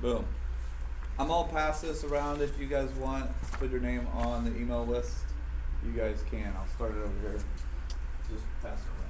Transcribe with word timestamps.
Boom. 0.00 0.24
I'm 1.18 1.30
all 1.30 1.48
pass 1.48 1.80
this 1.80 2.04
around 2.04 2.40
if 2.40 2.58
you 2.60 2.66
guys 2.66 2.90
want. 2.92 3.30
Put 3.52 3.70
your 3.70 3.80
name 3.80 4.06
on 4.14 4.44
the 4.44 4.56
email 4.56 4.86
list. 4.86 5.16
You 5.84 5.92
guys 5.92 6.22
can. 6.30 6.52
I'll 6.56 6.68
start 6.68 6.92
it 6.92 6.98
over 6.98 7.12
here. 7.20 7.40
Just 8.30 8.44
pass 8.62 8.78
it 8.78 8.86
around. 8.86 9.08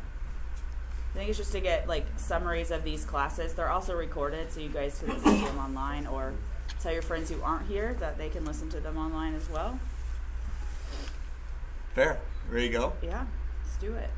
I 1.12 1.18
think 1.18 1.28
it's 1.30 1.38
just 1.38 1.52
to 1.52 1.60
get 1.60 1.88
like 1.88 2.06
summaries 2.16 2.70
of 2.70 2.84
these 2.84 3.04
classes. 3.04 3.52
They're 3.54 3.70
also 3.70 3.94
recorded, 3.94 4.50
so 4.52 4.60
you 4.60 4.70
guys 4.70 4.98
can 4.98 5.14
listen 5.14 5.40
to 5.40 5.46
them 5.46 5.58
online, 5.58 6.06
or 6.06 6.32
tell 6.80 6.92
your 6.92 7.02
friends 7.02 7.28
who 7.28 7.42
aren't 7.42 7.66
here 7.66 7.94
that 8.00 8.16
they 8.16 8.28
can 8.30 8.44
listen 8.44 8.70
to 8.70 8.80
them 8.80 8.96
online 8.96 9.34
as 9.34 9.50
well. 9.50 9.78
Fair. 11.94 12.20
Ready 12.50 12.66
you 12.66 12.72
go? 12.72 12.94
Yeah, 13.02 13.26
let's 13.62 13.76
do 13.76 13.94
it. 13.94 14.10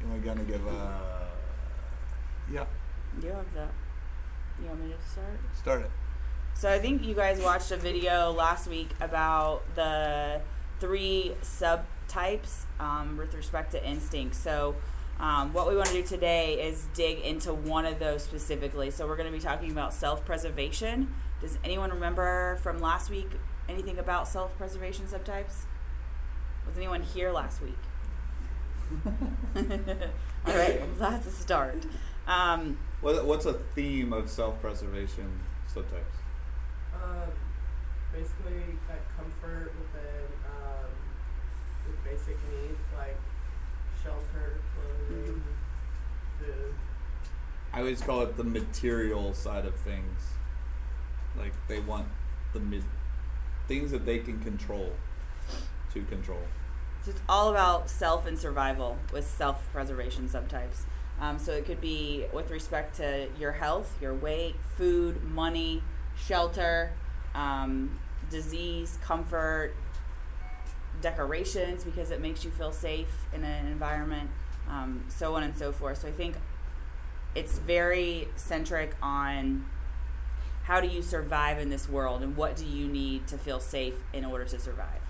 You're 0.00 0.18
gonna 0.18 0.44
give 0.44 0.66
a 0.66 1.28
yeah. 2.50 2.64
You 3.22 3.28
have 3.30 3.52
the. 3.52 3.68
You 4.60 4.68
want 4.68 4.84
me 4.84 4.92
to 4.92 5.10
start? 5.10 5.38
Start 5.56 5.82
it. 5.82 5.90
So 6.54 6.70
I 6.70 6.78
think 6.78 7.06
you 7.06 7.14
guys 7.14 7.40
watched 7.40 7.70
a 7.70 7.76
video 7.76 8.32
last 8.32 8.66
week 8.66 8.90
about 9.00 9.62
the 9.76 10.40
three 10.80 11.32
subtypes 11.42 12.64
um, 12.80 13.16
with 13.16 13.34
respect 13.34 13.72
to 13.72 13.88
instinct. 13.88 14.34
So 14.34 14.74
um, 15.20 15.52
what 15.52 15.68
we 15.68 15.76
want 15.76 15.88
to 15.88 15.94
do 15.94 16.02
today 16.02 16.54
is 16.60 16.88
dig 16.94 17.20
into 17.20 17.52
one 17.52 17.84
of 17.84 17.98
those 17.98 18.24
specifically. 18.24 18.90
So 18.90 19.06
we're 19.06 19.16
going 19.16 19.30
to 19.30 19.36
be 19.36 19.42
talking 19.42 19.70
about 19.70 19.94
self-preservation. 19.94 21.14
Does 21.40 21.58
anyone 21.62 21.90
remember 21.90 22.58
from 22.62 22.80
last 22.80 23.10
week 23.10 23.30
anything 23.68 23.98
about 23.98 24.26
self-preservation 24.26 25.06
subtypes? 25.06 25.64
Was 26.66 26.76
anyone 26.76 27.02
here 27.02 27.30
last 27.30 27.62
week? 27.62 27.78
All 30.46 30.54
right, 30.56 30.80
well, 30.80 31.10
that's 31.10 31.26
a 31.26 31.30
start. 31.30 31.84
Um, 32.28 32.78
What, 33.00 33.24
what's 33.24 33.46
a 33.46 33.54
theme 33.54 34.12
of 34.12 34.28
self-preservation 34.28 35.40
subtypes? 35.66 36.18
Um, 36.94 37.30
basically, 38.12 38.76
that 38.88 39.00
comfort 39.16 39.72
within 39.80 40.26
um, 40.46 40.90
with 41.86 42.04
basic 42.04 42.36
needs 42.50 42.82
like 42.96 43.16
shelter, 44.02 44.60
clothing, 44.74 45.42
food. 46.38 46.74
I 47.72 47.78
always 47.80 48.00
call 48.02 48.22
it 48.22 48.36
the 48.36 48.44
material 48.44 49.32
side 49.32 49.64
of 49.64 49.74
things. 49.76 50.20
Like 51.36 51.52
they 51.68 51.80
want 51.80 52.08
the 52.52 52.60
mid 52.60 52.84
things 53.68 53.90
that 53.90 54.04
they 54.04 54.18
can 54.18 54.40
control 54.40 54.92
to 55.94 56.02
control. 56.02 56.42
So 57.04 57.12
it's 57.12 57.20
all 57.28 57.50
about 57.50 57.88
self 57.88 58.26
and 58.26 58.38
survival 58.38 58.98
with 59.12 59.26
self 59.26 59.70
preservation 59.72 60.28
subtypes. 60.28 60.84
Um, 61.20 61.38
so 61.38 61.52
it 61.52 61.66
could 61.66 61.80
be 61.80 62.24
with 62.32 62.50
respect 62.50 62.96
to 62.96 63.28
your 63.38 63.52
health, 63.52 63.96
your 64.00 64.14
weight, 64.14 64.54
food, 64.76 65.22
money, 65.24 65.82
shelter, 66.16 66.92
um, 67.34 67.98
disease, 68.30 68.98
comfort, 69.02 69.74
decorations 71.00 71.84
because 71.84 72.10
it 72.10 72.20
makes 72.20 72.44
you 72.44 72.50
feel 72.50 72.72
safe 72.72 73.26
in 73.34 73.44
an 73.44 73.66
environment, 73.66 74.30
um, 74.68 75.04
so 75.08 75.34
on 75.34 75.42
and 75.42 75.56
so 75.56 75.72
forth. 75.72 75.98
So 76.02 76.08
I 76.08 76.12
think 76.12 76.36
it's 77.34 77.58
very 77.58 78.28
centric 78.36 78.94
on 79.02 79.64
how 80.64 80.80
do 80.80 80.88
you 80.88 81.02
survive 81.02 81.58
in 81.58 81.70
this 81.70 81.88
world 81.88 82.22
and 82.22 82.36
what 82.36 82.56
do 82.56 82.64
you 82.66 82.86
need 82.88 83.26
to 83.28 83.38
feel 83.38 83.58
safe 83.60 83.94
in 84.12 84.24
order 84.24 84.44
to 84.44 84.58
survive. 84.58 85.00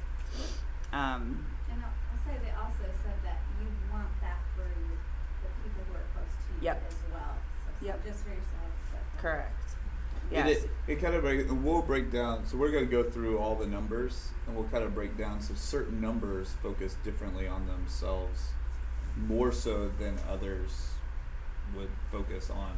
Um, 0.92 1.46
And 1.70 1.82
I'll, 1.82 1.90
I'll 1.90 2.24
say 2.24 2.38
they 2.44 2.52
also 2.52 2.86
said 3.02 3.18
that 3.24 3.40
you 3.60 3.66
want 3.92 4.08
that 4.20 4.38
for 4.54 4.62
your, 4.62 4.96
the 5.42 5.50
people 5.62 5.82
who 5.88 5.94
are 5.96 6.06
close 6.14 6.30
to 6.30 6.47
you 6.47 6.47
Yep. 6.60 6.82
as 6.88 6.96
well. 7.12 7.34
So 7.80 7.86
Yep. 7.86 8.04
just 8.04 8.24
for 8.24 8.30
yourself, 8.30 8.70
but 8.92 9.22
correct. 9.22 9.54
It- 9.60 9.74
Yes. 10.30 10.64
It, 10.64 10.70
it 10.86 11.00
kind 11.00 11.14
of 11.14 11.22
break, 11.22 11.46
we'll 11.50 11.80
break 11.82 12.12
down. 12.12 12.44
So 12.46 12.58
we're 12.58 12.70
going 12.70 12.84
to 12.84 12.90
go 12.90 13.02
through 13.02 13.38
all 13.38 13.54
the 13.54 13.66
numbers, 13.66 14.28
and 14.46 14.54
we'll 14.54 14.68
kind 14.68 14.84
of 14.84 14.94
break 14.94 15.16
down. 15.16 15.40
So 15.40 15.54
certain 15.54 16.00
numbers 16.02 16.54
focus 16.62 16.96
differently 17.02 17.46
on 17.48 17.66
themselves, 17.66 18.50
more 19.16 19.52
so 19.52 19.90
than 19.98 20.18
others 20.30 20.90
would 21.74 21.88
focus 22.12 22.50
on, 22.50 22.72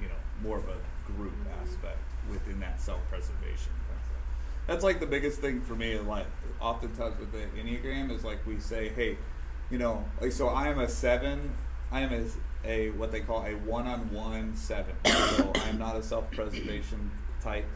you 0.00 0.08
know, 0.08 0.14
more 0.42 0.58
of 0.58 0.64
a 0.68 0.76
group 1.16 1.32
mm-hmm. 1.32 1.62
aspect 1.66 1.98
within 2.30 2.60
that 2.60 2.80
self-preservation 2.80 3.72
concept. 3.88 4.20
That's 4.66 4.84
like 4.84 5.00
the 5.00 5.06
biggest 5.06 5.40
thing 5.40 5.60
for 5.62 5.74
me. 5.74 5.98
Like 5.98 6.26
oftentimes 6.60 7.18
with 7.18 7.32
the 7.32 7.46
enneagram 7.60 8.10
is 8.10 8.24
like 8.24 8.46
we 8.46 8.58
say, 8.60 8.90
hey, 8.90 9.16
you 9.70 9.78
know, 9.78 10.04
like 10.20 10.32
so 10.32 10.48
I 10.48 10.68
am 10.68 10.78
a 10.78 10.88
seven. 10.88 11.52
I 11.90 12.00
am 12.00 12.12
a, 12.12 12.24
a 12.64 12.90
what 12.90 13.10
they 13.10 13.20
call 13.20 13.44
a 13.44 13.52
one-on-one 13.52 14.56
seven. 14.56 14.94
so 15.04 15.52
I 15.54 15.68
am 15.68 15.78
not 15.78 15.96
a 15.96 16.02
self-preservation 16.02 17.10
type, 17.40 17.66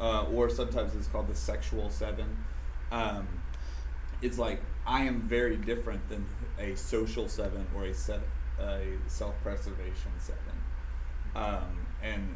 uh, 0.00 0.24
or 0.24 0.50
sometimes 0.50 0.94
it's 0.94 1.06
called 1.06 1.28
the 1.28 1.34
sexual 1.34 1.90
seven. 1.90 2.44
Um, 2.90 3.28
it's 4.22 4.38
like 4.38 4.60
I 4.86 5.04
am 5.04 5.22
very 5.22 5.56
different 5.56 6.08
than 6.08 6.26
a 6.58 6.74
social 6.74 7.28
seven 7.28 7.66
or 7.74 7.84
a 7.84 7.94
a 8.60 8.86
self-preservation 9.06 10.12
seven. 10.18 10.40
Um, 11.34 11.86
and 12.02 12.34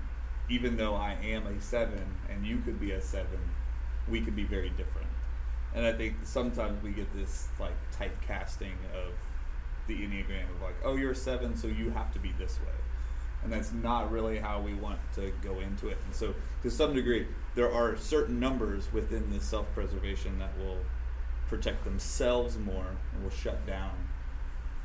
even 0.48 0.76
though 0.76 0.94
I 0.94 1.16
am 1.22 1.46
a 1.46 1.60
seven 1.60 2.16
and 2.28 2.46
you 2.46 2.58
could 2.58 2.80
be 2.80 2.92
a 2.92 3.00
seven, 3.00 3.38
we 4.08 4.20
could 4.20 4.34
be 4.34 4.44
very 4.44 4.70
different. 4.70 5.08
And 5.74 5.86
I 5.86 5.92
think 5.92 6.16
sometimes 6.24 6.82
we 6.82 6.90
get 6.90 7.14
this 7.14 7.48
like 7.60 7.74
typecasting 7.92 8.72
of 8.94 9.12
the 9.88 9.94
Enneagram 9.94 10.48
of 10.54 10.62
like, 10.62 10.76
oh, 10.84 10.94
you're 10.96 11.10
a 11.10 11.16
seven, 11.16 11.56
so 11.56 11.66
you 11.66 11.90
have 11.90 12.12
to 12.12 12.18
be 12.20 12.32
this 12.38 12.60
way. 12.60 12.74
And 13.42 13.52
that's 13.52 13.72
not 13.72 14.10
really 14.12 14.38
how 14.38 14.60
we 14.60 14.74
want 14.74 14.98
to 15.14 15.32
go 15.42 15.60
into 15.60 15.88
it. 15.88 15.96
And 16.04 16.14
so, 16.14 16.34
to 16.62 16.70
some 16.70 16.94
degree, 16.94 17.26
there 17.54 17.72
are 17.72 17.96
certain 17.96 18.38
numbers 18.38 18.92
within 18.92 19.30
this 19.30 19.44
self 19.44 19.72
preservation 19.74 20.38
that 20.38 20.56
will 20.58 20.78
protect 21.48 21.84
themselves 21.84 22.58
more 22.58 22.86
and 23.12 23.22
will 23.22 23.30
shut 23.30 23.66
down. 23.66 23.92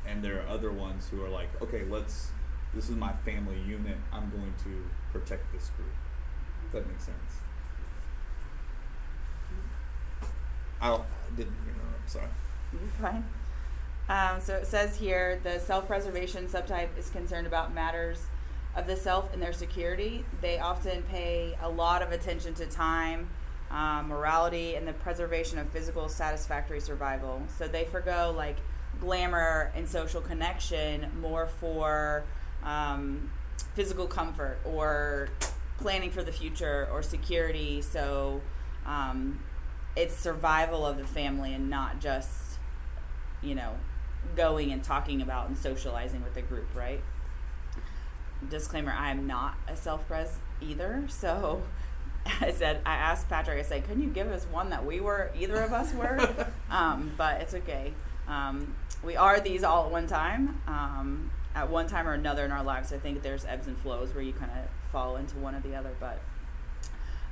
And 0.06 0.22
there 0.22 0.40
are 0.40 0.48
other 0.48 0.70
ones 0.70 1.08
who 1.08 1.22
are 1.24 1.28
like, 1.28 1.48
okay, 1.62 1.84
let's, 1.84 2.30
this 2.74 2.88
is 2.88 2.96
my 2.96 3.12
family 3.24 3.58
unit. 3.66 3.96
I'm 4.12 4.30
going 4.30 4.54
to 4.64 4.84
protect 5.12 5.52
this 5.52 5.70
group. 5.76 5.88
If 6.66 6.72
that 6.72 6.88
makes 6.88 7.04
sense. 7.04 7.16
Mm-hmm. 9.52 10.26
I 10.80 10.94
I 10.94 11.36
didn't 11.36 11.56
hear 11.64 11.74
her. 11.74 11.96
I'm 12.02 12.08
sorry. 12.08 12.28
You're 12.72 13.10
fine. 13.10 13.24
Um, 14.08 14.40
so 14.40 14.54
it 14.56 14.66
says 14.66 14.96
here 14.96 15.40
the 15.42 15.58
self 15.58 15.86
preservation 15.86 16.46
subtype 16.46 16.96
is 16.98 17.08
concerned 17.08 17.46
about 17.46 17.74
matters 17.74 18.26
of 18.76 18.86
the 18.86 18.96
self 18.96 19.32
and 19.32 19.42
their 19.42 19.52
security. 19.52 20.24
They 20.40 20.58
often 20.58 21.02
pay 21.04 21.56
a 21.62 21.68
lot 21.68 22.02
of 22.02 22.12
attention 22.12 22.54
to 22.54 22.66
time, 22.66 23.30
um, 23.70 24.08
morality, 24.08 24.74
and 24.74 24.86
the 24.86 24.92
preservation 24.92 25.58
of 25.58 25.70
physical 25.70 26.08
satisfactory 26.08 26.80
survival. 26.80 27.42
So 27.56 27.66
they 27.66 27.84
forego 27.84 28.34
like 28.36 28.56
glamour 29.00 29.72
and 29.74 29.88
social 29.88 30.20
connection 30.20 31.10
more 31.20 31.46
for 31.46 32.24
um, 32.62 33.30
physical 33.74 34.06
comfort 34.06 34.58
or 34.64 35.30
planning 35.78 36.10
for 36.10 36.22
the 36.22 36.32
future 36.32 36.88
or 36.92 37.02
security. 37.02 37.80
So 37.80 38.42
um, 38.84 39.40
it's 39.96 40.14
survival 40.14 40.84
of 40.84 40.98
the 40.98 41.06
family 41.06 41.54
and 41.54 41.70
not 41.70 42.00
just 42.00 42.58
you 43.42 43.54
know 43.54 43.74
going 44.36 44.72
and 44.72 44.82
talking 44.82 45.20
about 45.22 45.48
and 45.48 45.56
socializing 45.56 46.22
with 46.22 46.34
the 46.34 46.42
group 46.42 46.66
right? 46.74 47.00
Disclaimer 48.48 48.92
i 48.92 49.10
am 49.10 49.26
not 49.26 49.54
a 49.68 49.76
self-pres 49.76 50.36
either 50.60 51.04
so 51.08 51.62
i 52.40 52.50
said 52.50 52.80
i 52.84 52.94
asked 52.94 53.28
patrick 53.28 53.58
i 53.58 53.62
said 53.62 53.86
couldn't 53.86 54.02
you 54.02 54.10
give 54.10 54.28
us 54.30 54.46
one 54.50 54.70
that 54.70 54.84
we 54.84 55.00
were 55.00 55.30
either 55.38 55.60
of 55.62 55.72
us 55.72 55.92
were? 55.94 56.46
Um, 56.70 57.12
but 57.16 57.40
it's 57.40 57.54
okay. 57.54 57.92
Um, 58.26 58.74
we 59.04 59.16
are 59.16 59.38
these 59.38 59.62
all 59.62 59.84
at 59.84 59.92
one 59.92 60.08
time 60.08 60.60
um, 60.66 61.30
at 61.54 61.70
one 61.70 61.86
time 61.86 62.08
or 62.08 62.14
another 62.14 62.44
in 62.44 62.50
our 62.50 62.64
lives. 62.64 62.92
I 62.92 62.98
think 62.98 63.22
there's 63.22 63.44
ebbs 63.44 63.68
and 63.68 63.76
flows 63.78 64.12
where 64.12 64.24
you 64.24 64.32
kind 64.32 64.50
of 64.50 64.90
fall 64.90 65.16
into 65.16 65.36
one 65.36 65.54
or 65.54 65.60
the 65.60 65.76
other 65.76 65.92
but 66.00 66.20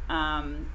um, 0.09 0.67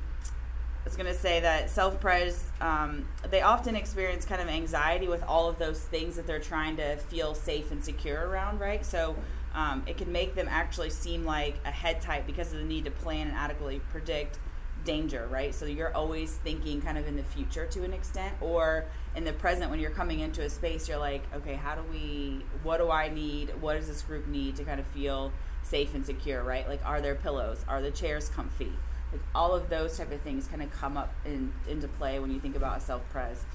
was 0.88 0.95
going 0.95 1.13
to 1.13 1.19
say 1.19 1.42
that 1.42 1.69
self 1.69 2.00
pres, 2.00 2.45
um, 2.62 3.06
they 3.30 3.42
often 3.42 3.75
experience 3.75 4.24
kind 4.24 4.42
of 4.42 4.48
anxiety 4.48 5.10
with 5.10 5.22
all 5.24 5.50
of 5.50 5.60
those 5.60 5.81
things 5.81 6.16
that 6.16 6.25
they're 6.25 6.39
trying 6.39 6.78
to 6.78 6.95
feel 6.95 7.36
safe 7.36 7.72
and 7.72 7.84
secure 7.84 8.28
around, 8.28 8.62
right? 8.62 8.86
So 8.86 9.16
um, 9.54 9.84
it 9.86 9.98
can 9.98 10.13
make 10.13 10.34
them 10.34 10.48
actually 10.50 10.89
seem 10.89 11.25
like 11.25 11.56
a 11.66 11.72
head 11.72 12.00
type 12.00 12.25
because 12.25 12.54
of 12.54 12.60
the 12.60 12.63
need 12.63 12.86
to 12.86 12.92
plan 12.92 13.28
and 13.28 13.36
adequately 13.36 13.81
predict 13.89 14.39
danger, 14.86 15.28
right? 15.30 15.54
So 15.54 15.66
you're 15.66 15.94
always 15.94 16.31
thinking 16.31 16.81
kind 16.81 16.98
of 16.98 17.06
in 17.06 17.18
the 17.18 17.24
future 17.24 17.66
to 17.66 17.83
an 17.83 17.92
extent, 17.92 18.36
or 18.40 18.86
in 19.13 19.25
the 19.25 19.33
present 19.33 19.69
when 19.69 19.81
you're 19.81 19.92
coming 19.92 20.22
into 20.22 20.42
a 20.42 20.50
space, 20.50 20.88
you're 20.88 21.00
like, 21.00 21.24
okay, 21.36 21.56
how 21.56 21.75
do 21.75 21.81
we, 21.92 22.45
what 22.63 22.78
do 22.78 22.90
I 22.90 23.10
need? 23.10 23.51
What 23.60 23.74
does 23.74 23.88
this 23.88 24.04
group 24.04 24.25
need 24.28 24.56
to 24.56 24.63
kind 24.63 24.80
of 24.80 24.86
feel 24.88 25.33
safe 25.63 25.94
and 25.94 26.06
secure, 26.06 26.44
right? 26.44 26.66
Like, 26.66 26.80
are 26.86 27.01
there 27.01 27.16
pillows? 27.16 27.66
Are 27.68 27.81
the 27.81 27.92
chairs 27.92 28.30
comfy? 28.30 28.72
Like 29.12 29.21
all 29.33 29.54
of 29.54 29.69
those 29.69 29.98
type 29.98 30.12
of 30.12 30.21
things 30.21 30.48
kind 30.48 30.62
of 30.62 30.71
come 30.71 30.98
up 30.98 31.13
in, 31.25 31.54
into 31.68 31.88
play 31.88 32.19
when 32.19 32.31
you 32.31 32.39
think 32.39 32.56
about 32.56 32.77
a 32.77 32.81
self-pres 32.81 33.45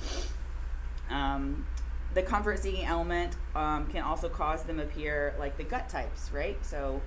um, 1.11 1.67
the 2.15 2.23
comfort 2.23 2.59
seeking 2.59 2.85
element 2.85 3.37
um, 3.55 3.87
can 3.87 4.03
also 4.03 4.29
cause 4.29 4.63
them 4.65 4.81
appear 4.81 5.35
like 5.39 5.57
the 5.57 5.65
gut 5.65 5.89
types 5.89 6.31
right 6.33 6.59
so 6.65 7.01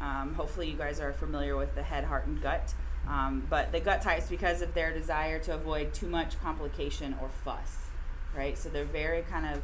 Um, 0.00 0.32
hopefully, 0.34 0.70
you 0.70 0.78
guys 0.78 0.98
are 0.98 1.12
familiar 1.12 1.56
with 1.58 1.74
the 1.74 1.82
head, 1.82 2.04
heart, 2.04 2.26
and 2.26 2.40
gut. 2.40 2.72
Um, 3.06 3.46
but 3.50 3.70
the 3.70 3.80
gut 3.80 4.00
types 4.00 4.30
because 4.30 4.62
of 4.62 4.72
their 4.72 4.94
desire 4.94 5.38
to 5.40 5.52
avoid 5.52 5.92
too 5.92 6.08
much 6.08 6.40
complication 6.40 7.14
or 7.20 7.28
fuss, 7.28 7.90
right? 8.34 8.56
So 8.56 8.70
they're 8.70 8.86
very 8.86 9.20
kind 9.20 9.44
of 9.44 9.62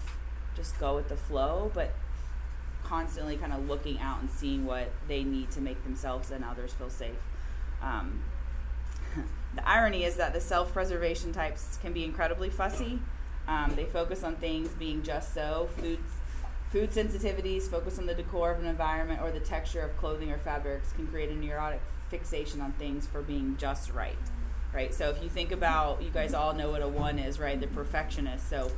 just 0.55 0.79
go 0.79 0.95
with 0.95 1.09
the 1.09 1.17
flow, 1.17 1.71
but 1.73 1.95
constantly 2.85 3.39
kind 3.39 3.53
of 3.55 3.67
looking 3.67 3.99
out 3.99 4.21
and 4.21 4.31
seeing 4.31 4.67
what 4.67 4.91
they 5.09 5.25
need 5.25 5.51
to 5.53 5.61
make 5.63 5.83
themselves 5.85 6.31
and 6.31 6.45
others 6.45 6.75
feel 6.75 6.91
safe. 6.91 7.17
Um, 7.83 8.23
the 9.55 9.69
irony 9.69 10.05
is 10.05 10.17
that 10.17 10.33
the 10.33 10.41
self 10.41 10.73
preservation 10.73 11.33
types 11.33 11.79
can 11.83 11.93
be 11.93 12.05
incredibly 12.05 12.51
fussy. 12.51 13.01
Um, 13.49 13.75
they 13.77 13.85
focus 13.85 14.25
on 14.25 14.37
things 14.37 14.71
being 14.71 15.03
just 15.03 15.33
so. 15.33 15.69
Foods, 15.77 16.13
food 16.71 16.91
sensitivities, 16.91 17.63
focus 17.71 17.99
on 17.99 18.07
the 18.07 18.15
decor 18.15 18.51
of 18.51 18.59
an 18.59 18.67
environment 18.67 19.21
or 19.23 19.31
the 19.31 19.41
texture 19.41 19.83
of 19.83 19.97
clothing 19.97 20.33
or 20.33 20.39
fabrics 20.39 20.93
can 20.93 21.07
create 21.07 21.31
a 21.31 21.35
neurotic 21.35 21.81
fixation 22.11 22.61
on 22.61 22.73
things 22.73 23.07
for 23.07 23.23
being 23.23 23.57
just 23.57 23.93
right. 23.93 24.19
Right? 24.73 24.93
So 24.93 25.09
if 25.11 25.23
you 25.23 25.29
think 25.29 25.53
about, 25.53 26.03
you 26.03 26.11
guys 26.11 26.35
all 26.35 26.53
know 26.53 26.71
what 26.71 26.83
a 26.83 26.89
one 26.89 27.19
is, 27.19 27.39
right? 27.39 27.59
The 27.59 27.69
perfectionist. 27.69 28.51
So 28.51 28.71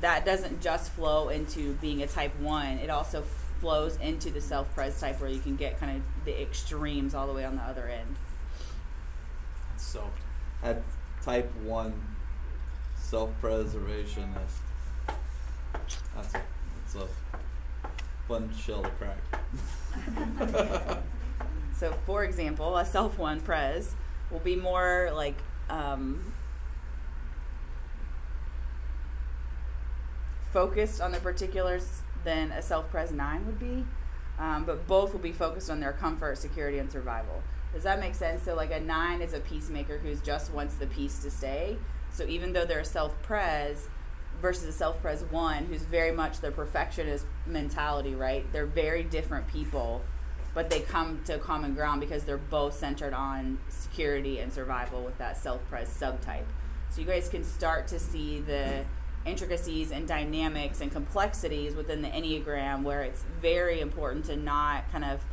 that 0.00 0.24
doesn't 0.24 0.60
just 0.60 0.92
flow 0.92 1.28
into 1.28 1.74
being 1.74 2.02
a 2.02 2.06
type 2.06 2.38
one, 2.38 2.78
it 2.78 2.90
also 2.90 3.24
flows 3.60 3.96
into 3.96 4.30
the 4.30 4.40
self 4.40 4.74
pres 4.74 5.00
type 5.00 5.20
where 5.20 5.30
you 5.30 5.40
can 5.40 5.56
get 5.56 5.78
kind 5.78 5.96
of 5.96 6.24
the 6.24 6.40
extremes 6.40 7.14
all 7.14 7.26
the 7.26 7.32
way 7.32 7.44
on 7.44 7.56
the 7.56 7.62
other 7.62 7.88
end. 7.88 8.16
Self. 9.76 10.10
At 10.62 10.82
type 11.22 11.52
one, 11.62 11.94
self-preservationist. 12.96 14.58
That's 16.14 16.34
a 16.34 16.42
that's 16.82 16.94
a 16.96 17.08
fun 18.26 18.50
shell 18.56 18.82
to 18.82 18.90
crack. 18.90 19.18
So, 21.78 21.94
for 22.06 22.24
example, 22.24 22.76
a 22.76 22.84
self 22.84 23.18
one 23.18 23.40
pres 23.40 23.94
will 24.32 24.40
be 24.40 24.56
more 24.56 25.12
like 25.14 25.36
um, 25.70 26.32
focused 30.52 31.00
on 31.00 31.12
the 31.12 31.20
particulars 31.20 32.02
than 32.24 32.52
a 32.52 32.62
self 32.62 32.90
pres 32.90 33.12
nine 33.12 33.46
would 33.46 33.58
be, 33.58 33.84
um, 34.38 34.64
but 34.64 34.86
both 34.86 35.12
will 35.12 35.20
be 35.20 35.32
focused 35.32 35.70
on 35.70 35.80
their 35.80 35.92
comfort, 35.92 36.38
security, 36.38 36.78
and 36.78 36.90
survival. 36.90 37.42
Does 37.72 37.82
that 37.82 38.00
make 38.00 38.14
sense? 38.14 38.42
So, 38.42 38.54
like 38.54 38.70
a 38.70 38.80
nine 38.80 39.20
is 39.20 39.34
a 39.34 39.40
peacemaker 39.40 39.98
who's 39.98 40.20
just 40.20 40.52
wants 40.52 40.74
the 40.76 40.86
peace 40.86 41.18
to 41.20 41.30
stay. 41.30 41.76
So, 42.10 42.24
even 42.24 42.52
though 42.52 42.64
they're 42.64 42.80
a 42.80 42.84
self 42.84 43.20
pres 43.22 43.88
versus 44.40 44.64
a 44.64 44.72
self 44.72 45.00
pres 45.02 45.22
one 45.24 45.66
who's 45.66 45.82
very 45.82 46.12
much 46.12 46.40
the 46.40 46.50
perfectionist 46.50 47.26
mentality, 47.46 48.14
right? 48.14 48.50
They're 48.52 48.66
very 48.66 49.02
different 49.02 49.48
people 49.48 50.02
but 50.58 50.70
they 50.70 50.80
come 50.80 51.20
to 51.24 51.38
common 51.38 51.74
ground 51.74 52.00
because 52.00 52.24
they're 52.24 52.36
both 52.36 52.74
centered 52.74 53.14
on 53.14 53.58
security 53.68 54.40
and 54.40 54.52
survival 54.52 55.02
with 55.02 55.16
that 55.18 55.36
self-pres 55.36 55.88
subtype. 55.88 56.46
So 56.90 57.00
you 57.00 57.06
guys 57.06 57.28
can 57.28 57.44
start 57.44 57.86
to 57.88 57.98
see 58.00 58.40
the 58.40 58.84
intricacies 59.28 59.90
and 59.90 60.08
dynamics 60.08 60.80
and 60.80 60.90
complexities 60.90 61.74
within 61.74 62.02
the 62.02 62.08
Enneagram 62.08 62.82
where 62.82 63.02
it's 63.02 63.24
very 63.40 63.80
important 63.80 64.24
to 64.26 64.36
not 64.36 64.90
kind 64.90 65.04
of 65.04 65.24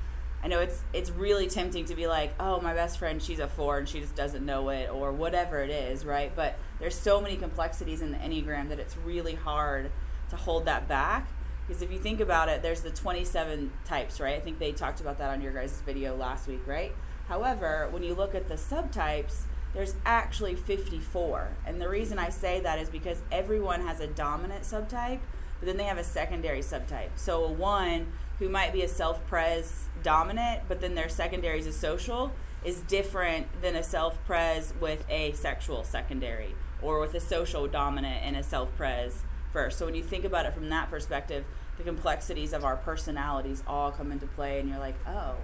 I 0.43 0.47
know 0.47 0.59
it's 0.59 0.83
it's 0.93 1.09
really 1.09 1.47
tempting 1.47 1.85
to 1.85 1.95
be 1.95 2.05
like, 2.05 2.35
"Oh, 2.39 2.61
my 2.61 2.75
best 2.75 2.99
friend, 2.99 3.19
she's 3.19 3.39
a 3.39 3.47
4 3.47 3.79
and 3.79 3.89
she 3.89 3.99
just 3.99 4.15
doesn't 4.15 4.45
know 4.45 4.69
it" 4.69 4.91
or 4.91 5.11
whatever 5.11 5.63
it 5.63 5.71
is, 5.71 6.05
right? 6.05 6.31
But 6.35 6.59
there's 6.79 6.93
so 6.93 7.19
many 7.19 7.35
complexities 7.35 8.01
in 8.01 8.11
the 8.11 8.19
Enneagram 8.19 8.69
that 8.69 8.77
it's 8.79 8.95
really 8.95 9.33
hard 9.33 9.91
to 10.29 10.35
hold 10.35 10.65
that 10.65 10.87
back 10.87 11.27
because 11.65 11.81
if 11.81 11.91
you 11.91 11.97
think 11.97 12.19
about 12.19 12.47
it, 12.47 12.61
there's 12.61 12.81
the 12.81 12.91
27 12.91 13.71
types, 13.85 14.19
right? 14.19 14.35
I 14.35 14.39
think 14.39 14.59
they 14.59 14.71
talked 14.71 15.01
about 15.01 15.17
that 15.17 15.31
on 15.31 15.41
your 15.41 15.51
guys' 15.51 15.81
video 15.83 16.15
last 16.15 16.47
week, 16.47 16.61
right? 16.67 16.91
However, 17.27 17.87
when 17.89 18.03
you 18.03 18.13
look 18.13 18.35
at 18.35 18.47
the 18.47 18.53
subtypes, 18.53 19.45
there's 19.75 19.95
actually 20.05 20.55
54. 20.55 21.49
And 21.67 21.79
the 21.81 21.89
reason 21.89 22.17
I 22.17 22.29
say 22.29 22.59
that 22.61 22.79
is 22.79 22.89
because 22.89 23.21
everyone 23.31 23.81
has 23.81 23.99
a 23.99 24.07
dominant 24.07 24.63
subtype, 24.63 25.19
but 25.59 25.67
then 25.67 25.77
they 25.77 25.83
have 25.83 25.97
a 25.97 26.03
secondary 26.03 26.61
subtype. 26.61 27.09
So 27.15 27.43
a 27.43 27.51
one 27.51 28.07
who 28.39 28.49
might 28.49 28.73
be 28.73 28.81
a 28.81 28.87
self-pres 28.87 29.85
dominant, 30.01 30.63
but 30.67 30.81
then 30.81 30.95
their 30.95 31.09
secondary 31.09 31.59
is 31.59 31.67
a 31.67 31.73
social, 31.73 32.31
is 32.63 32.81
different 32.81 33.47
than 33.61 33.75
a 33.75 33.83
self-pres 33.83 34.73
with 34.79 35.05
a 35.09 35.33
sexual 35.33 35.83
secondary 35.83 36.55
or 36.81 36.99
with 36.99 37.13
a 37.13 37.19
social 37.19 37.67
dominant 37.67 38.23
and 38.23 38.35
a 38.35 38.43
self-pres 38.43 39.23
first. 39.51 39.77
So 39.77 39.85
when 39.85 39.95
you 39.95 40.03
think 40.03 40.25
about 40.25 40.45
it 40.45 40.53
from 40.53 40.69
that 40.69 40.89
perspective, 40.89 41.45
the 41.77 41.83
complexities 41.83 42.53
of 42.53 42.63
our 42.63 42.77
personalities 42.77 43.63
all 43.67 43.91
come 43.91 44.11
into 44.11 44.25
play, 44.27 44.59
and 44.59 44.69
you're 44.69 44.79
like, 44.79 44.95
oh, 45.07 45.35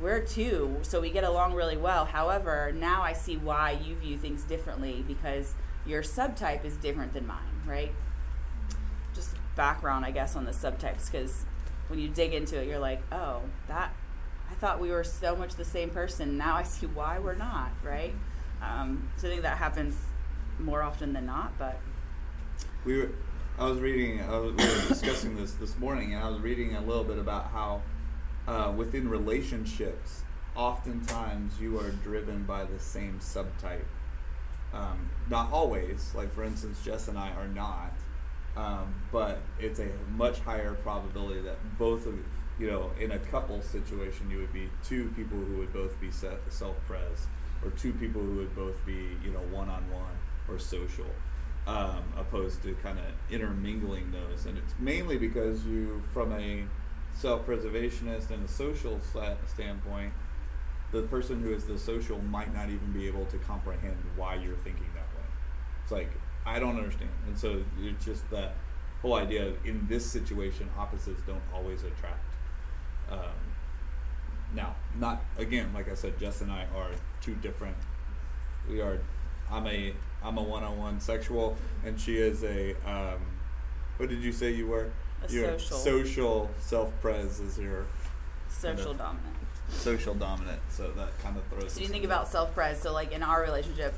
we're 0.00 0.20
two, 0.20 0.78
so 0.82 1.00
we 1.00 1.10
get 1.10 1.24
along 1.24 1.54
really 1.54 1.76
well. 1.76 2.04
However, 2.04 2.72
now 2.74 3.02
I 3.02 3.12
see 3.12 3.36
why 3.36 3.72
you 3.72 3.94
view 3.94 4.18
things 4.18 4.42
differently 4.42 5.04
because 5.06 5.54
your 5.86 6.02
subtype 6.02 6.64
is 6.64 6.76
different 6.76 7.12
than 7.12 7.26
mine, 7.26 7.62
right? 7.66 7.92
Just 9.14 9.36
background, 9.54 10.04
I 10.04 10.10
guess, 10.10 10.34
on 10.34 10.44
the 10.44 10.50
subtypes, 10.50 11.10
because 11.10 11.44
when 11.88 11.98
you 11.98 12.08
dig 12.08 12.34
into 12.34 12.60
it, 12.60 12.66
you're 12.66 12.78
like, 12.78 13.02
oh, 13.12 13.42
that, 13.68 13.94
I 14.50 14.54
thought 14.54 14.80
we 14.80 14.90
were 14.90 15.04
so 15.04 15.36
much 15.36 15.54
the 15.54 15.64
same 15.64 15.90
person. 15.90 16.36
Now 16.36 16.56
I 16.56 16.64
see 16.64 16.86
why 16.86 17.18
we're 17.18 17.36
not, 17.36 17.70
right? 17.84 18.14
Um, 18.62 19.10
so 19.16 19.28
I 19.28 19.30
think 19.30 19.42
that 19.42 19.58
happens 19.58 19.96
more 20.58 20.82
often 20.82 21.12
than 21.12 21.26
not, 21.26 21.52
but 21.58 21.78
we 22.84 22.98
were 22.98 23.10
I 23.58 23.68
was 23.68 23.80
reading 23.80 24.20
I 24.20 24.38
was, 24.38 24.52
we 24.54 24.64
were 24.64 24.88
discussing 24.88 25.36
this 25.36 25.52
this 25.54 25.78
morning 25.78 26.14
and 26.14 26.22
I 26.22 26.28
was 26.28 26.40
reading 26.40 26.74
a 26.76 26.80
little 26.80 27.04
bit 27.04 27.18
about 27.18 27.50
how 27.50 27.82
uh, 28.46 28.72
within 28.76 29.08
relationships 29.08 30.22
oftentimes 30.56 31.60
you 31.60 31.78
are 31.78 31.90
driven 31.90 32.44
by 32.44 32.64
the 32.64 32.78
same 32.78 33.18
subtype 33.20 33.86
um, 34.72 35.10
not 35.28 35.52
always 35.52 36.12
like 36.14 36.32
for 36.32 36.44
instance 36.44 36.80
Jess 36.84 37.08
and 37.08 37.18
I 37.18 37.30
are 37.30 37.48
not 37.48 37.92
um, 38.56 38.94
but 39.10 39.40
it's 39.58 39.80
a 39.80 39.88
much 40.16 40.40
higher 40.40 40.74
probability 40.74 41.40
that 41.40 41.56
both 41.78 42.06
of 42.06 42.14
you 42.58 42.70
know 42.70 42.92
in 43.00 43.10
a 43.10 43.18
couple 43.18 43.60
situation 43.62 44.30
you 44.30 44.38
would 44.38 44.52
be 44.52 44.68
two 44.84 45.12
people 45.16 45.38
who 45.38 45.58
would 45.58 45.72
both 45.72 46.00
be 46.00 46.10
self-pres 46.10 47.26
or 47.64 47.70
two 47.70 47.92
people 47.94 48.20
who 48.20 48.36
would 48.36 48.54
both 48.54 48.84
be 48.86 49.16
you 49.24 49.32
know 49.32 49.40
one-on-one 49.50 50.16
or 50.48 50.58
social 50.58 51.06
um, 51.66 52.02
opposed 52.16 52.62
to 52.62 52.74
kind 52.82 52.98
of 52.98 53.04
intermingling 53.30 54.12
those. 54.12 54.46
And 54.46 54.58
it's 54.58 54.74
mainly 54.78 55.16
because 55.16 55.64
you, 55.64 56.02
from 56.12 56.32
a 56.32 56.64
self-preservationist 57.14 58.30
and 58.30 58.44
a 58.44 58.48
social 58.48 59.00
standpoint, 59.46 60.12
the 60.92 61.02
person 61.02 61.40
who 61.40 61.52
is 61.52 61.64
the 61.64 61.78
social 61.78 62.18
might 62.18 62.54
not 62.54 62.68
even 62.68 62.92
be 62.92 63.06
able 63.06 63.24
to 63.26 63.38
comprehend 63.38 63.96
why 64.16 64.34
you're 64.34 64.56
thinking 64.56 64.86
that 64.94 65.08
way. 65.16 65.26
It's 65.82 65.92
like 65.92 66.10
I 66.46 66.58
don't 66.58 66.76
understand, 66.76 67.10
and 67.26 67.38
so 67.38 67.62
it's 67.80 68.04
just 68.04 68.28
that 68.30 68.54
whole 69.02 69.14
idea 69.14 69.46
of 69.46 69.66
in 69.66 69.86
this 69.88 70.04
situation, 70.04 70.68
opposites 70.78 71.20
don't 71.26 71.42
always 71.54 71.82
attract. 71.84 72.24
Um, 73.10 73.18
now, 74.54 74.76
not 74.98 75.22
again, 75.38 75.72
like 75.74 75.90
I 75.90 75.94
said, 75.94 76.18
Jess 76.18 76.40
and 76.40 76.50
I 76.52 76.66
are 76.76 76.90
two 77.20 77.34
different. 77.36 77.76
We 78.68 78.80
are. 78.80 79.00
I'm 79.50 79.66
a 79.66 79.94
I'm 80.22 80.38
a 80.38 80.42
one-on-one 80.42 81.00
sexual, 81.00 81.56
and 81.84 82.00
she 82.00 82.16
is 82.16 82.44
a. 82.44 82.74
Um, 82.86 83.20
what 83.96 84.08
did 84.08 84.22
you 84.22 84.32
say 84.32 84.52
you 84.52 84.66
were? 84.66 84.90
A 85.28 85.32
Your 85.32 85.58
social. 85.58 85.78
Social 85.78 86.50
self-pres 86.60 87.40
is 87.40 87.58
your 87.58 87.86
social 88.48 88.76
kind 88.76 88.90
of 88.90 88.98
dominant. 88.98 89.36
social 89.70 90.14
dominant. 90.14 90.60
So 90.70 90.90
that 90.92 91.18
kind 91.20 91.36
of 91.36 91.44
throws. 91.46 91.72
So 91.72 91.80
you 91.80 91.88
think 91.88 92.04
about 92.04 92.28
self-pres. 92.28 92.80
So 92.80 92.92
like 92.92 93.12
in 93.12 93.22
our 93.22 93.42
relationship, 93.42 93.94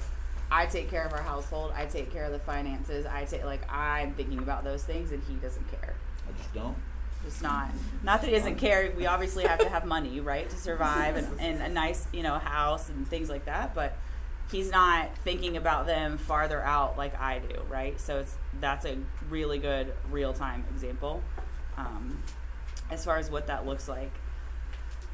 I 0.50 0.66
take 0.66 0.90
care 0.90 1.04
of 1.04 1.12
our 1.12 1.22
household. 1.22 1.72
I 1.74 1.86
take 1.86 2.12
care 2.12 2.24
of 2.24 2.32
the 2.32 2.38
finances. 2.38 3.06
I 3.06 3.24
take 3.24 3.44
like 3.44 3.70
I'm 3.70 4.14
thinking 4.14 4.38
about 4.38 4.64
those 4.64 4.84
things, 4.84 5.12
and 5.12 5.22
he 5.28 5.34
doesn't 5.34 5.68
care. 5.70 5.94
I 6.28 6.36
just 6.38 6.54
don't. 6.54 6.76
Just 7.24 7.42
not. 7.42 7.70
Not 8.04 8.20
that 8.20 8.28
he 8.28 8.36
doesn't 8.36 8.56
care. 8.56 8.92
We 8.96 9.06
obviously 9.06 9.44
have 9.44 9.58
to 9.58 9.68
have 9.68 9.84
money, 9.84 10.20
right, 10.20 10.48
to 10.48 10.56
survive, 10.56 11.16
and, 11.16 11.40
and 11.40 11.62
a 11.62 11.68
nice 11.68 12.06
you 12.12 12.22
know 12.22 12.38
house 12.38 12.88
and 12.88 13.08
things 13.08 13.28
like 13.28 13.46
that. 13.46 13.74
But 13.74 13.96
he's 14.50 14.70
not 14.70 15.16
thinking 15.18 15.56
about 15.56 15.86
them 15.86 16.18
farther 16.18 16.62
out 16.62 16.96
like 16.96 17.18
I 17.20 17.38
do, 17.40 17.60
right? 17.68 17.98
So 18.00 18.20
it's 18.20 18.36
that's 18.60 18.84
a 18.84 18.98
really 19.28 19.58
good 19.58 19.92
real 20.10 20.32
time 20.32 20.64
example 20.70 21.22
um, 21.76 22.22
as 22.90 23.04
far 23.04 23.18
as 23.18 23.30
what 23.30 23.46
that 23.48 23.66
looks 23.66 23.88
like. 23.88 24.12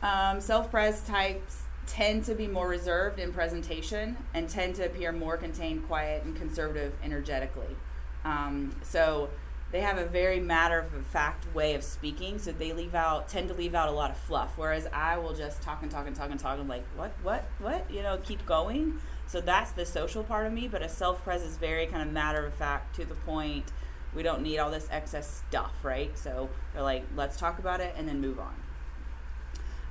Um, 0.02 0.40
Self 0.40 0.70
pres 0.70 1.02
types 1.02 1.62
tend 1.86 2.24
to 2.24 2.34
be 2.34 2.46
more 2.46 2.68
reserved 2.68 3.18
in 3.18 3.32
presentation 3.32 4.16
and 4.34 4.48
tend 4.48 4.74
to 4.76 4.86
appear 4.86 5.12
more 5.12 5.36
contained, 5.36 5.86
quiet, 5.86 6.24
and 6.24 6.36
conservative 6.36 6.94
energetically. 7.02 7.76
Um, 8.24 8.76
so 8.82 9.30
they 9.72 9.80
have 9.80 9.98
a 9.98 10.04
very 10.04 10.38
matter 10.38 10.78
of 10.78 11.06
fact 11.06 11.52
way 11.54 11.74
of 11.74 11.82
speaking, 11.82 12.38
so 12.38 12.52
they 12.52 12.72
leave 12.72 12.94
out 12.94 13.28
tend 13.28 13.48
to 13.48 13.54
leave 13.54 13.74
out 13.74 13.88
a 13.88 13.92
lot 13.92 14.10
of 14.10 14.16
fluff. 14.16 14.52
Whereas 14.56 14.86
I 14.92 15.18
will 15.18 15.34
just 15.34 15.62
talk 15.62 15.82
and 15.82 15.90
talk 15.90 16.06
and 16.06 16.14
talk 16.14 16.30
and 16.30 16.38
talk 16.38 16.58
and 16.58 16.68
like 16.68 16.84
what 16.96 17.12
what 17.22 17.44
what 17.58 17.90
you 17.90 18.02
know 18.02 18.18
keep 18.22 18.44
going. 18.46 19.00
So 19.32 19.40
that's 19.40 19.70
the 19.72 19.86
social 19.86 20.22
part 20.22 20.46
of 20.46 20.52
me, 20.52 20.68
but 20.68 20.82
a 20.82 20.90
self 20.90 21.24
pres 21.24 21.42
is 21.42 21.56
very 21.56 21.86
kind 21.86 22.06
of 22.06 22.12
matter 22.12 22.44
of 22.44 22.52
fact 22.52 22.94
to 22.96 23.06
the 23.06 23.14
point. 23.14 23.72
We 24.14 24.22
don't 24.22 24.42
need 24.42 24.58
all 24.58 24.70
this 24.70 24.88
excess 24.90 25.42
stuff, 25.48 25.72
right? 25.82 26.10
So 26.18 26.50
they're 26.74 26.82
like, 26.82 27.04
let's 27.16 27.38
talk 27.38 27.58
about 27.58 27.80
it 27.80 27.94
and 27.96 28.06
then 28.06 28.20
move 28.20 28.38
on. 28.38 28.54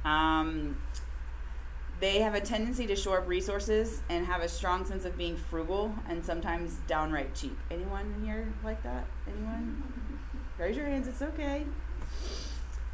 Um, 0.05 0.77
they 1.99 2.19
have 2.19 2.35
a 2.35 2.39
tendency 2.39 2.85
to 2.85 2.95
shore 2.95 3.17
up 3.17 3.27
resources 3.27 4.01
and 4.09 4.27
have 4.27 4.43
a 4.43 4.47
strong 4.47 4.85
sense 4.85 5.05
of 5.05 5.17
being 5.17 5.37
frugal 5.37 5.95
and 6.07 6.23
sometimes 6.23 6.75
downright 6.85 7.33
cheap. 7.33 7.57
Anyone 7.71 8.21
here 8.23 8.53
like 8.63 8.83
that? 8.83 9.07
Anyone? 9.27 9.81
Raise 10.59 10.77
your 10.77 10.85
hands. 10.85 11.07
It's 11.07 11.23
okay. 11.23 11.65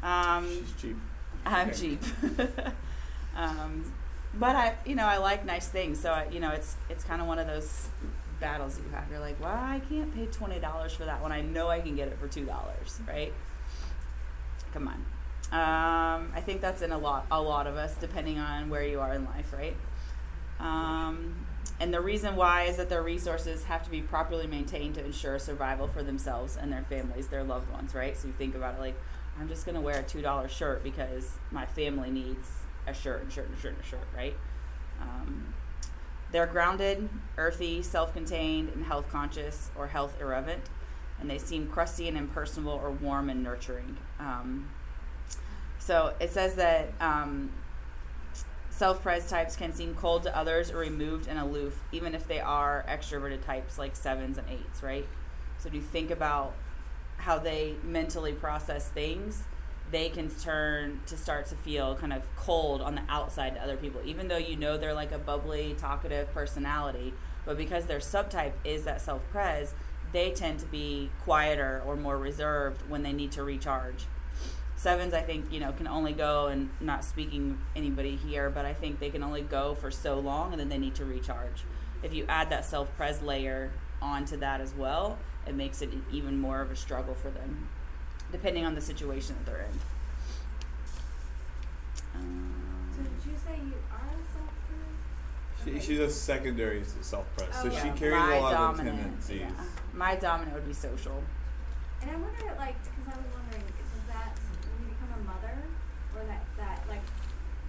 Um, 0.02 0.48
She's 0.48 0.72
cheap. 0.80 0.96
I'm 1.44 1.68
Okay. 1.68 1.78
cheap. 1.78 2.00
um, 3.36 3.84
but 4.34 4.56
I, 4.56 4.76
you 4.84 4.94
know, 4.94 5.06
I 5.06 5.18
like 5.18 5.44
nice 5.44 5.68
things. 5.68 6.00
So 6.00 6.10
I, 6.10 6.28
you 6.30 6.40
know, 6.40 6.50
it's 6.50 6.76
it's 6.88 7.04
kind 7.04 7.20
of 7.20 7.28
one 7.28 7.38
of 7.38 7.46
those 7.46 7.88
battles 8.40 8.78
you 8.78 8.84
have. 8.92 9.10
You're 9.10 9.20
like, 9.20 9.40
well, 9.40 9.50
I 9.50 9.80
can't 9.88 10.14
pay 10.14 10.26
twenty 10.26 10.58
dollars 10.58 10.92
for 10.92 11.04
that 11.04 11.22
when 11.22 11.32
I 11.32 11.40
know 11.40 11.68
I 11.68 11.80
can 11.80 11.96
get 11.96 12.08
it 12.08 12.18
for 12.18 12.28
two 12.28 12.44
dollars, 12.44 13.00
right? 13.06 13.32
Come 14.72 14.88
on. 14.88 15.04
Um, 15.50 16.30
I 16.34 16.42
think 16.42 16.60
that's 16.60 16.82
in 16.82 16.92
a 16.92 16.98
lot 16.98 17.26
a 17.30 17.40
lot 17.40 17.66
of 17.66 17.76
us, 17.76 17.94
depending 17.96 18.38
on 18.38 18.68
where 18.68 18.82
you 18.82 19.00
are 19.00 19.14
in 19.14 19.24
life, 19.24 19.52
right? 19.52 19.76
Um, 20.60 21.46
and 21.80 21.94
the 21.94 22.00
reason 22.00 22.36
why 22.36 22.64
is 22.64 22.76
that 22.76 22.88
their 22.88 23.02
resources 23.02 23.64
have 23.64 23.84
to 23.84 23.90
be 23.90 24.02
properly 24.02 24.46
maintained 24.46 24.96
to 24.96 25.04
ensure 25.04 25.38
survival 25.38 25.86
for 25.86 26.02
themselves 26.02 26.56
and 26.56 26.72
their 26.72 26.82
families, 26.82 27.28
their 27.28 27.44
loved 27.44 27.70
ones, 27.72 27.94
right? 27.94 28.16
So 28.16 28.26
you 28.26 28.34
think 28.36 28.56
about 28.56 28.74
it 28.74 28.80
like, 28.80 28.96
I'm 29.40 29.48
just 29.48 29.64
gonna 29.64 29.80
wear 29.80 30.00
a 30.00 30.02
two 30.02 30.20
dollar 30.20 30.48
shirt 30.48 30.82
because 30.82 31.38
my 31.50 31.64
family 31.66 32.10
needs 32.10 32.50
a 32.88 32.94
shirt 32.94 33.22
and 33.22 33.32
shirt 33.32 33.48
and 33.48 33.58
shirt 33.58 33.74
and 33.74 33.84
shirt, 33.84 34.06
right? 34.16 34.36
Um, 35.00 35.54
they're 36.30 36.46
grounded, 36.46 37.08
earthy, 37.36 37.82
self-contained, 37.82 38.70
and 38.70 38.84
health 38.84 39.08
conscious 39.10 39.70
or 39.76 39.86
health 39.86 40.16
irrelevant, 40.20 40.62
and 41.20 41.30
they 41.30 41.38
seem 41.38 41.66
crusty 41.68 42.08
and 42.08 42.16
impersonal 42.16 42.72
or 42.72 42.90
warm 42.90 43.30
and 43.30 43.42
nurturing. 43.42 43.96
Um, 44.18 44.68
so 45.78 46.14
it 46.20 46.30
says 46.30 46.54
that 46.56 46.92
um, 47.00 47.50
self-pres 48.70 49.28
types 49.28 49.56
can 49.56 49.72
seem 49.72 49.94
cold 49.94 50.22
to 50.24 50.36
others 50.36 50.70
or 50.70 50.78
removed 50.78 51.28
and 51.28 51.38
aloof, 51.38 51.82
even 51.92 52.14
if 52.14 52.28
they 52.28 52.40
are 52.40 52.84
extroverted 52.88 53.44
types 53.44 53.78
like 53.78 53.96
sevens 53.96 54.38
and 54.38 54.48
eights, 54.50 54.82
right? 54.82 55.06
So 55.58 55.70
do 55.70 55.76
you 55.76 55.82
think 55.82 56.10
about 56.10 56.54
how 57.16 57.38
they 57.38 57.74
mentally 57.82 58.32
process 58.32 58.88
things? 58.88 59.44
They 59.90 60.08
can 60.08 60.28
turn 60.28 61.00
to 61.06 61.16
start 61.16 61.46
to 61.46 61.54
feel 61.54 61.94
kind 61.94 62.12
of 62.12 62.22
cold 62.36 62.82
on 62.82 62.94
the 62.94 63.02
outside 63.08 63.54
to 63.54 63.62
other 63.62 63.76
people, 63.76 64.00
even 64.04 64.28
though 64.28 64.36
you 64.36 64.56
know 64.56 64.76
they're 64.76 64.94
like 64.94 65.12
a 65.12 65.18
bubbly, 65.18 65.74
talkative 65.78 66.32
personality. 66.32 67.14
But 67.46 67.56
because 67.56 67.86
their 67.86 67.98
subtype 67.98 68.52
is 68.64 68.84
that 68.84 69.00
self-pres, 69.00 69.74
they 70.12 70.30
tend 70.30 70.58
to 70.60 70.66
be 70.66 71.10
quieter 71.24 71.82
or 71.86 71.96
more 71.96 72.18
reserved 72.18 72.82
when 72.88 73.02
they 73.02 73.12
need 73.12 73.32
to 73.32 73.42
recharge. 73.42 74.06
Sevens 74.76 75.12
i 75.12 75.20
think 75.20 75.52
you 75.52 75.58
know 75.58 75.72
can 75.72 75.88
only 75.88 76.12
go 76.12 76.46
and 76.46 76.70
not 76.80 77.04
speaking 77.04 77.58
anybody 77.74 78.14
here 78.14 78.48
but 78.48 78.64
i 78.64 78.72
think 78.72 79.00
they 79.00 79.10
can 79.10 79.24
only 79.24 79.40
go 79.42 79.74
for 79.74 79.90
so 79.90 80.20
long 80.20 80.52
and 80.52 80.60
then 80.60 80.68
they 80.68 80.78
need 80.78 80.94
to 80.94 81.04
recharge. 81.04 81.64
If 82.02 82.14
you 82.14 82.24
add 82.28 82.48
that 82.50 82.64
self-pres 82.64 83.20
layer 83.22 83.72
onto 84.00 84.36
that 84.36 84.60
as 84.60 84.72
well 84.74 85.18
it 85.46 85.54
makes 85.54 85.82
it 85.82 85.90
even 86.12 86.38
more 86.38 86.60
of 86.60 86.70
a 86.70 86.76
struggle 86.76 87.14
for 87.14 87.30
them 87.30 87.68
depending 88.32 88.64
on 88.64 88.74
the 88.74 88.80
situation 88.80 89.34
that 89.38 89.46
they're 89.50 89.64
in 89.64 89.78
um, 92.16 92.90
So 92.94 93.02
did 93.02 93.32
you 93.32 93.36
say 93.38 93.56
you 93.64 93.74
are 93.90 94.06
a 94.08 94.16
self-pres? 94.34 95.64
She, 95.64 95.70
Okay. 95.70 95.80
she's 95.80 95.98
a 96.00 96.10
secondary 96.10 96.82
self-pres, 97.00 97.54
so 97.54 97.68
Oh, 97.68 97.70
she 97.70 97.90
carries 97.98 98.14
my 98.14 98.34
a 98.36 98.40
lot 98.40 98.52
of 98.52 98.58
dominant, 98.58 98.96
tendencies. 98.98 99.40
yeah. 99.40 99.50
my 99.92 100.14
dominant 100.16 100.54
would 100.54 100.66
be 100.66 100.72
social 100.74 101.22
And 102.02 102.10
I 102.10 102.14
wonder, 102.16 102.54
like, 102.58 102.76
because 102.84 103.06
I 103.12 103.16
was 103.18 103.26
wondering, 103.34 103.64
does 103.66 104.04
that 104.14 104.32
when 104.38 104.88
you 104.88 104.94
become 104.94 105.12
a 105.20 105.24
mother, 105.24 105.56
or 106.16 106.24
that 106.26 106.44
that 106.56 106.84
like, 106.88 107.02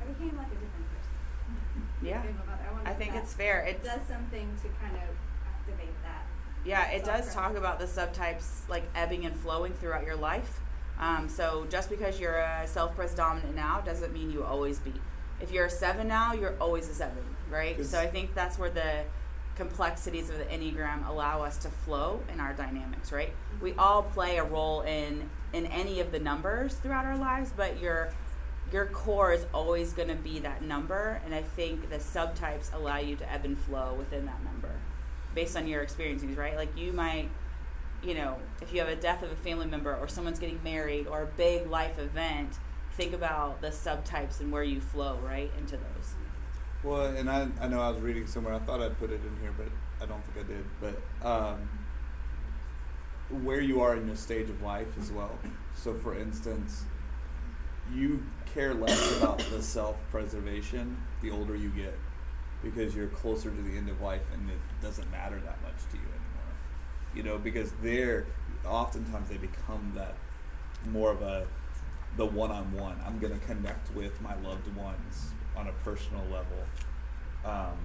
I 0.01 0.05
became 0.11 0.37
like 0.37 0.47
a 0.47 0.59
different 0.59 0.85
person. 0.93 2.05
yeah 2.05 2.21
Became. 2.21 2.37
I, 2.85 2.89
i 2.91 2.93
think 2.93 3.13
that 3.13 3.23
it's 3.23 3.33
fair 3.33 3.61
It 3.61 3.83
does 3.83 4.01
something 4.07 4.47
to 4.63 4.67
kind 4.81 4.95
of 4.95 5.01
activate 5.01 5.07
that. 5.09 5.28
Yeah, 6.69 6.91
it 6.91 7.03
does 7.03 7.33
talk 7.33 7.55
about 7.55 7.79
the 7.79 7.87
subtypes 7.87 8.69
like 8.69 8.83
ebbing 8.93 9.25
and 9.25 9.35
flowing 9.35 9.73
throughout 9.73 10.05
your 10.05 10.15
life. 10.15 10.59
Um, 10.99 11.27
so 11.27 11.65
just 11.67 11.89
because 11.89 12.19
you're 12.19 12.37
a 12.37 12.67
self-pres 12.67 13.15
dominant 13.15 13.55
now 13.55 13.81
doesn't 13.81 14.13
mean 14.13 14.29
you 14.29 14.43
always 14.43 14.77
be. 14.77 14.93
If 15.41 15.51
you're 15.51 15.65
a 15.65 15.69
seven 15.71 16.07
now, 16.07 16.33
you're 16.33 16.53
always 16.61 16.87
a 16.87 16.93
seven, 16.93 17.23
right? 17.49 17.83
So 17.83 17.99
I 17.99 18.05
think 18.05 18.35
that's 18.35 18.59
where 18.59 18.69
the 18.69 19.03
complexities 19.55 20.29
of 20.29 20.37
the 20.37 20.43
enneagram 20.43 21.09
allow 21.09 21.41
us 21.41 21.57
to 21.59 21.69
flow 21.69 22.21
in 22.31 22.39
our 22.39 22.53
dynamics, 22.53 23.11
right? 23.11 23.33
We 23.59 23.73
all 23.73 24.03
play 24.03 24.37
a 24.37 24.43
role 24.43 24.81
in 24.81 25.27
in 25.53 25.65
any 25.65 26.01
of 26.01 26.11
the 26.11 26.19
numbers 26.19 26.75
throughout 26.75 27.05
our 27.05 27.17
lives, 27.17 27.51
but 27.57 27.81
your 27.81 28.13
your 28.71 28.85
core 28.85 29.33
is 29.33 29.47
always 29.55 29.93
going 29.93 30.09
to 30.09 30.15
be 30.15 30.37
that 30.41 30.61
number, 30.61 31.19
and 31.25 31.33
I 31.33 31.41
think 31.41 31.89
the 31.89 31.97
subtypes 31.97 32.71
allow 32.71 32.99
you 32.99 33.15
to 33.15 33.31
ebb 33.31 33.43
and 33.43 33.57
flow 33.57 33.95
within 33.97 34.27
that 34.27 34.43
number 34.43 34.58
based 35.35 35.55
on 35.55 35.67
your 35.67 35.81
experiences, 35.81 36.35
right? 36.37 36.55
Like 36.55 36.77
you 36.77 36.91
might, 36.91 37.29
you 38.03 38.13
know, 38.13 38.37
if 38.61 38.73
you 38.73 38.79
have 38.79 38.89
a 38.89 38.95
death 38.95 39.23
of 39.23 39.31
a 39.31 39.35
family 39.35 39.65
member 39.65 39.95
or 39.95 40.07
someone's 40.07 40.39
getting 40.39 40.61
married 40.63 41.07
or 41.07 41.23
a 41.23 41.27
big 41.27 41.69
life 41.69 41.99
event, 41.99 42.57
think 42.93 43.13
about 43.13 43.61
the 43.61 43.69
subtypes 43.69 44.39
and 44.39 44.51
where 44.51 44.63
you 44.63 44.79
flow, 44.79 45.17
right, 45.23 45.51
into 45.57 45.77
those. 45.77 46.15
Well, 46.83 47.07
and 47.07 47.29
I, 47.29 47.47
I 47.59 47.67
know 47.67 47.81
I 47.81 47.89
was 47.89 47.99
reading 47.99 48.25
somewhere. 48.25 48.53
I 48.53 48.59
thought 48.59 48.81
I'd 48.81 48.97
put 48.97 49.11
it 49.11 49.21
in 49.25 49.41
here, 49.41 49.53
but 49.57 49.67
I 50.01 50.05
don't 50.05 50.23
think 50.25 50.45
I 50.45 50.47
did. 50.47 50.65
But 50.79 51.27
um, 51.27 51.69
where 53.43 53.61
you 53.61 53.81
are 53.81 53.95
in 53.95 54.07
your 54.07 54.15
stage 54.15 54.49
of 54.49 54.61
life 54.61 54.97
as 54.99 55.11
well. 55.11 55.37
So, 55.75 55.93
for 55.93 56.17
instance, 56.17 56.85
you 57.93 58.23
care 58.53 58.73
less 58.73 59.17
about 59.17 59.39
the 59.39 59.61
self-preservation 59.61 60.97
the 61.21 61.31
older 61.31 61.55
you 61.55 61.69
get, 61.69 61.97
because 62.63 62.95
you're 62.95 63.07
closer 63.07 63.49
to 63.49 63.61
the 63.61 63.77
end 63.77 63.89
of 63.89 64.01
life, 64.01 64.23
and 64.33 64.49
it 64.49 64.59
doesn't 64.81 65.09
matter 65.11 65.39
that 65.39 65.61
much 65.61 65.77
to 65.91 65.97
you 65.97 66.03
anymore. 66.03 66.53
You 67.15 67.23
know, 67.23 67.37
because 67.37 67.71
they're 67.81 68.25
oftentimes 68.65 69.29
they 69.29 69.37
become 69.37 69.93
that 69.95 70.15
more 70.91 71.11
of 71.11 71.21
a 71.21 71.47
the 72.17 72.25
one-on-one. 72.25 72.99
I'm 73.05 73.19
gonna 73.19 73.37
connect 73.39 73.93
with 73.95 74.21
my 74.21 74.35
loved 74.41 74.75
ones 74.75 75.31
on 75.55 75.67
a 75.67 75.73
personal 75.83 76.23
level. 76.23 76.65
Um, 77.45 77.77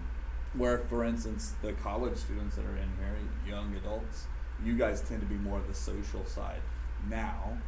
where, 0.55 0.79
for 0.79 1.05
instance, 1.05 1.55
the 1.63 1.73
college 1.73 2.17
students 2.17 2.57
that 2.57 2.65
are 2.65 2.77
in 2.77 2.89
here, 2.99 3.17
young 3.47 3.75
adults, 3.77 4.27
you 4.65 4.75
guys 4.75 5.01
tend 5.01 5.21
to 5.21 5.27
be 5.27 5.35
more 5.35 5.59
of 5.59 5.67
the 5.69 5.75
social 5.75 6.25
side 6.25 6.61
now. 7.09 7.59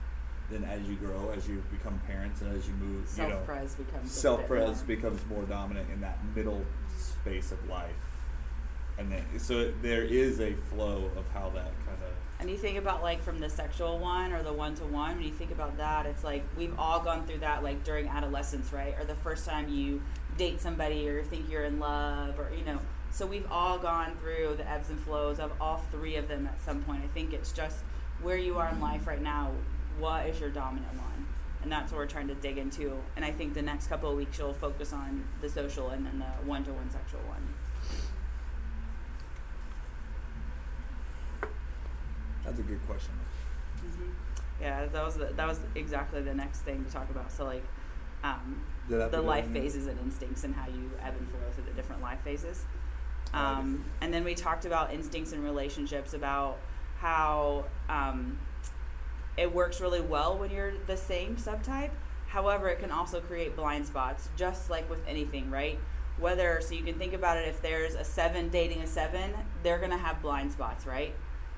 Than 0.48 0.62
as 0.62 0.82
you 0.82 0.94
grow, 0.94 1.32
as 1.36 1.48
you 1.48 1.60
become 1.72 2.00
parents, 2.06 2.40
and 2.40 2.56
as 2.56 2.68
you 2.68 2.74
move, 2.74 3.04
you 3.16 3.22
know, 3.24 3.30
Self-pres 3.30 3.74
becomes 3.74 4.12
self-pres 4.12 4.82
becomes 4.82 5.26
more 5.26 5.42
dominant 5.42 5.90
in 5.90 6.00
that 6.02 6.20
middle 6.36 6.64
space 6.96 7.52
of 7.52 7.68
life, 7.68 7.94
and 8.98 9.10
then 9.10 9.24
so 9.38 9.72
there 9.82 10.02
is 10.02 10.40
a 10.40 10.54
flow 10.54 11.10
of 11.16 11.28
how 11.32 11.50
that 11.50 11.72
kind 11.84 11.98
of 12.02 12.40
And 12.40 12.50
you 12.50 12.56
think 12.56 12.78
about 12.78 13.02
like 13.02 13.22
from 13.22 13.38
the 13.38 13.48
sexual 13.48 13.98
one 13.98 14.32
or 14.32 14.42
the 14.42 14.52
one 14.52 14.74
to 14.76 14.84
one, 14.84 15.16
when 15.16 15.24
you 15.24 15.32
think 15.32 15.50
about 15.50 15.76
that, 15.78 16.06
it's 16.06 16.24
like 16.24 16.44
we've 16.56 16.78
all 16.78 17.00
gone 17.00 17.26
through 17.26 17.38
that 17.38 17.62
like 17.62 17.84
during 17.84 18.08
adolescence, 18.08 18.72
right? 18.72 18.94
Or 18.98 19.04
the 19.04 19.14
first 19.16 19.46
time 19.46 19.68
you 19.68 20.02
date 20.36 20.60
somebody 20.60 21.08
or 21.08 21.22
think 21.24 21.50
you're 21.50 21.64
in 21.64 21.78
love 21.78 22.38
or 22.38 22.50
you 22.56 22.64
know. 22.64 22.80
So 23.10 23.24
we've 23.24 23.50
all 23.50 23.78
gone 23.78 24.16
through 24.20 24.56
the 24.58 24.70
ebbs 24.70 24.90
and 24.90 25.00
flows 25.00 25.40
of 25.40 25.50
all 25.60 25.82
three 25.90 26.16
of 26.16 26.28
them 26.28 26.46
at 26.46 26.60
some 26.60 26.82
point. 26.82 27.02
I 27.02 27.08
think 27.08 27.32
it's 27.32 27.52
just 27.52 27.78
where 28.20 28.36
you 28.36 28.58
are 28.58 28.68
in 28.68 28.80
life 28.80 29.06
right 29.06 29.22
now, 29.22 29.52
what 29.98 30.26
is 30.26 30.40
your 30.40 30.50
dominant 30.50 30.92
one? 30.94 31.26
And 31.66 31.72
that's 31.72 31.90
what 31.90 31.98
we're 31.98 32.06
trying 32.06 32.28
to 32.28 32.34
dig 32.36 32.58
into. 32.58 32.96
And 33.16 33.24
I 33.24 33.32
think 33.32 33.54
the 33.54 33.60
next 33.60 33.88
couple 33.88 34.08
of 34.08 34.16
weeks 34.16 34.38
you'll 34.38 34.52
focus 34.52 34.92
on 34.92 35.24
the 35.40 35.48
social 35.48 35.88
and 35.88 36.06
then 36.06 36.20
the 36.20 36.48
one 36.48 36.62
to 36.62 36.72
one 36.72 36.88
sexual 36.88 37.18
one. 37.22 37.42
that's 42.44 42.60
a 42.60 42.62
good 42.62 42.86
question. 42.86 43.14
hmm 43.80 44.10
Yeah, 44.60 44.86
that 44.86 45.04
was 45.04 45.16
the, 45.16 45.32
that 45.34 45.48
was 45.48 45.58
exactly 45.74 46.22
the 46.22 46.34
next 46.34 46.60
thing 46.60 46.84
to 46.84 46.92
talk 46.92 47.10
about. 47.10 47.32
So 47.32 47.44
like, 47.44 47.64
um, 48.22 48.62
the 48.88 49.20
life 49.20 49.48
phases 49.48 49.88
and 49.88 49.98
instincts 49.98 50.44
and 50.44 50.54
how 50.54 50.68
you 50.68 50.92
ebb 51.02 51.16
and 51.18 51.28
flow 51.30 51.40
through 51.52 51.64
the 51.64 51.72
different 51.72 52.00
life 52.00 52.20
phases. 52.22 52.64
Um, 53.34 53.86
and 54.00 54.14
then 54.14 54.22
we 54.22 54.36
talked 54.36 54.66
about 54.66 54.94
instincts 54.94 55.32
and 55.32 55.42
relationships, 55.42 56.14
about 56.14 56.58
how 57.00 57.64
um, 57.88 58.38
it 59.36 59.54
works 59.54 59.80
really 59.80 60.00
well 60.00 60.38
when 60.38 60.50
you're 60.50 60.74
the 60.86 60.96
same 60.96 61.36
subtype. 61.36 61.90
However, 62.28 62.68
it 62.68 62.80
can 62.80 62.90
also 62.90 63.20
create 63.20 63.54
blind 63.54 63.86
spots, 63.86 64.28
just 64.36 64.70
like 64.70 64.88
with 64.90 65.00
anything, 65.06 65.50
right? 65.50 65.78
Whether, 66.18 66.60
so 66.60 66.74
you 66.74 66.82
can 66.82 66.98
think 66.98 67.12
about 67.12 67.36
it 67.36 67.48
if 67.48 67.60
there's 67.60 67.94
a 67.94 68.04
seven 68.04 68.48
dating 68.48 68.80
a 68.80 68.86
seven, 68.86 69.32
they're 69.62 69.78
going 69.78 69.90
to 69.90 69.96
have 69.96 70.22
blind 70.22 70.52
spots, 70.52 70.86
right? 70.86 71.14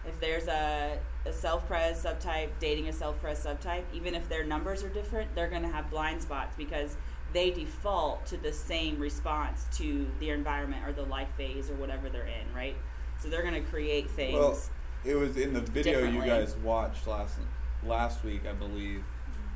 If 0.07 0.21
there's 0.21 0.49
a, 0.49 0.99
a 1.27 1.33
self 1.33 1.67
pres 1.67 2.03
subtype 2.03 2.51
dating 2.59 2.89
a 2.89 2.93
self 2.93 3.21
pres 3.21 3.45
subtype, 3.45 3.85
even 3.93 4.15
if 4.15 4.29
their 4.29 4.45
numbers 4.45 4.83
are 4.83 4.89
different, 4.89 5.35
they're 5.35 5.49
going 5.49 5.63
to 5.63 5.69
have 5.69 5.91
blind 5.91 6.23
spots 6.23 6.55
because 6.57 6.97
they 7.33 7.51
default 7.51 8.25
to 8.27 8.37
the 8.37 8.53
same 8.53 8.99
response 8.99 9.67
to 9.77 10.09
their 10.19 10.35
environment 10.35 10.83
or 10.87 10.93
the 10.93 11.03
life 11.03 11.29
phase 11.37 11.71
or 11.71 11.75
whatever 11.75 12.09
they're 12.09 12.27
in, 12.27 12.55
right? 12.55 12.77
So 13.19 13.29
they're 13.29 13.43
going 13.43 13.63
to 13.63 13.69
create 13.69 14.11
things. 14.11 14.35
Well, 14.35 14.59
it 15.05 15.15
was 15.15 15.37
in 15.37 15.53
the 15.53 15.61
video 15.61 16.09
you 16.09 16.21
guys 16.21 16.57
watched 16.57 17.07
last 17.07 17.39
last 17.87 18.25
week, 18.25 18.43
I 18.49 18.53
believe. 18.53 19.05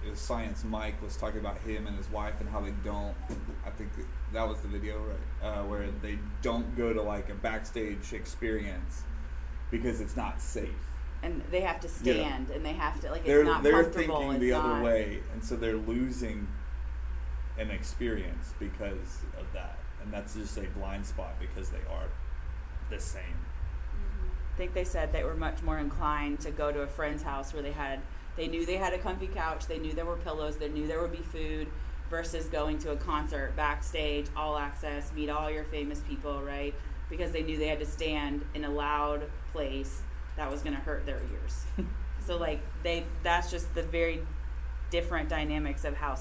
is 0.05 0.19
Science 0.19 0.65
Mike 0.65 1.01
was 1.01 1.17
talking 1.17 1.39
about 1.39 1.59
him 1.59 1.87
and 1.87 1.97
his 1.97 2.11
wife 2.11 2.35
and 2.41 2.49
how 2.49 2.61
they 2.61 2.73
don't. 2.85 3.15
I 3.65 3.71
think 3.71 3.91
that 4.33 4.49
was 4.49 4.61
the 4.61 4.69
video, 4.69 4.99
right? 4.99 5.47
Uh, 5.49 5.63
where 5.65 5.87
they 6.03 6.19
don't 6.43 6.77
go 6.77 6.93
to 6.93 7.01
like 7.03 7.29
a 7.31 7.35
backstage 7.35 8.13
experience 8.13 9.03
because 9.71 10.01
it's 10.01 10.17
not 10.17 10.41
safe. 10.41 10.69
And 11.23 11.41
they 11.53 11.61
have 11.61 11.79
to 11.81 11.87
Yeah. 12.03 12.15
stand, 12.15 12.51
and 12.51 12.65
they 12.67 12.73
have 12.73 13.01
to 13.03 13.11
like 13.13 13.25
they're 13.25 13.41
it's 13.43 13.47
not 13.49 13.63
they're 13.63 13.85
comfortable. 13.85 14.19
thinking 14.19 14.41
the 14.41 14.51
not, 14.51 14.65
other 14.65 14.83
way, 14.83 15.21
and 15.33 15.45
so 15.45 15.55
they're 15.55 15.77
losing 15.77 16.49
an 17.59 17.71
experience 17.71 18.55
because 18.59 19.19
of 19.39 19.47
that, 19.53 19.79
and 20.03 20.13
that's 20.13 20.35
just 20.35 20.57
a 20.59 20.63
blind 20.79 21.07
spot 21.07 21.35
because 21.39 21.71
they 21.71 21.79
are 21.89 22.09
the 22.91 22.99
same. 22.99 23.39
I 24.53 24.57
think 24.57 24.75
they 24.75 24.85
said 24.85 25.13
they 25.13 25.25
were 25.25 25.35
much 25.35 25.63
more 25.63 25.79
inclined 25.79 26.41
to 26.41 26.51
go 26.51 26.71
to 26.71 26.81
a 26.81 26.87
friend's 26.87 27.23
house 27.23 27.55
where 27.55 27.63
they 27.63 27.73
had 27.73 28.01
they 28.37 28.49
knew 28.49 28.65
they 28.65 28.77
had 28.77 28.95
a 28.95 28.99
comfy 28.99 29.27
couch, 29.27 29.67
they 29.67 29.79
knew 29.79 29.93
there 29.93 30.07
were 30.07 30.17
pillows, 30.17 30.57
they 30.57 30.69
knew 30.69 30.87
there 30.87 31.03
would 31.03 31.13
be 31.13 31.19
food 31.19 31.69
versus 32.09 32.47
going 32.47 32.79
to 32.79 32.91
a 32.93 32.97
concert 32.97 33.55
backstage, 33.57 34.27
all 34.37 34.57
access, 34.57 35.13
meet 35.13 35.31
all 35.31 35.51
your 35.51 35.65
famous 35.65 36.01
people, 36.01 36.43
right? 36.43 36.75
Because 37.11 37.33
they 37.33 37.43
knew 37.43 37.59
they 37.59 37.69
had 37.69 37.81
to 37.81 37.87
stand 37.87 38.45
in 38.55 38.65
a 38.65 38.71
loud 38.71 39.23
place 39.53 40.03
that 40.37 40.51
was 40.51 40.63
going 40.63 40.75
to 40.75 40.81
hurt 40.81 41.05
their 41.05 41.21
ears. 41.33 41.65
so 42.27 42.37
like 42.37 42.61
they 42.83 43.05
that's 43.23 43.51
just 43.51 43.75
the 43.75 43.83
very 43.83 44.23
different 44.91 45.29
dynamics 45.29 45.85
of 45.85 45.95
how 45.95 46.17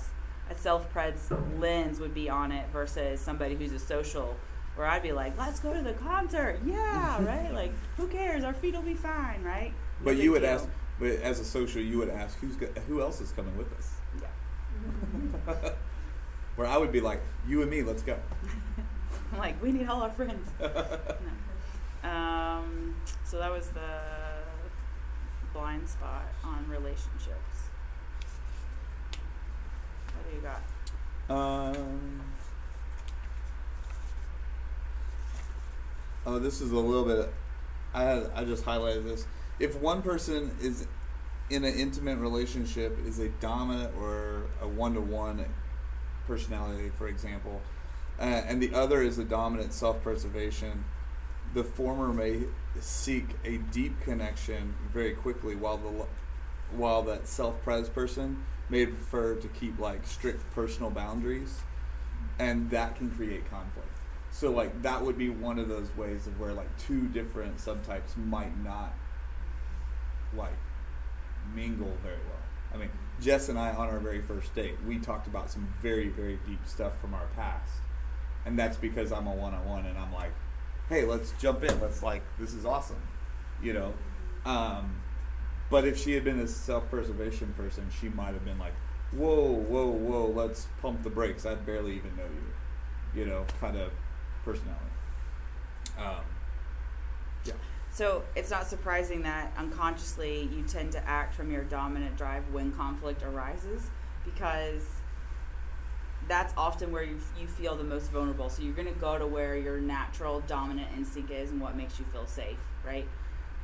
a 0.49 0.55
self-pres 0.55 1.31
lens 1.59 1.99
would 1.99 2.13
be 2.13 2.29
on 2.29 2.51
it 2.51 2.67
versus 2.71 3.19
somebody 3.19 3.55
who's 3.55 3.71
a 3.71 3.79
social 3.79 4.37
where 4.75 4.87
I'd 4.87 5.03
be 5.03 5.11
like, 5.11 5.37
let's 5.37 5.59
go 5.59 5.73
to 5.73 5.81
the 5.81 5.93
concert. 5.93 6.59
Yeah, 6.65 7.23
right? 7.25 7.53
Like, 7.53 7.71
who 7.97 8.07
cares? 8.07 8.43
Our 8.43 8.53
feet 8.53 8.73
will 8.73 8.81
be 8.81 8.93
fine, 8.93 9.43
right? 9.43 9.73
No 9.99 10.05
But 10.05 10.17
you 10.17 10.31
would 10.31 10.41
deal. 10.41 10.51
ask, 10.51 10.67
but 10.99 11.11
as 11.21 11.39
a 11.39 11.45
social, 11.45 11.81
you 11.81 11.97
would 11.99 12.09
ask 12.09 12.37
who's 12.39 12.55
go- 12.55 12.71
who 12.87 13.01
else 13.01 13.21
is 13.21 13.31
coming 13.31 13.57
with 13.57 13.71
us. 13.77 13.93
Yeah. 14.21 15.69
Where 16.55 16.67
I 16.67 16.77
would 16.77 16.91
be 16.91 17.01
like, 17.01 17.21
you 17.47 17.61
and 17.61 17.69
me, 17.71 17.81
let's 17.83 18.01
go. 18.01 18.17
I'm 19.31 19.37
like, 19.39 19.61
we 19.61 19.71
need 19.71 19.87
all 19.87 20.01
our 20.01 20.09
friends. 20.11 20.49
No. 20.59 22.09
Um, 22.09 22.95
so 23.23 23.37
that 23.39 23.51
was 23.51 23.67
the 23.69 23.99
blind 25.53 25.87
spot 25.87 26.23
on 26.43 26.65
relationships. 26.67 27.69
What 30.15 30.29
do 30.29 30.35
you 30.35 30.41
got? 30.41 30.61
Um. 31.29 31.80
Oh, 36.31 36.39
this 36.39 36.61
is 36.61 36.71
a 36.71 36.77
little 36.77 37.03
bit. 37.03 37.29
I 37.93 38.23
I 38.33 38.45
just 38.45 38.63
highlighted 38.63 39.03
this. 39.03 39.27
If 39.59 39.75
one 39.75 40.01
person 40.01 40.55
is 40.61 40.87
in 41.49 41.65
an 41.65 41.73
intimate 41.73 42.19
relationship, 42.19 42.97
is 43.05 43.19
a 43.19 43.27
dominant 43.27 43.93
or 43.97 44.43
a 44.61 44.67
one 44.67 44.93
to 44.93 45.01
one 45.01 45.43
personality, 46.27 46.89
for 46.97 47.09
example, 47.09 47.61
uh, 48.17 48.23
and 48.23 48.63
the 48.63 48.73
other 48.73 49.01
is 49.01 49.19
a 49.19 49.25
dominant 49.25 49.73
self 49.73 50.01
preservation, 50.03 50.85
the 51.53 51.65
former 51.65 52.13
may 52.13 52.43
seek 52.79 53.35
a 53.43 53.57
deep 53.57 53.99
connection 53.99 54.75
very 54.93 55.13
quickly, 55.13 55.53
while 55.53 55.77
the 55.77 56.05
while 56.73 57.03
that 57.03 57.27
self 57.27 57.61
pres 57.61 57.89
person 57.89 58.45
may 58.69 58.85
prefer 58.85 59.35
to 59.35 59.49
keep 59.49 59.77
like 59.79 60.07
strict 60.07 60.49
personal 60.55 60.91
boundaries, 60.91 61.59
and 62.39 62.69
that 62.69 62.95
can 62.95 63.11
create 63.11 63.49
conflict. 63.49 64.00
So 64.31 64.49
like 64.51 64.81
that 64.81 65.03
would 65.03 65.17
be 65.17 65.29
one 65.29 65.59
of 65.59 65.67
those 65.67 65.95
ways 65.95 66.25
of 66.25 66.39
where 66.39 66.53
like 66.53 66.75
two 66.77 67.07
different 67.09 67.57
subtypes 67.57 68.15
might 68.17 68.57
not 68.63 68.93
like 70.35 70.57
mingle 71.53 71.95
very 72.01 72.15
well. 72.15 72.37
I 72.73 72.77
mean, 72.77 72.89
Jess 73.19 73.49
and 73.49 73.59
I 73.59 73.71
on 73.71 73.89
our 73.89 73.99
very 73.99 74.21
first 74.21 74.55
date, 74.55 74.75
we 74.87 74.97
talked 74.97 75.27
about 75.27 75.51
some 75.51 75.73
very 75.81 76.07
very 76.07 76.39
deep 76.47 76.65
stuff 76.65 76.99
from 77.01 77.13
our 77.13 77.27
past, 77.35 77.73
and 78.45 78.57
that's 78.57 78.77
because 78.77 79.11
I'm 79.11 79.27
a 79.27 79.33
one 79.33 79.53
on 79.53 79.65
one, 79.65 79.85
and 79.85 79.97
I'm 79.97 80.13
like, 80.13 80.31
hey, 80.87 81.03
let's 81.05 81.33
jump 81.39 81.63
in. 81.63 81.79
Let's 81.81 82.01
like 82.01 82.23
this 82.39 82.53
is 82.53 82.65
awesome, 82.65 83.01
you 83.61 83.73
know. 83.73 83.93
Um, 84.45 85.01
but 85.69 85.85
if 85.85 85.97
she 85.97 86.13
had 86.13 86.23
been 86.23 86.39
a 86.39 86.47
self 86.47 86.89
preservation 86.89 87.53
person, 87.57 87.89
she 87.99 88.09
might 88.09 88.33
have 88.33 88.45
been 88.45 88.59
like, 88.59 88.73
whoa, 89.11 89.51
whoa, 89.51 89.87
whoa, 89.87 90.27
let's 90.27 90.67
pump 90.81 91.03
the 91.03 91.09
brakes. 91.09 91.45
I 91.45 91.55
barely 91.55 91.97
even 91.97 92.15
know 92.15 92.23
you, 92.23 93.21
you 93.21 93.25
know, 93.27 93.45
kind 93.59 93.77
of 93.77 93.91
personality. 94.43 94.85
Um, 95.97 96.23
yeah. 97.45 97.53
So 97.91 98.23
it's 98.35 98.49
not 98.49 98.67
surprising 98.67 99.23
that 99.23 99.53
unconsciously 99.57 100.49
you 100.55 100.63
tend 100.63 100.91
to 100.93 101.07
act 101.07 101.35
from 101.35 101.51
your 101.51 101.63
dominant 101.63 102.17
drive 102.17 102.43
when 102.51 102.71
conflict 102.71 103.23
arises 103.23 103.89
because 104.23 104.87
that's 106.27 106.53
often 106.55 106.91
where 106.91 107.03
you, 107.03 107.19
you 107.39 107.47
feel 107.47 107.75
the 107.75 107.83
most 107.83 108.11
vulnerable. 108.11 108.49
So 108.49 108.61
you're 108.61 108.73
going 108.73 108.87
to 108.87 108.99
go 108.99 109.17
to 109.17 109.27
where 109.27 109.57
your 109.57 109.79
natural 109.79 110.41
dominant 110.41 110.87
instinct 110.95 111.31
is 111.31 111.51
and 111.51 111.59
what 111.59 111.75
makes 111.75 111.99
you 111.99 112.05
feel 112.05 112.25
safe, 112.25 112.57
right? 112.85 113.07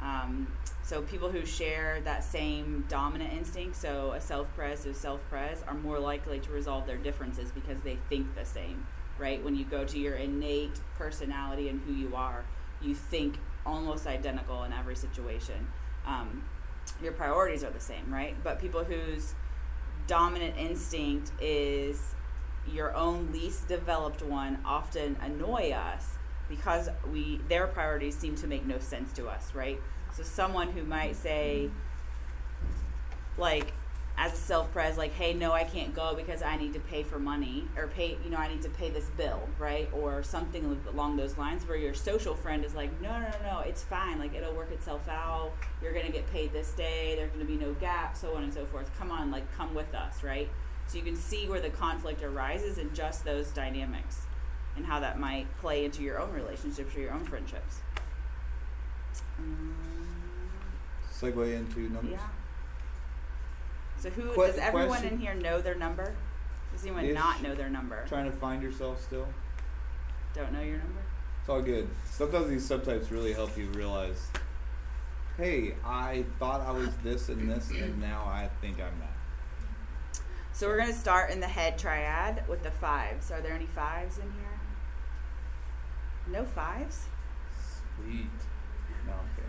Um, 0.01 0.51
so 0.83 1.01
people 1.01 1.29
who 1.29 1.45
share 1.45 2.01
that 2.01 2.23
same 2.23 2.85
dominant 2.87 3.33
instinct, 3.33 3.75
so 3.75 4.11
a 4.11 4.21
self-pres, 4.21 4.81
so 4.81 4.93
self-pres, 4.93 5.63
are 5.67 5.73
more 5.73 5.99
likely 5.99 6.39
to 6.39 6.51
resolve 6.51 6.85
their 6.85 6.97
differences 6.97 7.51
because 7.51 7.81
they 7.81 7.97
think 8.09 8.35
the 8.35 8.45
same, 8.45 8.85
right? 9.19 9.43
When 9.43 9.55
you 9.55 9.65
go 9.65 9.83
to 9.85 9.97
your 9.97 10.15
innate 10.15 10.79
personality 10.97 11.69
and 11.69 11.81
who 11.81 11.93
you 11.93 12.15
are, 12.15 12.45
you 12.81 12.95
think 12.95 13.37
almost 13.65 14.07
identical 14.07 14.63
in 14.63 14.73
every 14.73 14.95
situation. 14.95 15.67
Um, 16.05 16.43
your 17.01 17.11
priorities 17.11 17.63
are 17.63 17.69
the 17.69 17.79
same, 17.79 18.11
right? 18.13 18.35
But 18.43 18.59
people 18.59 18.83
whose 18.83 19.35
dominant 20.07 20.57
instinct 20.57 21.31
is 21.41 22.15
your 22.71 22.95
own 22.95 23.31
least 23.31 23.67
developed 23.67 24.21
one 24.21 24.59
often 24.65 25.17
annoy 25.21 25.71
us 25.71 26.17
because 26.49 26.89
we 27.11 27.39
their 27.49 27.67
priorities 27.67 28.17
seem 28.17 28.35
to 28.35 28.47
make 28.47 28.65
no 28.65 28.79
sense 28.79 29.11
to 29.13 29.27
us, 29.27 29.53
right? 29.53 29.79
So 30.13 30.23
someone 30.23 30.69
who 30.69 30.83
might 30.83 31.15
say 31.15 31.69
like 33.37 33.73
as 34.17 34.33
a 34.33 34.37
self 34.37 34.71
pres 34.73 34.97
like 34.97 35.13
hey 35.13 35.33
no 35.33 35.51
i 35.51 35.63
can't 35.63 35.93
go 35.93 36.15
because 36.15 36.41
i 36.41 36.57
need 36.57 36.73
to 36.73 36.79
pay 36.79 37.03
for 37.03 37.19
money 37.19 37.67
or 37.77 37.87
pay 37.87 38.17
you 38.23 38.29
know 38.31 38.37
i 38.37 38.47
need 38.47 38.61
to 38.61 38.69
pay 38.69 38.89
this 38.89 39.05
bill 39.15 39.47
right? 39.59 39.89
Or 39.93 40.23
something 40.23 40.79
along 40.89 41.17
those 41.17 41.37
lines 41.37 41.67
where 41.67 41.77
your 41.77 41.93
social 41.93 42.35
friend 42.35 42.63
is 42.63 42.75
like 42.75 43.01
no 43.01 43.09
no 43.09 43.27
no 43.27 43.51
no 43.51 43.59
it's 43.59 43.83
fine. 43.83 44.19
Like 44.19 44.33
it'll 44.33 44.53
work 44.53 44.71
itself 44.71 45.07
out. 45.09 45.51
You're 45.81 45.93
going 45.93 46.05
to 46.05 46.11
get 46.11 46.31
paid 46.31 46.53
this 46.53 46.71
day. 46.71 47.15
There's 47.15 47.31
going 47.31 47.45
to 47.45 47.51
be 47.51 47.57
no 47.57 47.73
gap 47.73 48.15
so 48.15 48.35
on 48.35 48.43
and 48.43 48.53
so 48.53 48.65
forth. 48.65 48.89
Come 48.97 49.11
on 49.11 49.31
like 49.31 49.51
come 49.55 49.73
with 49.73 49.93
us 49.93 50.23
right? 50.23 50.49
So 50.87 50.97
you 50.97 51.03
can 51.03 51.15
see 51.15 51.49
where 51.49 51.59
the 51.59 51.69
conflict 51.69 52.23
arises 52.23 52.77
in 52.77 52.93
just 52.93 53.25
those 53.25 53.49
dynamics 53.49 54.21
and 54.75 54.85
how 54.85 54.99
that 54.99 55.19
might 55.19 55.47
play 55.59 55.83
into 55.85 56.01
your 56.01 56.19
own 56.19 56.31
relationships 56.31 56.95
or 56.95 57.01
your 57.01 57.11
own 57.11 57.25
friendships. 57.25 57.81
Um, 59.39 59.75
Segue 61.11 61.53
into 61.55 61.89
numbers. 61.89 62.11
yeah 62.11 62.27
so 63.99 64.09
who 64.09 64.33
Que- 64.33 64.47
does 64.47 64.57
everyone 64.57 64.87
question? 64.89 65.13
in 65.13 65.19
here 65.19 65.33
know 65.33 65.61
their 65.61 65.75
number? 65.75 66.13
Does 66.73 66.83
anyone 66.83 67.05
Ish. 67.05 67.15
not 67.15 67.41
know 67.41 67.55
their 67.55 67.69
number? 67.69 68.05
Trying 68.07 68.29
to 68.29 68.37
find 68.37 68.61
yourself 68.61 69.01
still. 69.03 69.27
Don't 70.33 70.51
know 70.53 70.61
your 70.61 70.77
number? 70.77 71.01
It's 71.41 71.49
all 71.49 71.61
good. 71.61 71.87
Sometimes 72.05 72.49
these 72.49 72.69
subtypes 72.69 73.09
really 73.09 73.33
help 73.33 73.57
you 73.57 73.67
realize, 73.67 74.27
hey, 75.37 75.75
I 75.85 76.25
thought 76.39 76.61
I 76.61 76.71
was 76.71 76.89
this 77.03 77.29
and 77.29 77.49
this, 77.49 77.71
and 77.71 77.99
now 77.99 78.23
I 78.25 78.49
think 78.61 78.75
I'm 78.79 78.99
that. 78.99 80.21
So 80.53 80.67
we're 80.67 80.77
gonna 80.77 80.93
start 80.93 81.29
in 81.31 81.39
the 81.39 81.47
head 81.47 81.77
triad 81.77 82.43
with 82.47 82.63
the 82.63 82.71
fives. 82.71 83.31
Are 83.31 83.41
there 83.41 83.53
any 83.53 83.67
fives 83.67 84.17
in 84.17 84.31
here? 84.33 84.59
No 86.27 86.45
fives? 86.45 87.05
Sweet. 87.95 88.25
No, 89.05 89.13
okay. 89.13 89.47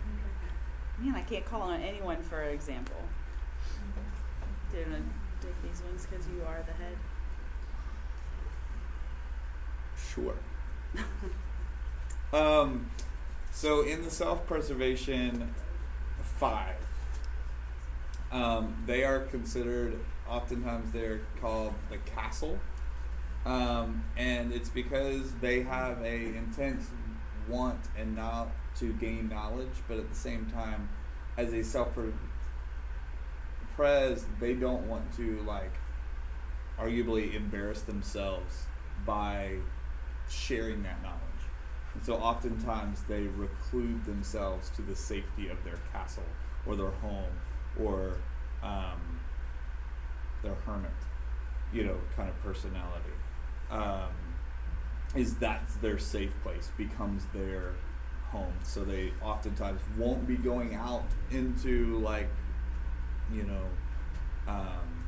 Man, 1.06 1.14
I 1.14 1.22
can't 1.22 1.44
call 1.44 1.62
on 1.62 1.80
anyone 1.80 2.22
for 2.22 2.42
example. 2.42 3.00
You 4.72 4.84
wanna 4.84 5.02
take 5.40 5.62
these 5.62 5.82
ones 5.82 6.06
because 6.06 6.26
you 6.28 6.42
are 6.42 6.62
the 6.66 6.72
head? 6.72 6.96
Sure. 9.96 10.34
um, 12.32 12.90
so 13.50 13.82
in 13.82 14.02
the 14.02 14.10
self-preservation 14.10 15.54
five, 16.22 16.76
um, 18.30 18.82
they 18.86 19.04
are 19.04 19.20
considered. 19.20 19.98
Oftentimes, 20.28 20.92
they're 20.92 21.22
called 21.40 21.72
the 21.90 21.96
castle, 21.98 22.58
um, 23.46 24.04
and 24.16 24.52
it's 24.52 24.68
because 24.68 25.32
they 25.40 25.62
have 25.62 26.02
a 26.02 26.36
intense 26.36 26.90
want 27.48 27.80
and 27.96 28.14
not 28.14 28.48
to 28.76 28.92
gain 28.92 29.28
knowledge, 29.28 29.82
but 29.88 29.96
at 29.96 30.08
the 30.10 30.14
same 30.14 30.46
time, 30.46 30.90
as 31.38 31.54
a 31.54 31.62
self 31.64 31.96
pres, 33.78 34.26
they 34.40 34.54
don't 34.54 34.88
want 34.88 35.14
to 35.16 35.40
like 35.46 35.78
arguably 36.80 37.32
embarrass 37.34 37.82
themselves 37.82 38.64
by 39.06 39.54
sharing 40.28 40.82
that 40.82 41.00
knowledge. 41.00 41.22
And 41.94 42.02
so 42.02 42.14
oftentimes 42.14 43.04
they 43.08 43.22
reclude 43.22 44.04
themselves 44.04 44.68
to 44.70 44.82
the 44.82 44.96
safety 44.96 45.48
of 45.48 45.62
their 45.62 45.78
castle 45.92 46.24
or 46.66 46.74
their 46.74 46.90
home 46.90 47.32
or 47.80 48.16
um, 48.64 49.20
their 50.42 50.54
hermit, 50.66 50.90
you 51.72 51.84
know, 51.84 51.98
kind 52.16 52.28
of 52.28 52.42
personality. 52.42 53.14
Um, 53.70 54.10
is 55.14 55.36
that's 55.36 55.76
their 55.76 55.98
safe 55.98 56.32
place, 56.42 56.70
becomes 56.76 57.26
their 57.32 57.74
home. 58.30 58.54
So 58.64 58.84
they 58.84 59.12
oftentimes 59.22 59.80
won't 59.96 60.26
be 60.26 60.36
going 60.36 60.74
out 60.74 61.06
into 61.30 61.98
like, 62.00 62.28
you 63.32 63.44
know, 63.44 63.64
um, 64.46 65.04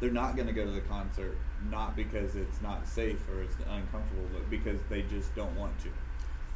they're 0.00 0.10
not 0.10 0.36
going 0.36 0.48
to 0.48 0.52
go 0.52 0.64
to 0.64 0.70
the 0.70 0.80
concert 0.82 1.36
not 1.70 1.96
because 1.96 2.36
it's 2.36 2.60
not 2.60 2.86
safe 2.86 3.20
or 3.28 3.42
it's 3.42 3.54
uncomfortable, 3.56 4.28
but 4.32 4.48
because 4.50 4.78
they 4.90 5.02
just 5.02 5.34
don't 5.34 5.56
want 5.56 5.78
to. 5.80 5.88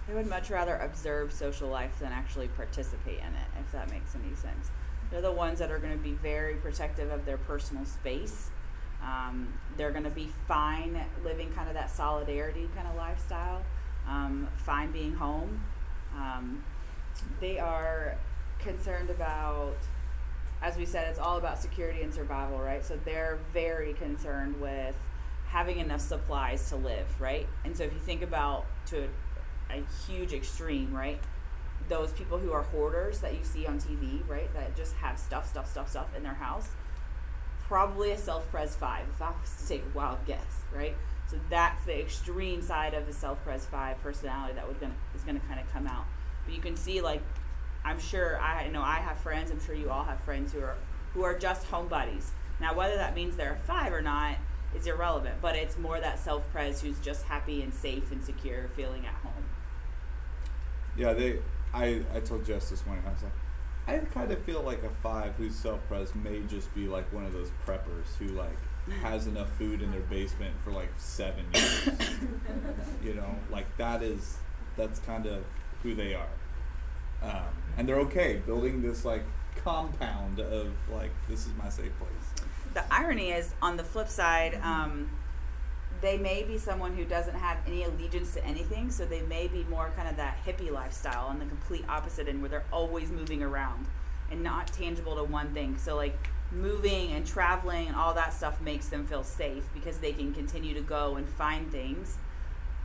They 0.07 0.15
would 0.15 0.27
much 0.27 0.51
rather 0.51 0.77
observe 0.77 1.33
social 1.33 1.69
life 1.69 1.99
than 1.99 2.13
actually 2.13 2.49
participate 2.49 3.19
in 3.19 3.35
it, 3.35 3.49
if 3.61 3.71
that 3.73 3.91
makes 3.91 4.15
any 4.15 4.35
sense. 4.35 4.71
They're 5.11 5.21
the 5.21 5.33
ones 5.33 5.59
that 5.59 5.71
are 5.71 5.79
going 5.79 5.97
to 5.97 6.03
be 6.03 6.13
very 6.13 6.55
protective 6.55 7.11
of 7.11 7.25
their 7.25 7.39
personal 7.39 7.85
space. 7.85 8.51
Um, 9.03 9.53
they're 9.77 9.91
going 9.91 10.05
to 10.05 10.11
be 10.11 10.31
fine 10.47 11.05
living 11.25 11.53
kind 11.53 11.69
of 11.69 11.75
that 11.75 11.91
solidarity 11.91 12.69
kind 12.75 12.89
of 12.89 12.97
lifestyle, 12.97 13.63
um, 14.09 14.49
fine 14.57 14.91
being 14.91 15.15
home. 15.15 15.63
Um, 16.17 16.65
they 17.41 17.59
are 17.59 18.17
concerned 18.59 19.11
about, 19.11 19.77
as 20.63 20.77
we 20.77 20.85
said, 20.85 21.09
it's 21.09 21.19
all 21.19 21.37
about 21.37 21.59
security 21.59 22.03
and 22.03 22.13
survival, 22.13 22.59
right? 22.59 22.85
So 22.85 22.99
they're 23.05 23.39
very 23.53 23.95
concerned 23.95 24.61
with 24.61 24.95
having 25.49 25.79
enough 25.79 26.01
supplies 26.01 26.69
to 26.71 26.77
live, 26.77 27.07
right? 27.21 27.47
And 27.65 27.77
so 27.77 27.85
if 27.85 27.93
you 27.93 28.01
think 28.01 28.23
about 28.23 28.67
to 28.87 29.09
a 29.71 29.83
huge 30.07 30.33
extreme, 30.33 30.95
right? 30.95 31.21
Those 31.89 32.13
people 32.13 32.39
who 32.39 32.53
are 32.53 32.63
hoarders 32.63 33.21
that 33.21 33.35
you 33.35 33.45
see 33.45 33.67
on 33.67 33.79
TV, 33.79 34.27
right? 34.29 34.53
That 34.55 34.77
just 34.77 34.95
have 34.97 35.19
stuff, 35.19 35.49
stuff, 35.49 35.71
stuff, 35.71 35.89
stuff 35.89 36.07
in 36.17 36.23
their 36.23 36.35
house. 36.35 36.71
Probably 37.67 38.11
a 38.13 38.19
self 38.19 38.51
pres 38.51 38.75
five, 38.77 39.07
if 39.15 39.23
I 39.23 39.31
was 39.31 39.57
to 39.61 39.69
take 39.69 39.83
a 39.83 39.97
wild 39.97 40.19
guess, 40.27 40.63
right? 40.75 40.97
So 41.31 41.39
that's 41.51 41.85
the 41.85 41.99
extreme 42.01 42.63
side 42.63 42.95
of 42.95 43.07
the 43.07 43.13
self 43.13 43.43
pres 43.45 43.67
five 43.67 44.03
personality 44.03 44.55
that 44.55 44.67
would 44.67 44.81
gonna 44.81 44.95
is 45.15 45.23
gonna 45.23 45.41
kind 45.41 45.61
of 45.61 45.71
come 45.73 45.87
out. 45.87 46.07
But 46.45 46.55
you 46.55 46.61
can 46.61 46.77
see, 46.77 47.01
like, 47.03 47.23
I'm 47.85 48.01
sure 48.01 48.41
I 48.41 48.69
know 48.69 48.83
I 48.83 48.97
have 48.97 49.19
friends. 49.19 49.51
I'm 49.51 49.65
sure 49.65 49.75
you 49.75 49.91
all 49.91 50.05
have 50.05 50.21
friends 50.21 50.53
who 50.53 50.61
are 50.61 50.77
who 51.15 51.23
are 51.23 51.39
just 51.39 51.67
home 51.67 51.89
buddies. 51.89 52.33
Now, 52.61 52.75
whether 52.75 52.97
that 52.97 53.15
means 53.15 53.37
they're 53.37 53.55
a 53.55 53.67
five 53.67 53.93
or 53.93 54.03
not 54.03 54.37
is 54.75 54.87
irrelevant. 54.87 55.37
But 55.41 55.57
it's 55.57 55.79
more 55.79 56.01
that 56.01 56.19
self 56.19 56.51
pres 56.53 56.81
who's 56.83 56.99
just 57.01 57.25
happy 57.25 57.63
and 57.63 57.73
safe 57.73 58.11
and 58.11 58.25
secure, 58.25 58.69
feeling 58.77 59.07
at 59.07 59.15
home. 59.15 59.45
Yeah, 60.97 61.13
they. 61.13 61.41
I 61.73 62.03
I 62.15 62.21
told 62.21 62.45
Jess 62.45 62.71
this 62.71 62.85
morning. 62.87 63.05
I 63.07 63.13
was 63.13 63.23
like, 63.23 63.33
I 63.89 63.97
kind 63.99 64.31
of 64.31 64.43
feel 64.43 64.61
like 64.63 64.83
a 64.83 64.91
five 65.03 65.35
who's 65.37 65.55
self-pres 65.55 66.15
may 66.15 66.41
just 66.43 66.75
be 66.75 66.87
like 66.87 67.11
one 67.11 67.25
of 67.25 67.33
those 67.33 67.51
preppers 67.67 68.17
who 68.19 68.27
like 68.27 68.59
has 69.03 69.27
enough 69.27 69.51
food 69.57 69.81
in 69.81 69.91
their 69.91 70.03
basement 70.03 70.55
for 70.63 70.73
like 70.73 70.91
seven 70.99 71.47
years. 71.55 71.89
you 73.03 73.15
know, 73.15 73.35
like 73.51 73.65
that 73.79 74.03
is 74.03 74.37
that's 74.77 74.99
kind 75.01 75.25
of 75.25 75.43
who 75.83 75.95
they 75.95 76.15
are, 76.15 76.29
um, 77.23 77.43
and 77.77 77.89
they're 77.89 78.01
okay 78.01 78.41
building 78.45 78.83
this 78.83 79.05
like 79.05 79.23
compound 79.57 80.41
of 80.41 80.73
like 80.93 81.11
this 81.29 81.47
is 81.47 81.53
my 81.63 81.69
safe 81.69 81.93
place. 81.99 82.45
The 82.75 82.85
irony 82.93 83.31
is, 83.31 83.55
on 83.63 83.77
the 83.77 83.85
flip 83.85 84.09
side, 84.09 84.61
um, 84.63 85.11
they 86.01 86.17
may 86.17 86.45
be 86.45 86.59
someone 86.59 86.95
who 86.95 87.05
doesn't 87.05 87.35
have 87.35 87.59
any 87.67 87.83
allegiance 87.83 88.35
to 88.35 88.45
anything, 88.45 88.91
so 88.91 89.05
they 89.05 89.23
may 89.23 89.49
be 89.49 89.65
more 89.65 89.91
kind 89.97 90.09
of 90.09 90.17
that 90.17 90.39
hippie 90.45 90.71
lifestyle 90.71 91.27
on 91.27 91.39
the 91.39 91.47
complete 91.47 91.85
opposite 91.89 92.29
end 92.29 92.41
where 92.41 92.49
they're 92.49 92.65
always 92.73 93.11
moving 93.11 93.43
around 93.43 93.87
and 94.31 94.43
not 94.43 94.69
tangible 94.69 95.17
to 95.17 95.25
one 95.25 95.53
thing. 95.55 95.77
So, 95.79 95.97
like, 95.97 96.29
moving 96.53 97.13
and 97.13 97.27
traveling 97.27 97.89
and 97.89 97.97
all 97.97 98.15
that 98.15 98.33
stuff 98.33 98.61
makes 98.61 98.89
them 98.89 99.07
feel 99.07 99.25
safe 99.25 99.65
because 99.75 99.99
they 99.99 100.13
can 100.13 100.33
continue 100.33 100.75
to 100.75 100.81
go 100.81 101.17
and 101.17 101.29
find 101.29 101.71
things 101.73 102.19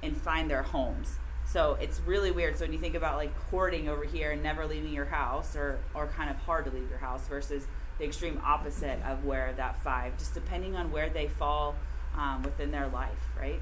and 0.01 0.17
find 0.17 0.49
their 0.49 0.63
homes. 0.63 1.17
So 1.53 1.77
it's 1.79 2.01
really 2.07 2.31
weird. 2.31 2.57
So 2.57 2.65
when 2.65 2.73
you 2.73 2.79
think 2.79 2.95
about 2.95 3.15
like 3.17 3.31
hoarding 3.51 3.87
over 3.87 4.03
here 4.03 4.31
and 4.31 4.41
never 4.41 4.65
leaving 4.65 4.91
your 4.91 5.05
house 5.05 5.55
or, 5.55 5.77
or 5.93 6.07
kind 6.07 6.31
of 6.31 6.35
hard 6.37 6.65
to 6.65 6.71
leave 6.71 6.89
your 6.89 6.97
house 6.97 7.27
versus 7.27 7.67
the 7.99 8.05
extreme 8.05 8.41
opposite 8.43 8.97
of 9.05 9.23
where 9.23 9.53
that 9.53 9.79
five, 9.83 10.17
just 10.17 10.33
depending 10.33 10.75
on 10.75 10.91
where 10.91 11.09
they 11.09 11.27
fall 11.27 11.75
um, 12.17 12.41
within 12.41 12.71
their 12.71 12.87
life, 12.87 13.29
right? 13.39 13.61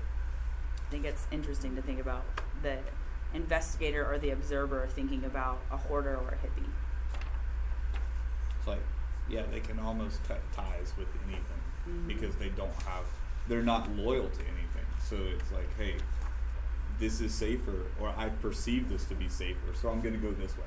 I 0.87 0.89
think 0.89 1.03
it's 1.03 1.27
interesting 1.33 1.75
to 1.75 1.81
think 1.81 1.99
about 1.99 2.23
the 2.63 2.77
investigator 3.33 4.09
or 4.09 4.17
the 4.17 4.29
observer 4.29 4.87
thinking 4.89 5.25
about 5.25 5.59
a 5.69 5.75
hoarder 5.75 6.15
or 6.15 6.29
a 6.29 6.47
hippie. 6.47 6.69
It's 8.57 8.67
like, 8.67 8.79
yeah, 9.29 9.43
they 9.51 9.59
can 9.59 9.79
almost 9.79 10.23
cut 10.23 10.39
ties 10.53 10.93
with 10.97 11.09
anything 11.27 11.43
Mhm. 11.89 12.07
because 12.07 12.35
they 12.37 12.49
don't 12.49 12.73
have, 12.83 13.03
they're 13.49 13.61
not 13.61 13.89
loyal 13.97 14.29
to 14.29 14.39
anything. 14.43 14.85
So 15.03 15.17
it's 15.17 15.51
like, 15.51 15.67
hey, 15.77 15.97
this 17.01 17.19
is 17.19 17.33
safer, 17.33 17.87
or 17.99 18.13
I 18.15 18.29
perceive 18.29 18.87
this 18.87 19.05
to 19.05 19.15
be 19.15 19.27
safer, 19.27 19.73
so 19.73 19.89
I'm 19.89 20.01
going 20.01 20.13
to 20.13 20.19
go 20.19 20.31
this 20.31 20.55
way. 20.55 20.63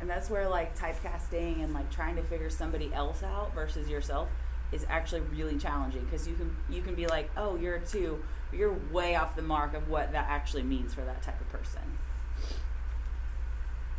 And 0.00 0.08
that's 0.08 0.28
where 0.28 0.46
like 0.46 0.78
typecasting 0.78 1.64
and 1.64 1.72
like 1.72 1.90
trying 1.90 2.16
to 2.16 2.22
figure 2.22 2.50
somebody 2.50 2.92
else 2.92 3.22
out 3.22 3.54
versus 3.54 3.88
yourself 3.88 4.28
is 4.72 4.84
actually 4.90 5.22
really 5.22 5.56
challenging 5.56 6.04
because 6.04 6.28
you 6.28 6.34
can 6.34 6.54
you 6.68 6.82
can 6.82 6.94
be 6.94 7.06
like, 7.06 7.30
oh, 7.36 7.56
you're 7.56 7.76
a 7.76 7.80
two, 7.80 8.22
you're 8.52 8.76
way 8.92 9.14
off 9.14 9.36
the 9.36 9.42
mark 9.42 9.72
of 9.72 9.88
what 9.88 10.12
that 10.12 10.26
actually 10.28 10.64
means 10.64 10.92
for 10.92 11.00
that 11.00 11.22
type 11.22 11.40
of 11.40 11.48
person. 11.48 11.98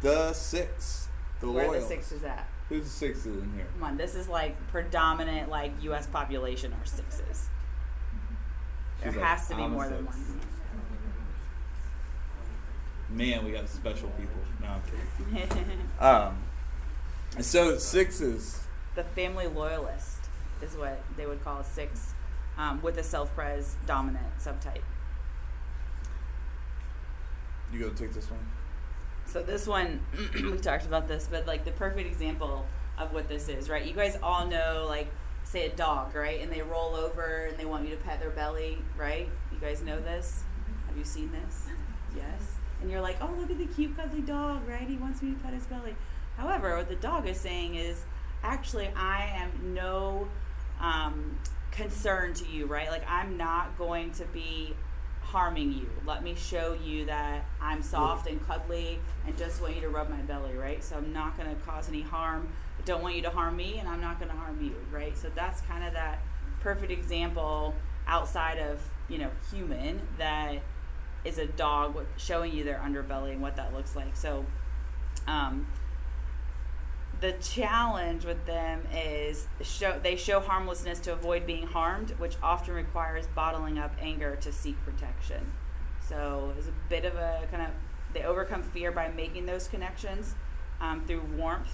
The 0.01 0.33
six, 0.33 1.07
the 1.39 1.49
where 1.49 1.67
loyal. 1.67 1.81
the 1.81 1.87
six 1.87 2.11
is 2.11 2.23
at. 2.23 2.47
Who's 2.69 2.83
the 2.83 2.89
six 2.91 3.25
in 3.25 3.53
here? 3.55 3.65
Come 3.73 3.83
on, 3.83 3.97
this 3.97 4.13
is 4.13 4.27
like 4.27 4.55
predominant 4.67 5.49
like 5.49 5.71
U.S. 5.81 6.05
population 6.05 6.73
are 6.73 6.85
sixes. 6.85 7.49
There 9.01 9.11
She's 9.11 9.15
like, 9.15 9.25
has 9.25 9.47
to 9.47 9.55
be 9.55 9.63
"I'm 9.63 9.71
a 9.71 9.75
more 9.75 9.87
than 9.89 10.05
one. 10.05 10.41
Man, 13.15 13.45
we 13.45 13.51
got 13.51 13.69
special 13.69 14.09
people. 14.09 14.41
No, 14.61 14.67
I'm 14.67 14.81
kidding. 14.81 15.79
Um, 15.99 16.37
so 17.39 17.77
sixes. 17.77 18.63
the 18.95 19.03
family 19.03 19.47
loyalist 19.47 20.25
is 20.61 20.75
what 20.75 21.01
they 21.15 21.25
would 21.25 21.41
call 21.41 21.59
a 21.59 21.63
six, 21.63 22.13
um, 22.57 22.81
with 22.81 22.97
a 22.97 23.03
self-pres 23.03 23.77
dominant 23.85 24.25
subtype. 24.39 24.81
You 27.71 27.79
go 27.79 27.89
take 27.89 28.13
this 28.13 28.29
one. 28.29 28.45
So 29.25 29.41
this 29.41 29.65
one, 29.65 30.05
we 30.33 30.57
talked 30.57 30.85
about 30.85 31.07
this, 31.07 31.27
but 31.31 31.47
like 31.47 31.63
the 31.63 31.71
perfect 31.71 32.07
example 32.07 32.65
of 32.97 33.13
what 33.13 33.29
this 33.29 33.47
is, 33.47 33.69
right? 33.69 33.85
You 33.85 33.93
guys 33.93 34.17
all 34.21 34.45
know, 34.45 34.85
like, 34.89 35.07
say 35.43 35.65
a 35.65 35.69
dog, 35.69 36.13
right? 36.15 36.41
And 36.41 36.51
they 36.51 36.61
roll 36.61 36.95
over 36.95 37.47
and 37.49 37.57
they 37.57 37.65
want 37.65 37.87
you 37.87 37.95
to 37.95 38.01
pet 38.01 38.19
their 38.19 38.29
belly, 38.29 38.79
right? 38.97 39.29
You 39.53 39.57
guys 39.59 39.81
know 39.81 39.99
this? 40.01 40.43
Have 40.87 40.97
you 40.97 41.05
seen 41.05 41.31
this? 41.31 41.67
Yes. 42.15 42.54
And 42.85 42.91
you're 42.91 43.01
like, 43.01 43.17
oh, 43.19 43.33
look 43.39 43.49
at 43.49 43.57
the 43.57 43.65
cute, 43.65 43.97
cuddly 43.97 44.21
dog, 44.21 44.61
right? 44.69 44.87
He 44.87 44.95
wants 44.95 45.23
me 45.23 45.31
to 45.31 45.39
pet 45.39 45.55
his 45.55 45.65
belly. 45.65 45.95
However, 46.37 46.77
what 46.77 46.87
the 46.87 46.95
dog 46.95 47.27
is 47.27 47.35
saying 47.35 47.73
is, 47.73 48.03
actually, 48.43 48.89
I 48.95 49.25
am 49.37 49.73
no 49.73 50.27
um, 50.79 51.39
concern 51.71 52.35
to 52.35 52.45
you, 52.45 52.67
right? 52.67 52.91
Like, 52.91 53.01
I'm 53.09 53.37
not 53.37 53.75
going 53.79 54.11
to 54.11 54.25
be 54.25 54.75
harming 55.21 55.71
you. 55.71 55.89
Let 56.05 56.23
me 56.23 56.35
show 56.35 56.77
you 56.85 57.05
that 57.05 57.45
I'm 57.59 57.81
soft 57.81 58.27
and 58.27 58.39
cuddly 58.45 58.99
and 59.25 59.35
just 59.35 59.63
want 59.63 59.73
you 59.73 59.81
to 59.81 59.89
rub 59.89 60.07
my 60.07 60.21
belly, 60.21 60.53
right? 60.53 60.83
So 60.83 60.95
I'm 60.95 61.11
not 61.11 61.39
going 61.39 61.49
to 61.49 61.55
cause 61.63 61.89
any 61.89 62.03
harm. 62.03 62.47
I 62.77 62.83
don't 62.83 63.01
want 63.01 63.15
you 63.15 63.23
to 63.23 63.31
harm 63.31 63.55
me 63.55 63.79
and 63.79 63.89
I'm 63.89 63.99
not 63.99 64.19
going 64.19 64.29
to 64.29 64.37
harm 64.37 64.63
you, 64.63 64.75
right? 64.91 65.17
So 65.17 65.31
that's 65.33 65.61
kind 65.61 65.83
of 65.83 65.93
that 65.93 66.19
perfect 66.61 66.91
example 66.91 67.73
outside 68.05 68.59
of, 68.59 68.79
you 69.09 69.17
know, 69.17 69.31
human 69.51 70.01
that 70.19 70.59
is 71.25 71.37
a 71.37 71.47
dog 71.47 71.95
with 71.95 72.07
showing 72.17 72.53
you 72.53 72.63
their 72.63 72.77
underbelly 72.77 73.31
and 73.31 73.41
what 73.41 73.55
that 73.55 73.73
looks 73.73 73.95
like. 73.95 74.15
So 74.15 74.45
um, 75.27 75.67
the 77.19 77.33
challenge 77.33 78.25
with 78.25 78.45
them 78.45 78.83
is 78.93 79.47
show 79.61 79.99
they 80.01 80.15
show 80.15 80.39
harmlessness 80.39 80.99
to 81.01 81.13
avoid 81.13 81.45
being 81.45 81.67
harmed, 81.67 82.11
which 82.11 82.35
often 82.43 82.73
requires 82.73 83.25
bottling 83.27 83.79
up 83.79 83.93
anger 83.99 84.35
to 84.37 84.51
seek 84.51 84.75
protection. 84.85 85.51
So 86.07 86.53
it's 86.57 86.67
a 86.67 86.73
bit 86.89 87.05
of 87.05 87.15
a 87.15 87.47
kind 87.49 87.63
of 87.63 87.69
they 88.13 88.23
overcome 88.23 88.63
fear 88.63 88.91
by 88.91 89.09
making 89.09 89.45
those 89.45 89.67
connections 89.67 90.35
um, 90.79 91.03
through 91.05 91.21
warmth, 91.35 91.73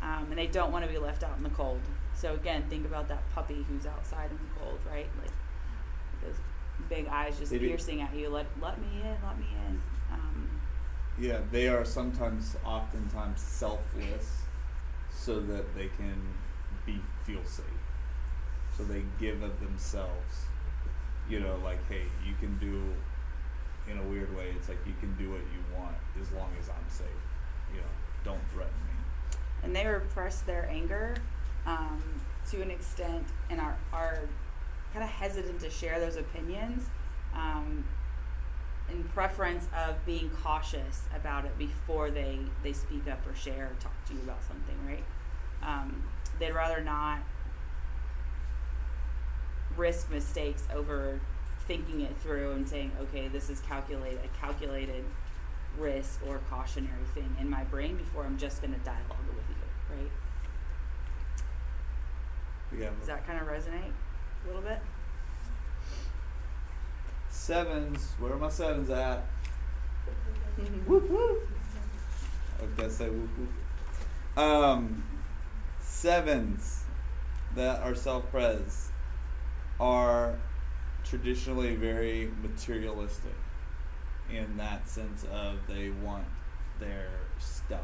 um, 0.00 0.26
and 0.30 0.38
they 0.38 0.46
don't 0.46 0.70
want 0.70 0.84
to 0.84 0.90
be 0.90 0.98
left 0.98 1.22
out 1.22 1.36
in 1.36 1.42
the 1.42 1.50
cold. 1.50 1.80
So 2.14 2.34
again, 2.34 2.64
think 2.68 2.84
about 2.84 3.08
that 3.08 3.22
puppy 3.34 3.64
who's 3.68 3.86
outside 3.86 4.30
in 4.30 4.36
the 4.36 4.60
cold, 4.60 4.78
right? 4.88 5.06
Like 5.20 5.30
big 6.88 7.06
eyes 7.08 7.38
just 7.38 7.50
They 7.52 7.58
do- 7.58 7.68
piercing 7.68 8.00
at 8.02 8.14
you. 8.14 8.28
Let 8.28 8.46
let 8.60 8.78
me 8.80 9.00
in, 9.02 9.16
let 9.26 9.38
me 9.38 9.46
in. 9.68 9.80
Um, 10.12 10.60
Yeah, 11.18 11.38
they 11.50 11.68
are 11.68 11.84
sometimes, 11.84 12.56
oftentimes 12.64 13.40
selfless, 13.40 14.42
so 15.10 15.40
that 15.40 15.74
they 15.74 15.88
can 15.96 16.20
be 16.86 17.00
feel 17.24 17.44
safe. 17.44 17.64
So 18.76 18.84
they 18.84 19.02
give 19.20 19.42
of 19.42 19.60
themselves. 19.60 20.46
You 21.28 21.40
know, 21.40 21.56
like, 21.62 21.78
hey, 21.88 22.02
you 22.26 22.34
can 22.40 22.58
do, 22.58 22.82
in 23.90 23.96
a 23.98 24.02
weird 24.02 24.34
way, 24.36 24.52
it's 24.56 24.68
like 24.68 24.78
you 24.86 24.94
can 25.00 25.14
do 25.16 25.30
what 25.30 25.40
you 25.40 25.78
want 25.78 25.94
as 26.20 26.30
long 26.32 26.50
as 26.60 26.68
I'm 26.68 26.88
safe. 26.88 27.06
You 27.72 27.80
know, 27.80 27.86
don't 28.24 28.40
threaten 28.52 28.72
me. 28.86 29.38
and 29.62 29.74
they 29.76 29.86
repress 29.86 30.40
their 30.40 30.68
anger 30.68 31.14
um, 31.66 32.02
to 32.50 32.60
an 32.60 32.70
extent 32.70 33.24
and 33.48 33.60
are, 33.60 33.76
are 33.92 34.18
kind 34.92 35.04
of 35.04 35.10
hesitant 35.10 35.60
to 35.60 35.70
share 35.70 35.98
those 35.98 36.16
opinions 36.16 36.88
um, 37.34 37.84
in 38.90 39.04
preference 39.04 39.68
of 39.76 40.04
being 40.04 40.30
cautious 40.42 41.04
about 41.16 41.44
it 41.44 41.56
before 41.58 42.10
they, 42.10 42.38
they 42.62 42.72
speak 42.72 43.08
up 43.08 43.26
or 43.26 43.34
share 43.34 43.66
or 43.66 43.76
talk 43.80 43.92
to 44.06 44.14
you 44.14 44.20
about 44.20 44.42
something, 44.42 44.76
right? 44.86 45.04
Um, 45.62 46.02
they'd 46.38 46.52
rather 46.52 46.82
not 46.82 47.20
risk 49.76 50.10
mistakes 50.10 50.64
over 50.74 51.20
thinking 51.66 52.00
it 52.02 52.16
through 52.18 52.52
and 52.52 52.68
saying, 52.68 52.92
okay, 53.00 53.28
this 53.28 53.48
is 53.48 53.60
calculate 53.60 54.18
a 54.22 54.28
calculated 54.44 55.04
risk 55.78 56.20
or 56.26 56.40
cautionary 56.50 57.04
thing 57.14 57.34
in 57.40 57.48
my 57.48 57.64
brain 57.64 57.96
before 57.96 58.24
I'm 58.24 58.36
just 58.36 58.60
going 58.60 58.74
to 58.74 58.80
dialogue 58.80 59.16
with 59.28 59.48
you, 59.48 59.96
right? 59.96 60.10
Have 62.84 62.98
Does 62.98 63.08
that 63.08 63.26
kind 63.26 63.40
of 63.40 63.46
resonate 63.46 63.92
a 64.44 64.46
little 64.46 64.62
bit? 64.62 64.78
sevens. 67.42 68.14
Where 68.20 68.32
are 68.32 68.38
my 68.38 68.48
sevens 68.48 68.88
at? 68.90 69.26
Whoop 70.86 71.10
whoop. 71.10 71.48
I 72.58 72.62
was 72.62 72.72
gonna 72.76 72.90
say 72.90 73.08
whoop 73.08 73.30
whoop. 73.36 74.38
Um, 74.38 75.04
sevens 75.80 76.84
that 77.56 77.82
are 77.82 77.96
self-pres 77.96 78.90
are 79.80 80.38
traditionally 81.04 81.74
very 81.74 82.30
materialistic 82.40 83.34
in 84.30 84.56
that 84.56 84.88
sense 84.88 85.24
of 85.24 85.58
they 85.68 85.90
want 85.90 86.24
their 86.78 87.08
stuff 87.38 87.80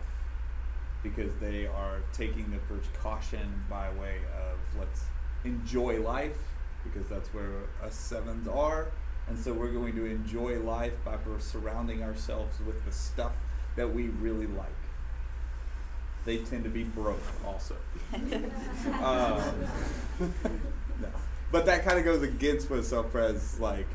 because 1.02 1.34
they 1.40 1.66
are 1.66 2.00
taking 2.12 2.50
the 2.50 2.58
precaution 2.58 3.64
by 3.68 3.90
way 3.90 4.18
of 4.40 4.58
let's 4.78 5.02
enjoy 5.44 6.00
life 6.00 6.36
because 6.84 7.08
that's 7.08 7.28
where 7.34 7.64
us 7.82 7.94
sevens 7.94 8.48
are. 8.48 8.88
And 9.28 9.38
so 9.38 9.52
we're 9.52 9.72
going 9.72 9.94
to 9.96 10.06
enjoy 10.06 10.58
life 10.60 10.94
by 11.04 11.16
surrounding 11.38 12.02
ourselves 12.02 12.58
with 12.60 12.84
the 12.84 12.92
stuff 12.92 13.32
that 13.76 13.92
we 13.92 14.08
really 14.08 14.46
like. 14.46 14.68
They 16.24 16.38
tend 16.38 16.64
to 16.64 16.70
be 16.70 16.84
broke 16.84 17.22
also. 17.46 17.76
Um, 19.02 19.42
no. 21.00 21.08
but 21.52 21.66
that 21.66 21.84
kind 21.84 21.98
of 21.98 22.04
goes 22.04 22.22
against 22.22 22.70
what 22.70 22.84
self-pres 22.84 23.60
like 23.60 23.86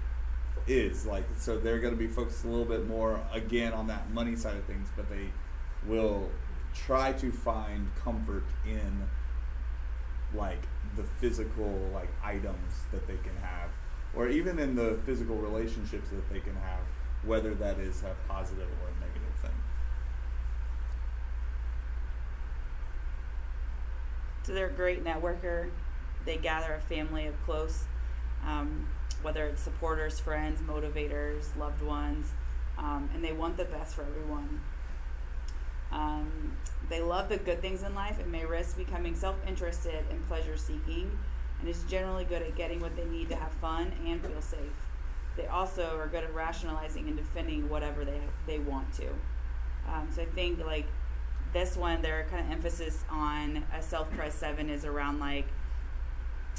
is. 0.67 1.05
Like 1.05 1.25
so 1.37 1.57
they're 1.57 1.79
going 1.79 1.93
to 1.93 1.99
be 1.99 2.07
focused 2.07 2.45
a 2.45 2.47
little 2.47 2.65
bit 2.65 2.87
more 2.87 3.19
again 3.31 3.73
on 3.73 3.87
that 3.87 4.11
money 4.11 4.35
side 4.35 4.55
of 4.55 4.63
things 4.65 4.87
but 4.95 5.09
they 5.09 5.29
will 5.85 6.29
try 6.73 7.11
to 7.13 7.31
find 7.31 7.87
comfort 8.03 8.45
in 8.65 9.03
like 10.33 10.63
the 10.95 11.03
physical 11.03 11.89
like 11.93 12.09
items 12.23 12.85
that 12.91 13.07
they 13.07 13.17
can 13.17 13.35
have 13.41 13.69
or 14.15 14.27
even 14.27 14.59
in 14.59 14.75
the 14.75 14.99
physical 15.05 15.37
relationships 15.37 16.09
that 16.09 16.29
they 16.31 16.39
can 16.39 16.55
have 16.55 16.81
whether 17.25 17.53
that 17.55 17.79
is 17.79 18.03
a 18.03 18.15
positive 18.27 18.67
or 18.81 18.89
a 18.89 18.99
negative 18.99 19.35
thing 19.41 19.51
So 24.43 24.53
they're 24.53 24.67
a 24.67 24.73
great 24.73 25.05
networker. 25.05 25.69
They 26.25 26.35
gather 26.37 26.73
a 26.73 26.81
family 26.81 27.27
of 27.27 27.43
close, 27.45 27.85
um, 28.45 28.87
whether 29.21 29.47
it's 29.47 29.61
supporters, 29.61 30.19
friends, 30.19 30.59
motivators, 30.61 31.55
loved 31.57 31.81
ones, 31.81 32.33
um, 32.77 33.09
and 33.13 33.23
they 33.23 33.31
want 33.31 33.55
the 33.55 33.63
best 33.63 33.95
for 33.95 34.03
everyone. 34.03 34.61
Um, 35.93 36.57
they 36.89 37.01
love 37.01 37.29
the 37.29 37.37
good 37.37 37.61
things 37.61 37.83
in 37.83 37.95
life 37.95 38.19
and 38.19 38.31
may 38.31 38.45
risk 38.45 38.77
becoming 38.77 39.15
self 39.15 39.35
interested 39.47 40.03
and 40.09 40.27
pleasure 40.27 40.57
seeking, 40.57 41.17
and 41.59 41.69
is 41.69 41.83
generally 41.83 42.25
good 42.25 42.41
at 42.41 42.55
getting 42.55 42.81
what 42.81 42.95
they 42.95 43.05
need 43.05 43.29
to 43.29 43.35
have 43.35 43.51
fun 43.53 43.93
and 44.05 44.21
feel 44.21 44.41
safe. 44.41 44.59
They 45.37 45.47
also 45.47 45.97
are 45.97 46.07
good 46.07 46.23
at 46.23 46.33
rationalizing 46.33 47.07
and 47.07 47.15
defending 47.15 47.69
whatever 47.69 48.03
they, 48.05 48.19
they 48.45 48.59
want 48.59 48.93
to. 48.95 49.07
Um, 49.87 50.09
so 50.13 50.23
I 50.23 50.25
think 50.25 50.63
like 50.63 50.85
this 51.53 51.77
one, 51.77 52.01
their 52.01 52.25
kind 52.29 52.45
of 52.45 52.51
emphasis 52.51 53.03
on 53.09 53.63
a 53.73 53.81
self 53.81 54.11
pres 54.11 54.33
seven 54.33 54.69
is 54.69 54.85
around 54.85 55.19
like 55.19 55.45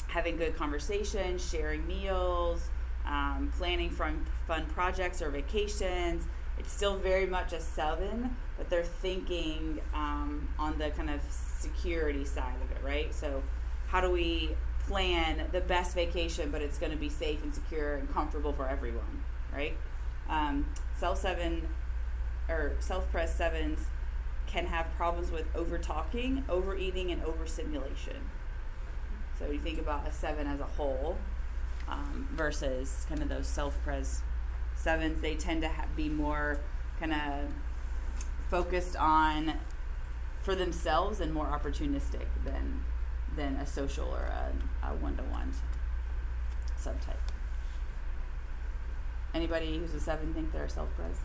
having 0.08 0.36
good 0.36 0.56
conversation, 0.56 1.38
sharing 1.38 1.86
meals, 1.86 2.68
um, 3.06 3.52
planning 3.56 3.90
fun, 3.90 4.24
fun 4.46 4.66
projects 4.66 5.20
or 5.20 5.30
vacations. 5.30 6.26
It's 6.58 6.72
still 6.72 6.96
very 6.96 7.26
much 7.26 7.52
a 7.52 7.60
seven, 7.60 8.36
but 8.56 8.70
they're 8.70 8.84
thinking 8.84 9.80
um, 9.94 10.48
on 10.58 10.78
the 10.78 10.90
kind 10.90 11.10
of 11.10 11.20
security 11.30 12.24
side 12.24 12.54
of 12.62 12.70
it, 12.76 12.84
right? 12.84 13.12
So, 13.14 13.42
how 13.88 14.00
do 14.00 14.10
we 14.10 14.50
plan 14.86 15.46
the 15.52 15.60
best 15.60 15.94
vacation, 15.94 16.50
but 16.50 16.60
it's 16.62 16.78
going 16.78 16.92
to 16.92 16.98
be 16.98 17.08
safe 17.08 17.42
and 17.42 17.54
secure 17.54 17.94
and 17.94 18.12
comfortable 18.12 18.52
for 18.52 18.68
everyone, 18.68 19.24
right? 19.52 19.76
Um, 20.28 20.66
self 20.98 21.18
seven 21.18 21.68
or 22.48 22.72
self 22.80 23.10
pres 23.10 23.32
sevens 23.32 23.86
can 24.46 24.66
have 24.66 24.86
problems 24.96 25.30
with 25.30 25.46
over 25.54 25.78
talking, 25.78 26.44
overeating, 26.48 27.10
and 27.10 27.22
overstimulation. 27.24 28.16
So 29.38 29.50
you 29.50 29.58
think 29.58 29.78
about 29.78 30.06
a 30.06 30.12
seven 30.12 30.46
as 30.46 30.60
a 30.60 30.64
whole 30.64 31.18
um, 31.88 32.28
versus 32.32 33.06
kind 33.08 33.22
of 33.22 33.28
those 33.28 33.46
self 33.46 33.78
pres 33.84 34.22
sevens, 34.76 35.20
they 35.22 35.34
tend 35.34 35.62
to 35.62 35.68
ha- 35.68 35.86
be 35.96 36.08
more 36.08 36.58
kind 36.98 37.12
of 37.12 37.50
focused 38.50 38.96
on 38.96 39.54
for 40.42 40.54
themselves 40.54 41.20
and 41.20 41.32
more 41.32 41.46
opportunistic 41.46 42.26
than 42.44 42.84
than 43.36 43.56
a 43.56 43.66
social 43.66 44.08
or 44.08 44.30
a 44.82 44.88
one 45.00 45.16
to 45.16 45.22
one 45.24 45.52
subtype. 46.78 47.16
Anybody 49.34 49.78
who's 49.78 49.94
a 49.94 50.00
seven 50.00 50.32
think 50.32 50.52
they're 50.52 50.68
self 50.68 50.88
pres? 50.94 51.16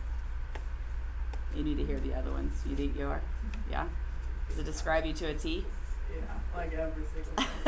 You 1.54 1.62
need 1.62 1.78
to 1.78 1.84
hear 1.84 1.98
the 1.98 2.14
other 2.14 2.30
ones. 2.30 2.62
You 2.68 2.76
think 2.76 2.96
you 2.96 3.06
are? 3.06 3.22
Mm-hmm. 3.46 3.72
Yeah. 3.72 3.88
Does 4.48 4.58
it 4.58 4.64
describe 4.64 5.04
you 5.06 5.12
to 5.14 5.26
a 5.26 5.34
T? 5.34 5.64
Yeah, 6.12 6.22
like 6.56 6.72
every 6.72 7.04
single. 7.06 7.32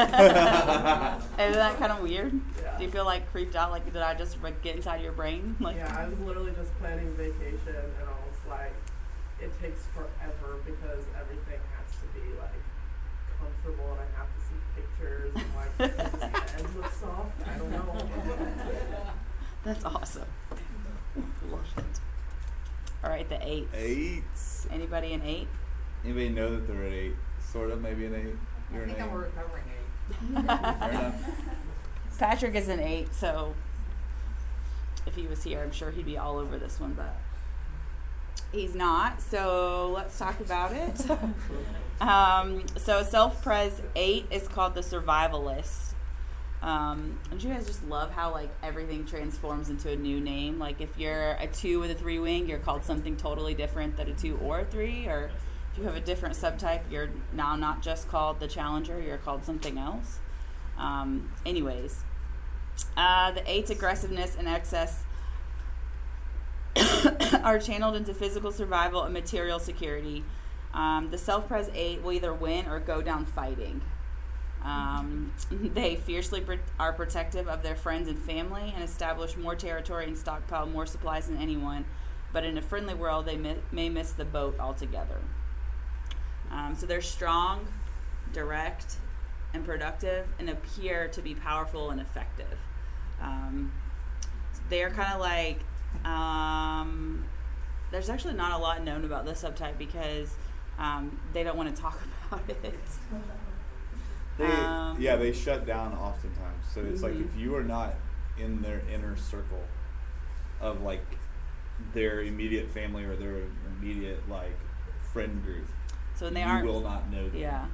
Isn't 1.38 1.60
that 1.60 1.78
kind 1.78 1.92
of 1.92 2.02
weird? 2.02 2.32
Yeah. 2.60 2.76
Do 2.76 2.84
you 2.84 2.90
feel 2.90 3.04
like 3.04 3.30
creeped 3.30 3.54
out? 3.54 3.70
Like 3.70 3.84
did 3.84 4.02
I 4.02 4.14
just 4.14 4.42
like, 4.42 4.62
get 4.62 4.74
inside 4.74 5.00
your 5.00 5.12
brain? 5.12 5.56
Like 5.60 5.76
yeah, 5.76 5.96
I 5.96 6.08
was 6.08 6.18
literally 6.18 6.52
just 6.52 6.76
planning 6.80 7.12
vacation 7.14 7.68
and 7.68 8.08
I 8.08 8.12
was 8.26 8.38
like, 8.48 8.74
it 9.42 9.50
takes 9.60 9.82
forever 9.94 10.58
because 10.64 11.04
everything 11.18 11.60
has 11.76 11.90
to 11.98 12.06
be 12.14 12.26
like 12.38 12.62
comfortable 13.38 13.90
and 13.92 14.00
I 14.00 14.18
have 14.18 14.28
to 14.30 14.40
see 14.46 14.58
pictures 14.76 15.32
and 15.34 15.44
like 15.56 15.96
does 15.96 16.12
the 16.12 16.26
edge 16.26 16.74
look 16.76 16.92
soft? 16.92 17.48
I 17.48 17.58
don't 17.58 17.70
know. 17.70 18.08
that's 19.64 19.84
awesome. 19.84 20.28
Love 21.50 21.66
it. 21.76 22.00
All 23.04 23.10
right, 23.10 23.28
the 23.28 23.38
eights. 23.46 23.74
eights 23.74 24.66
Anybody 24.70 25.12
an 25.12 25.22
eight? 25.22 25.48
anybody 26.04 26.28
know 26.28 26.50
that 26.50 26.66
they're 26.66 26.82
an 26.84 26.92
eight 26.92 27.14
sort 27.40 27.70
of 27.70 27.80
maybe 27.80 28.06
an 28.06 28.14
eight 28.14 28.36
you're 28.74 28.86
think 28.86 28.98
an 28.98 29.04
I'm 29.04 29.10
a 29.10 29.20
eight 29.20 29.24
recovering 29.26 29.64
eight. 29.68 30.34
fair 30.34 30.90
enough 30.90 31.14
Patrick 32.18 32.54
is 32.54 32.68
an 32.68 32.78
eight, 32.80 33.12
so 33.14 33.54
if 35.06 35.16
he 35.16 35.26
was 35.26 35.42
here, 35.42 35.60
I'm 35.60 35.72
sure 35.72 35.90
he'd 35.90 36.06
be 36.06 36.16
all 36.16 36.38
over 36.38 36.56
this 36.56 36.78
one, 36.78 36.92
but 36.94 37.16
he's 38.52 38.74
not. 38.74 39.20
So 39.20 39.90
let's 39.94 40.18
talk 40.18 40.40
about 40.40 40.72
it. 40.72 41.06
um, 42.00 42.64
so 42.76 43.02
self 43.02 43.42
pres 43.42 43.80
eight 43.96 44.26
is 44.30 44.46
called 44.48 44.74
the 44.74 44.80
survivalist. 44.80 45.94
Um, 46.62 47.18
don't 47.28 47.42
you 47.42 47.50
guys 47.50 47.66
just 47.66 47.84
love 47.88 48.12
how 48.12 48.30
like 48.30 48.50
everything 48.62 49.04
transforms 49.04 49.68
into 49.68 49.90
a 49.90 49.96
new 49.96 50.20
name? 50.20 50.58
Like 50.58 50.80
if 50.80 50.96
you're 50.96 51.32
a 51.32 51.48
two 51.48 51.80
with 51.80 51.90
a 51.90 51.94
three 51.94 52.20
wing, 52.20 52.48
you're 52.48 52.60
called 52.60 52.84
something 52.84 53.16
totally 53.16 53.54
different 53.54 53.96
than 53.96 54.08
a 54.08 54.14
two 54.14 54.36
or 54.36 54.60
a 54.60 54.64
three, 54.64 55.06
or 55.06 55.30
if 55.72 55.78
you 55.78 55.84
have 55.84 55.96
a 55.96 56.00
different 56.00 56.36
subtype, 56.36 56.82
you're 56.90 57.10
now 57.32 57.56
not 57.56 57.82
just 57.82 58.08
called 58.08 58.38
the 58.38 58.46
challenger, 58.46 59.00
you're 59.00 59.18
called 59.18 59.44
something 59.44 59.76
else. 59.76 60.20
Um, 60.78 61.32
anyways, 61.44 62.04
uh, 62.96 63.32
the 63.32 63.50
eight's 63.50 63.70
aggressiveness 63.70 64.36
and 64.38 64.46
excess 64.46 65.02
are 67.42 67.58
channeled 67.58 67.96
into 67.96 68.14
physical 68.14 68.52
survival 68.52 69.02
and 69.02 69.12
material 69.12 69.58
security. 69.58 70.24
Um, 70.74 71.10
the 71.10 71.18
self 71.18 71.48
pres 71.48 71.70
eight 71.74 72.02
will 72.02 72.12
either 72.12 72.32
win 72.32 72.66
or 72.66 72.80
go 72.80 73.02
down 73.02 73.26
fighting. 73.26 73.82
Um, 74.64 75.32
they 75.50 75.96
fiercely 75.96 76.44
are 76.78 76.92
protective 76.92 77.48
of 77.48 77.62
their 77.62 77.76
friends 77.76 78.08
and 78.08 78.18
family 78.18 78.72
and 78.74 78.84
establish 78.84 79.36
more 79.36 79.54
territory 79.54 80.06
and 80.06 80.16
stockpile 80.16 80.66
more 80.66 80.86
supplies 80.86 81.28
than 81.28 81.38
anyone. 81.38 81.84
But 82.32 82.44
in 82.44 82.56
a 82.56 82.62
friendly 82.62 82.94
world, 82.94 83.26
they 83.26 83.36
mi- 83.36 83.58
may 83.70 83.88
miss 83.88 84.12
the 84.12 84.24
boat 84.24 84.58
altogether. 84.58 85.18
Um, 86.50 86.74
so 86.74 86.86
they're 86.86 87.02
strong, 87.02 87.66
direct, 88.32 88.96
and 89.52 89.64
productive, 89.64 90.26
and 90.38 90.48
appear 90.48 91.08
to 91.08 91.20
be 91.20 91.34
powerful 91.34 91.90
and 91.90 92.00
effective. 92.00 92.58
Um, 93.20 93.72
they're 94.70 94.90
kind 94.90 95.12
of 95.12 95.20
like 95.20 95.60
um, 96.04 97.24
there's 97.90 98.08
actually 98.10 98.34
not 98.34 98.52
a 98.52 98.58
lot 98.62 98.82
known 98.84 99.04
about 99.04 99.24
this 99.24 99.42
subtype 99.42 99.78
because 99.78 100.34
um, 100.78 101.18
they 101.32 101.42
don't 101.42 101.56
want 101.56 101.74
to 101.74 101.80
talk 101.82 102.00
about 102.30 102.48
it. 102.48 102.74
They, 104.38 104.64
Um, 104.64 104.96
yeah, 105.00 105.16
they 105.16 105.32
shut 105.32 105.66
down 105.66 105.92
oftentimes. 105.92 106.64
So 106.72 106.82
it's 106.84 107.02
like 107.02 107.12
Mhm. 107.12 107.26
if 107.26 107.36
you 107.36 107.54
are 107.56 107.62
not 107.64 107.94
in 108.38 108.62
their 108.62 108.80
inner 108.92 109.16
circle 109.16 109.62
of 110.60 110.80
like 110.82 111.04
their 111.92 112.22
immediate 112.22 112.70
family 112.70 113.04
or 113.04 113.14
their 113.16 113.42
immediate 113.66 114.26
like 114.28 114.56
friend 115.12 115.44
group, 115.44 115.66
So 116.14 116.30
they 116.30 116.40
you 116.40 116.64
will 116.64 116.80
not 116.80 117.10
know 117.10 117.28
them 117.28 117.36
yeah, 117.40 117.66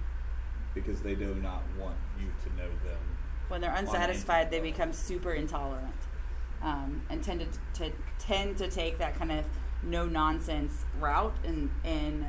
because 0.75 1.01
they 1.03 1.15
do 1.15 1.35
not 1.37 1.63
want 1.79 1.97
you 2.19 2.27
to 2.45 2.57
know 2.57 2.69
them. 2.85 2.99
when 3.49 3.61
they're 3.61 3.75
unsatisfied, 3.75 4.51
they 4.51 4.61
become 4.61 4.93
super 4.93 5.33
intolerant, 5.33 5.95
um, 6.63 7.03
and 7.09 7.23
tend 7.23 7.41
to, 7.41 7.83
to 7.83 7.93
tend 8.19 8.57
to 8.59 8.69
take 8.69 8.99
that 8.99 9.17
kind 9.17 9.33
of 9.33 9.45
no 9.83 10.07
nonsense 10.07 10.85
route 11.01 11.37
and 11.45 11.71
and 11.85 12.25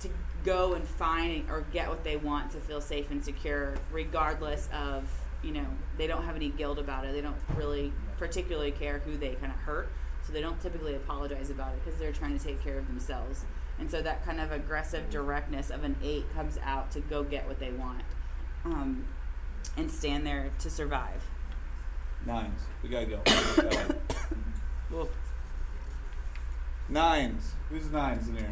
to 0.00 0.08
go 0.44 0.74
and 0.74 0.86
find 0.86 1.48
or 1.50 1.64
get 1.72 1.88
what 1.88 2.04
they 2.04 2.16
want 2.16 2.50
to 2.52 2.58
feel 2.58 2.80
safe 2.80 3.10
and 3.10 3.24
secure, 3.24 3.74
regardless 3.92 4.68
of 4.72 5.04
you 5.42 5.52
know 5.52 5.66
they 5.96 6.06
don't 6.06 6.24
have 6.24 6.36
any 6.36 6.48
guilt 6.48 6.78
about 6.78 7.04
it. 7.04 7.12
They 7.12 7.20
don't 7.20 7.36
really 7.56 7.92
particularly 8.18 8.72
care 8.72 8.98
who 9.00 9.16
they 9.16 9.34
kind 9.34 9.52
of 9.52 9.58
hurt, 9.58 9.90
so 10.26 10.32
they 10.32 10.40
don't 10.40 10.60
typically 10.60 10.94
apologize 10.94 11.50
about 11.50 11.72
it 11.72 11.84
because 11.84 11.98
they're 11.98 12.12
trying 12.12 12.36
to 12.38 12.44
take 12.44 12.62
care 12.62 12.78
of 12.78 12.86
themselves. 12.86 13.44
And 13.78 13.88
so 13.88 14.02
that 14.02 14.24
kind 14.24 14.40
of 14.40 14.50
aggressive 14.50 15.08
directness 15.08 15.70
of 15.70 15.84
an 15.84 15.96
eight 16.02 16.32
comes 16.34 16.58
out 16.64 16.90
to 16.92 17.00
go 17.00 17.22
get 17.22 17.46
what 17.46 17.60
they 17.60 17.70
want, 17.70 18.02
um, 18.64 19.04
and 19.76 19.90
stand 19.90 20.26
there 20.26 20.50
to 20.58 20.70
survive. 20.70 21.28
Nines. 22.26 22.60
We 22.82 22.88
gotta 22.88 23.06
go. 23.06 23.20
Uh, 23.26 23.92
Well, 24.90 25.08
nines. 26.88 27.52
Who's 27.68 27.90
nines 27.90 28.26
in 28.28 28.36
here? 28.36 28.50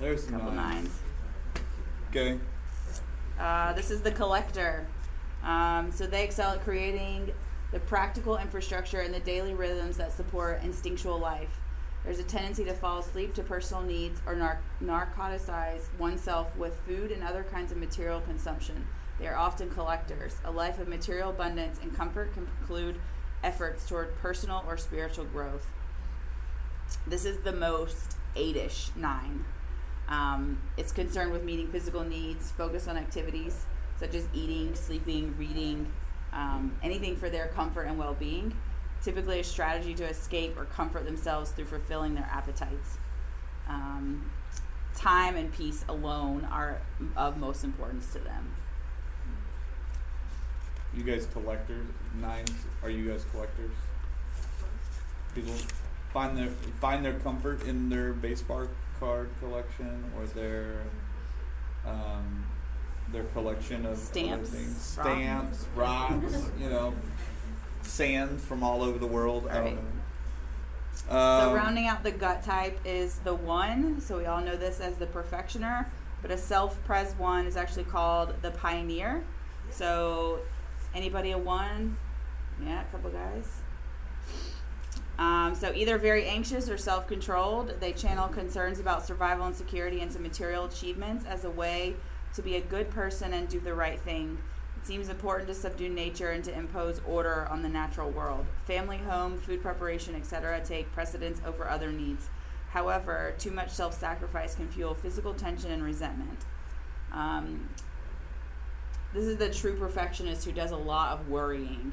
There's 0.00 0.24
some 0.24 0.32
couple 0.32 0.52
nines. 0.52 0.84
nines. 0.84 1.00
Okay. 2.10 2.38
Uh, 3.38 3.72
this 3.74 3.90
is 3.90 4.00
the 4.00 4.10
collector. 4.10 4.86
Um, 5.44 5.92
so 5.92 6.06
they 6.06 6.24
excel 6.24 6.52
at 6.52 6.64
creating 6.64 7.32
the 7.70 7.80
practical 7.80 8.38
infrastructure 8.38 9.00
and 9.00 9.12
the 9.12 9.20
daily 9.20 9.52
rhythms 9.54 9.98
that 9.98 10.12
support 10.12 10.60
instinctual 10.62 11.18
life. 11.18 11.60
There's 12.04 12.18
a 12.18 12.24
tendency 12.24 12.64
to 12.64 12.72
fall 12.72 13.00
asleep 13.00 13.34
to 13.34 13.42
personal 13.42 13.82
needs 13.82 14.22
or 14.24 14.34
nar- 14.34 14.60
narcotize 14.82 15.82
oneself 15.98 16.56
with 16.56 16.80
food 16.86 17.12
and 17.12 17.22
other 17.22 17.42
kinds 17.44 17.70
of 17.72 17.78
material 17.78 18.20
consumption. 18.22 18.86
They 19.18 19.26
are 19.26 19.36
often 19.36 19.70
collectors. 19.70 20.36
A 20.44 20.50
life 20.50 20.78
of 20.78 20.88
material 20.88 21.30
abundance 21.30 21.78
and 21.82 21.94
comfort 21.96 22.34
can 22.34 22.46
preclude 22.46 23.00
efforts 23.42 23.88
toward 23.88 24.16
personal 24.18 24.64
or 24.66 24.76
spiritual 24.76 25.24
growth. 25.24 25.66
This 27.06 27.24
is 27.24 27.38
the 27.38 27.52
most 27.52 28.16
eight-ish 28.36 28.90
nine. 28.96 29.44
Um, 30.08 30.62
it's 30.76 30.92
concerned 30.92 31.32
with 31.32 31.44
meeting 31.44 31.68
physical 31.68 32.02
needs, 32.02 32.50
focus 32.52 32.88
on 32.88 32.96
activities 32.96 33.66
such 33.98 34.14
as 34.14 34.28
eating, 34.32 34.74
sleeping, 34.74 35.34
reading, 35.36 35.92
um, 36.32 36.76
anything 36.82 37.16
for 37.16 37.28
their 37.28 37.48
comfort 37.48 37.82
and 37.82 37.98
well 37.98 38.14
being. 38.14 38.56
Typically, 39.02 39.40
a 39.40 39.44
strategy 39.44 39.94
to 39.94 40.04
escape 40.04 40.56
or 40.58 40.64
comfort 40.64 41.04
themselves 41.04 41.50
through 41.50 41.66
fulfilling 41.66 42.14
their 42.14 42.28
appetites. 42.32 42.98
Um, 43.68 44.30
time 44.94 45.36
and 45.36 45.52
peace 45.52 45.84
alone 45.88 46.48
are 46.50 46.80
of 47.16 47.36
most 47.36 47.64
importance 47.64 48.12
to 48.12 48.18
them. 48.18 48.54
You 50.98 51.04
guys 51.04 51.26
collectors. 51.32 51.86
Nines. 52.20 52.50
Are 52.82 52.90
you 52.90 53.08
guys 53.10 53.24
collectors? 53.30 53.70
People 55.32 55.54
find 56.12 56.36
their 56.36 56.48
find 56.80 57.04
their 57.04 57.14
comfort 57.20 57.62
in 57.64 57.88
their 57.88 58.12
baseball 58.12 58.66
card 58.98 59.30
collection 59.38 60.04
or 60.18 60.26
their 60.26 60.80
um, 61.86 62.44
their 63.12 63.22
collection 63.24 63.86
of 63.86 63.96
Stamps, 63.96 64.50
things. 64.50 64.76
stamps, 64.76 65.66
rocks. 65.76 66.50
You 66.60 66.68
know, 66.68 66.94
sand 67.82 68.40
from 68.40 68.64
all 68.64 68.82
over 68.82 68.98
the 68.98 69.06
world. 69.06 69.46
I 69.48 69.60
Right. 69.60 69.64
don't 69.66 69.76
know. 69.76 69.82
So 70.94 71.14
Um, 71.50 71.54
rounding 71.54 71.86
out 71.86 72.02
the 72.02 72.10
gut 72.10 72.42
type 72.42 72.80
is 72.84 73.20
the 73.20 73.34
one. 73.34 74.00
So 74.00 74.18
we 74.18 74.26
all 74.26 74.40
know 74.40 74.56
this 74.56 74.80
as 74.80 74.96
the 74.96 75.06
perfectioner, 75.06 75.86
but 76.22 76.32
a 76.32 76.36
self-pres 76.36 77.14
one 77.16 77.46
is 77.46 77.56
actually 77.56 77.84
called 77.84 78.34
the 78.42 78.50
pioneer. 78.50 79.22
So 79.70 80.40
anybody 80.94 81.32
a 81.32 81.38
one? 81.38 81.96
Yeah, 82.64 82.82
a 82.82 82.84
couple 82.86 83.10
guys. 83.10 83.60
Um, 85.18 85.54
so 85.54 85.72
either 85.74 85.98
very 85.98 86.26
anxious 86.26 86.68
or 86.68 86.78
self-controlled, 86.78 87.80
they 87.80 87.92
channel 87.92 88.28
concerns 88.28 88.78
about 88.78 89.04
survival 89.04 89.46
and 89.46 89.54
security 89.54 90.00
into 90.00 90.20
material 90.20 90.64
achievements 90.66 91.24
as 91.26 91.44
a 91.44 91.50
way 91.50 91.96
to 92.34 92.42
be 92.42 92.54
a 92.56 92.60
good 92.60 92.90
person 92.90 93.32
and 93.32 93.48
do 93.48 93.58
the 93.58 93.74
right 93.74 94.00
thing. 94.00 94.38
It 94.76 94.86
seems 94.86 95.08
important 95.08 95.48
to 95.48 95.54
subdue 95.54 95.88
nature 95.88 96.30
and 96.30 96.44
to 96.44 96.56
impose 96.56 97.00
order 97.04 97.48
on 97.50 97.62
the 97.62 97.68
natural 97.68 98.10
world. 98.10 98.46
Family, 98.64 98.98
home, 98.98 99.38
food 99.38 99.60
preparation, 99.60 100.14
etc., 100.14 100.60
take 100.64 100.92
precedence 100.92 101.40
over 101.44 101.68
other 101.68 101.90
needs. 101.90 102.28
However, 102.70 103.34
too 103.38 103.50
much 103.50 103.70
self 103.70 103.94
sacrifice 103.94 104.54
can 104.54 104.68
fuel 104.68 104.94
physical 104.94 105.34
tension 105.34 105.72
and 105.72 105.82
resentment. 105.82 106.44
Um, 107.12 107.70
this 109.14 109.24
is 109.24 109.36
the 109.38 109.50
true 109.50 109.76
perfectionist 109.76 110.44
who 110.44 110.52
does 110.52 110.70
a 110.70 110.76
lot 110.76 111.12
of 111.18 111.28
worrying 111.28 111.92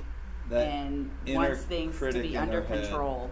that 0.49 0.67
and 0.67 1.09
wants 1.27 1.61
things 1.63 1.97
to 1.99 2.11
be 2.11 2.37
under 2.37 2.61
control. 2.61 3.29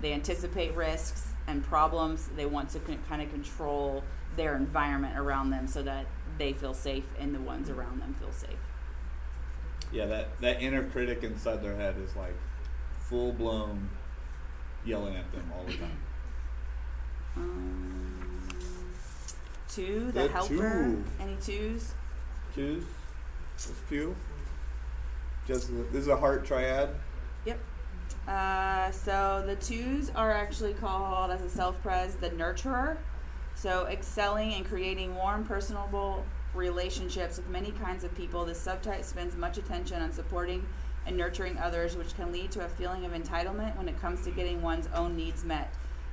They 0.00 0.12
anticipate 0.12 0.74
risks 0.76 1.28
and 1.46 1.64
problems. 1.64 2.28
They 2.36 2.46
want 2.46 2.70
to 2.70 2.78
con- 2.80 2.98
kind 3.08 3.22
of 3.22 3.30
control 3.30 4.02
their 4.36 4.56
environment 4.56 5.16
around 5.18 5.50
them 5.50 5.66
so 5.66 5.82
that 5.82 6.06
they 6.38 6.52
feel 6.52 6.74
safe 6.74 7.04
and 7.18 7.34
the 7.34 7.40
ones 7.40 7.70
around 7.70 8.00
them 8.00 8.14
feel 8.14 8.32
safe. 8.32 8.58
yeah, 9.92 10.06
that 10.06 10.40
that 10.40 10.60
inner 10.60 10.82
critic 10.84 11.22
inside 11.22 11.62
their 11.62 11.76
head 11.76 11.94
is 11.98 12.14
like 12.16 12.34
full 12.98 13.32
blown 13.32 13.88
yelling 14.84 15.14
at 15.16 15.30
them 15.32 15.50
all 15.56 15.64
the 15.64 15.72
time. 15.74 15.98
Um, 17.36 18.48
two, 19.68 20.06
the, 20.06 20.22
The 20.24 20.28
helper. 20.28 20.54
two. 20.56 21.04
Any 21.20 21.36
twos? 21.40 21.94
Choose. 22.54 22.84
Just 23.56 23.72
few. 23.88 24.14
Just 25.46 25.70
this 25.92 26.02
is 26.02 26.08
a 26.08 26.16
heart 26.16 26.44
triad. 26.44 26.90
Yep. 27.44 27.58
Uh, 28.26 28.90
so 28.90 29.42
the 29.46 29.56
twos 29.56 30.10
are 30.10 30.32
actually 30.32 30.74
called 30.74 31.30
as 31.30 31.42
a 31.42 31.48
self-pres 31.48 32.16
the 32.16 32.30
nurturer. 32.30 32.96
So 33.54 33.86
excelling 33.86 34.54
and 34.54 34.64
creating 34.64 35.14
warm, 35.14 35.44
personable 35.44 36.24
relationships 36.54 37.36
with 37.36 37.48
many 37.48 37.70
kinds 37.72 38.04
of 38.04 38.14
people, 38.14 38.44
this 38.44 38.64
subtype 38.64 39.04
spends 39.04 39.36
much 39.36 39.58
attention 39.58 40.02
on 40.02 40.12
supporting 40.12 40.66
and 41.06 41.16
nurturing 41.16 41.58
others, 41.58 41.96
which 41.96 42.14
can 42.16 42.32
lead 42.32 42.50
to 42.52 42.64
a 42.64 42.68
feeling 42.68 43.04
of 43.04 43.12
entitlement 43.12 43.76
when 43.76 43.88
it 43.88 44.00
comes 44.00 44.22
to 44.24 44.30
getting 44.30 44.62
one's 44.62 44.88
own 44.94 45.16
needs 45.16 45.44
met. 45.44 45.72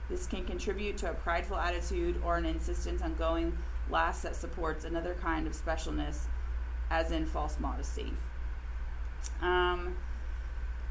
This 0.10 0.28
can 0.28 0.44
contribute 0.46 0.98
to 0.98 1.12
a 1.12 1.14
prideful 1.14 1.58
attitude 1.58 2.22
or 2.26 2.38
an 2.38 2.46
insistence 2.46 3.02
on 3.02 3.16
going 3.16 3.58
last 3.90 4.24
that 4.24 4.36
supports 4.36 4.84
another 4.84 5.16
kind 5.22 5.48
of 5.48 5.54
specialness, 5.54 6.26
as 6.92 7.12
in 7.12 7.26
false 7.26 7.60
modesty. 7.60 8.14
Um, 9.42 9.96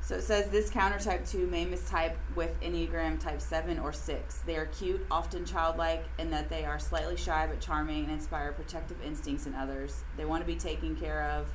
so 0.00 0.16
it 0.16 0.22
says 0.22 0.48
this 0.50 0.70
counter 0.70 0.98
type 0.98 1.26
2 1.26 1.46
may 1.46 1.66
mistype 1.66 2.14
with 2.34 2.58
Enneagram 2.60 3.20
type 3.20 3.40
7 3.40 3.78
or 3.78 3.92
6. 3.92 4.38
They 4.46 4.56
are 4.56 4.66
cute, 4.66 5.06
often 5.10 5.44
childlike, 5.44 6.04
in 6.18 6.30
that 6.30 6.48
they 6.48 6.64
are 6.64 6.78
slightly 6.78 7.16
shy 7.16 7.46
but 7.46 7.60
charming 7.60 8.04
and 8.04 8.12
inspire 8.12 8.50
protective 8.52 8.96
instincts 9.04 9.46
in 9.46 9.54
others. 9.54 10.02
They 10.16 10.24
want 10.24 10.42
to 10.42 10.46
be 10.46 10.56
taken 10.56 10.96
care 10.96 11.30
of 11.30 11.46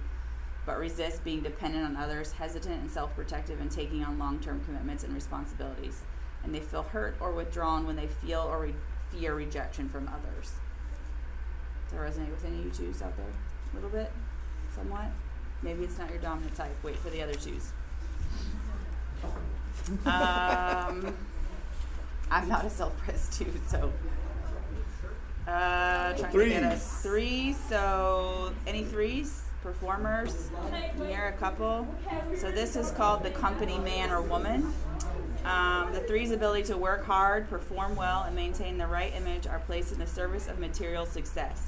but 0.66 0.80
resist 0.80 1.24
being 1.24 1.42
dependent 1.42 1.86
on 1.86 1.96
others, 1.96 2.32
hesitant 2.32 2.82
and 2.82 2.90
self 2.90 3.16
protective, 3.16 3.62
and 3.62 3.72
taking 3.72 4.04
on 4.04 4.18
long 4.18 4.40
term 4.40 4.64
commitments 4.66 5.04
and 5.04 5.14
responsibilities. 5.14 6.02
And 6.44 6.54
they 6.54 6.60
feel 6.60 6.84
hurt 6.84 7.16
or 7.20 7.32
withdrawn 7.34 7.86
when 7.86 7.96
they 7.96 8.08
feel 8.08 8.42
or 8.42 8.62
re- 8.62 8.76
fear 9.12 9.36
rejection 9.36 9.90
from 9.90 10.08
others. 10.08 10.54
Does 11.84 11.92
that 11.92 12.00
resonate 12.00 12.32
with 12.32 12.46
any 12.46 12.60
of 12.60 12.66
you 12.66 12.72
twos 12.72 13.02
out 13.02 13.16
there? 13.16 13.26
A 13.26 13.76
little 13.76 13.90
bit? 13.90 14.12
Somewhat? 14.76 15.08
Maybe 15.62 15.84
it's 15.84 15.98
not 15.98 16.10
your 16.10 16.20
dominant 16.20 16.56
type. 16.56 16.76
Wait 16.84 16.98
for 16.98 17.10
the 17.10 17.22
other 17.22 17.34
twos. 17.34 17.72
Um, 20.06 21.16
I'm 22.32 22.50
not 22.50 22.66
a 22.66 22.70
self-pres 22.70 23.38
too, 23.38 23.52
so. 23.68 23.92
Uh, 25.48 26.14
trying 26.14 26.32
to 26.32 26.50
get 26.50 26.64
us 26.64 27.02
threes. 27.02 27.58
So, 27.70 28.52
any 28.68 28.84
threes? 28.84 29.44
Performers? 29.62 30.50
Near 31.00 31.28
a 31.28 31.32
couple. 31.34 31.88
So 32.36 32.52
this 32.52 32.76
is 32.76 32.92
called 32.92 33.24
the 33.24 33.32
company 33.32 33.80
man 33.80 34.12
or 34.12 34.22
woman. 34.22 34.74
Um, 35.44 35.94
the 35.94 36.02
three's 36.02 36.32
ability 36.32 36.64
to 36.64 36.78
work 36.78 37.06
hard, 37.06 37.50
perform 37.50 37.96
well, 37.96 38.24
and 38.24 38.36
maintain 38.36 38.78
the 38.78 38.88
right 38.88 39.14
image 39.16 39.48
are 39.48 39.60
placed 39.60 39.92
in 39.92 40.00
the 40.00 40.08
service 40.08 40.48
of 40.48 40.60
material 40.60 41.06
success. 41.06 41.68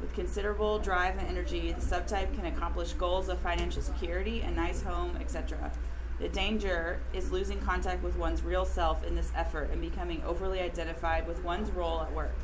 With 0.00 0.14
considerable 0.14 0.78
drive 0.78 1.18
and 1.18 1.28
energy, 1.28 1.72
the 1.72 1.80
subtype 1.80 2.34
can 2.34 2.46
accomplish 2.46 2.92
goals 2.94 3.28
of 3.28 3.38
financial 3.40 3.82
security, 3.82 4.40
a 4.40 4.50
nice 4.50 4.82
home, 4.82 5.16
etc. 5.20 5.70
The 6.18 6.28
danger 6.28 7.00
is 7.12 7.30
losing 7.30 7.60
contact 7.60 8.02
with 8.02 8.16
one's 8.16 8.42
real 8.42 8.64
self 8.64 9.04
in 9.04 9.14
this 9.14 9.30
effort 9.34 9.70
and 9.72 9.80
becoming 9.80 10.22
overly 10.24 10.60
identified 10.60 11.26
with 11.26 11.42
one's 11.44 11.70
role 11.70 12.02
at 12.02 12.12
work. 12.12 12.34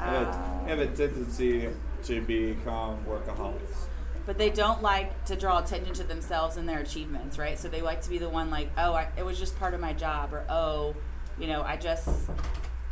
Uh, 0.00 0.64
have 0.66 0.78
a 0.80 0.86
tendency 0.86 1.68
to 2.02 2.20
become 2.22 3.04
workaholics. 3.04 3.86
but 4.26 4.36
they 4.36 4.50
don't 4.50 4.82
like 4.82 5.24
to 5.24 5.36
draw 5.36 5.58
attention 5.58 5.94
to 5.94 6.04
themselves 6.04 6.56
and 6.56 6.68
their 6.68 6.80
achievements, 6.80 7.38
right? 7.38 7.58
So 7.58 7.68
they 7.68 7.82
like 7.82 8.02
to 8.02 8.10
be 8.10 8.18
the 8.18 8.28
one 8.28 8.50
like, 8.50 8.70
oh, 8.76 8.94
I, 8.94 9.08
it 9.16 9.24
was 9.24 9.38
just 9.38 9.58
part 9.58 9.74
of 9.74 9.80
my 9.80 9.92
job, 9.92 10.32
or 10.32 10.44
oh, 10.48 10.94
you 11.38 11.46
know, 11.46 11.62
I 11.62 11.76
just 11.76 12.08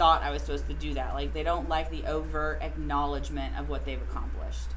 thought 0.01 0.22
I 0.22 0.30
was 0.30 0.40
supposed 0.40 0.66
to 0.68 0.72
do 0.72 0.94
that. 0.94 1.12
Like 1.12 1.34
they 1.34 1.42
don't 1.42 1.68
like 1.68 1.90
the 1.90 2.07
overt 2.07 2.62
acknowledgement 2.62 3.59
of 3.59 3.68
what 3.68 3.84
they've 3.84 4.01
accomplished. 4.01 4.70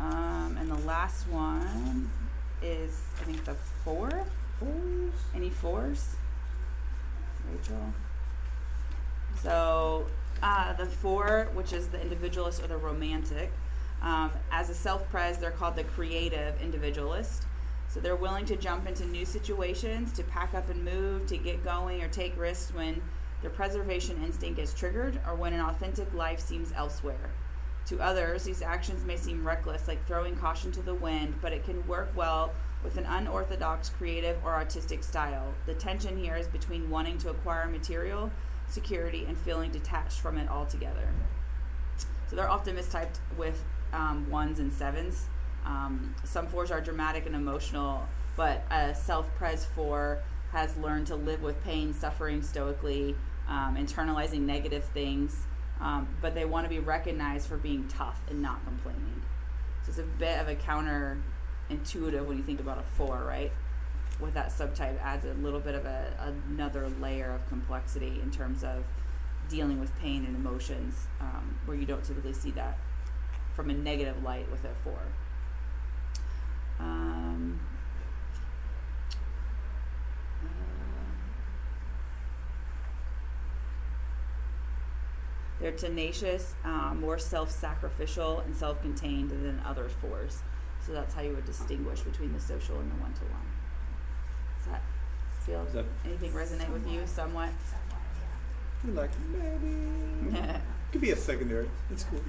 Um, 0.00 0.56
and 0.58 0.68
the 0.68 0.84
last 0.84 1.28
one 1.28 2.10
is 2.60 3.00
I 3.20 3.24
think 3.24 3.44
the 3.44 3.54
four. 3.84 4.26
Fours? 4.58 5.12
Any 5.32 5.50
fours? 5.50 6.16
Rachel. 7.48 7.92
So 9.40 10.06
uh, 10.42 10.72
the 10.72 10.86
four, 10.86 11.48
which 11.54 11.72
is 11.72 11.86
the 11.86 12.02
individualist 12.02 12.64
or 12.64 12.66
the 12.66 12.76
romantic, 12.76 13.52
um, 14.02 14.32
as 14.50 14.70
a 14.70 14.74
self-pres, 14.74 15.38
they're 15.38 15.52
called 15.52 15.76
the 15.76 15.84
creative 15.84 16.60
individualist. 16.60 17.44
So 17.86 18.00
they're 18.00 18.16
willing 18.16 18.46
to 18.46 18.56
jump 18.56 18.88
into 18.88 19.06
new 19.06 19.24
situations, 19.24 20.12
to 20.14 20.24
pack 20.24 20.52
up 20.52 20.68
and 20.68 20.84
move, 20.84 21.28
to 21.28 21.36
get 21.36 21.62
going 21.62 22.02
or 22.02 22.08
take 22.08 22.36
risks 22.36 22.74
when 22.74 23.00
their 23.46 23.54
preservation 23.54 24.20
instinct 24.24 24.58
is 24.58 24.74
triggered 24.74 25.20
or 25.24 25.36
when 25.36 25.52
an 25.52 25.60
authentic 25.60 26.12
life 26.12 26.40
seems 26.40 26.72
elsewhere. 26.72 27.30
To 27.84 28.00
others, 28.00 28.42
these 28.42 28.60
actions 28.60 29.04
may 29.04 29.16
seem 29.16 29.46
reckless, 29.46 29.86
like 29.86 30.04
throwing 30.04 30.34
caution 30.34 30.72
to 30.72 30.82
the 30.82 30.94
wind, 30.94 31.36
but 31.40 31.52
it 31.52 31.64
can 31.64 31.86
work 31.86 32.10
well 32.16 32.50
with 32.82 32.96
an 32.96 33.06
unorthodox 33.06 33.90
creative 33.90 34.36
or 34.44 34.52
artistic 34.52 35.04
style. 35.04 35.54
The 35.64 35.74
tension 35.74 36.18
here 36.18 36.34
is 36.34 36.48
between 36.48 36.90
wanting 36.90 37.18
to 37.18 37.30
acquire 37.30 37.68
material 37.68 38.32
security 38.66 39.24
and 39.28 39.38
feeling 39.38 39.70
detached 39.70 40.18
from 40.18 40.38
it 40.38 40.48
altogether. 40.48 41.10
So 42.26 42.34
they're 42.34 42.50
often 42.50 42.74
mistyped 42.74 43.20
with 43.38 43.62
um, 43.92 44.28
ones 44.28 44.58
and 44.58 44.72
sevens. 44.72 45.26
Um, 45.64 46.16
some 46.24 46.48
fours 46.48 46.72
are 46.72 46.80
dramatic 46.80 47.26
and 47.26 47.36
emotional, 47.36 48.08
but 48.36 48.64
a 48.72 48.92
self 48.92 49.32
pres 49.36 49.64
four 49.64 50.24
has 50.52 50.76
learned 50.76 51.06
to 51.08 51.14
live 51.14 51.42
with 51.42 51.62
pain, 51.62 51.92
suffering 51.92 52.42
stoically, 52.42 53.14
um, 53.48 53.76
internalizing 53.76 54.40
negative 54.40 54.84
things, 54.84 55.44
um, 55.80 56.08
but 56.20 56.34
they 56.34 56.44
want 56.44 56.64
to 56.64 56.70
be 56.70 56.78
recognized 56.78 57.48
for 57.48 57.56
being 57.56 57.86
tough 57.88 58.20
and 58.28 58.42
not 58.42 58.64
complaining. 58.64 59.22
So 59.82 59.90
it's 59.90 59.98
a 59.98 60.02
bit 60.02 60.40
of 60.40 60.48
a 60.48 60.54
counter 60.54 61.18
intuitive 61.70 62.26
when 62.26 62.36
you 62.36 62.42
think 62.42 62.60
about 62.60 62.78
a 62.78 62.82
four, 62.82 63.24
right? 63.26 63.52
With 64.18 64.34
that 64.34 64.48
subtype 64.48 65.00
adds 65.02 65.24
a 65.24 65.34
little 65.34 65.60
bit 65.60 65.74
of 65.74 65.84
a 65.84 66.34
another 66.48 66.88
layer 67.00 67.30
of 67.32 67.46
complexity 67.48 68.20
in 68.22 68.30
terms 68.30 68.64
of 68.64 68.84
dealing 69.48 69.78
with 69.78 69.96
pain 69.98 70.24
and 70.24 70.34
emotions, 70.34 71.06
um, 71.20 71.58
where 71.66 71.76
you 71.76 71.86
don't 71.86 72.02
typically 72.02 72.32
see 72.32 72.50
that 72.52 72.78
from 73.54 73.70
a 73.70 73.74
negative 73.74 74.22
light 74.22 74.50
with 74.50 74.64
a 74.64 74.74
four. 74.82 74.98
They're 85.66 85.76
tenacious, 85.76 86.54
um, 86.64 87.00
more 87.00 87.18
self-sacrificial, 87.18 88.38
and 88.40 88.54
self-contained 88.54 89.30
than 89.30 89.60
other 89.66 89.88
fours. 89.88 90.38
So 90.86 90.92
that's 90.92 91.12
how 91.12 91.22
you 91.22 91.34
would 91.34 91.44
distinguish 91.44 92.02
between 92.02 92.32
the 92.32 92.38
social 92.38 92.78
and 92.78 92.88
the 92.88 92.94
one-to-one. 93.02 93.40
Does 94.58 94.66
that 94.70 94.82
feel 95.44 95.64
Does 95.64 95.74
that- 95.74 95.84
anything 96.04 96.30
resonate 96.30 96.72
with 96.72 96.88
you 96.88 97.04
somewhat? 97.04 97.50
You're 98.84 98.94
like, 98.94 99.10
maybe. 99.32 100.38
Could 100.92 101.00
be 101.00 101.10
a 101.10 101.16
secondary. 101.16 101.68
It's 101.90 102.04
cool. 102.04 102.20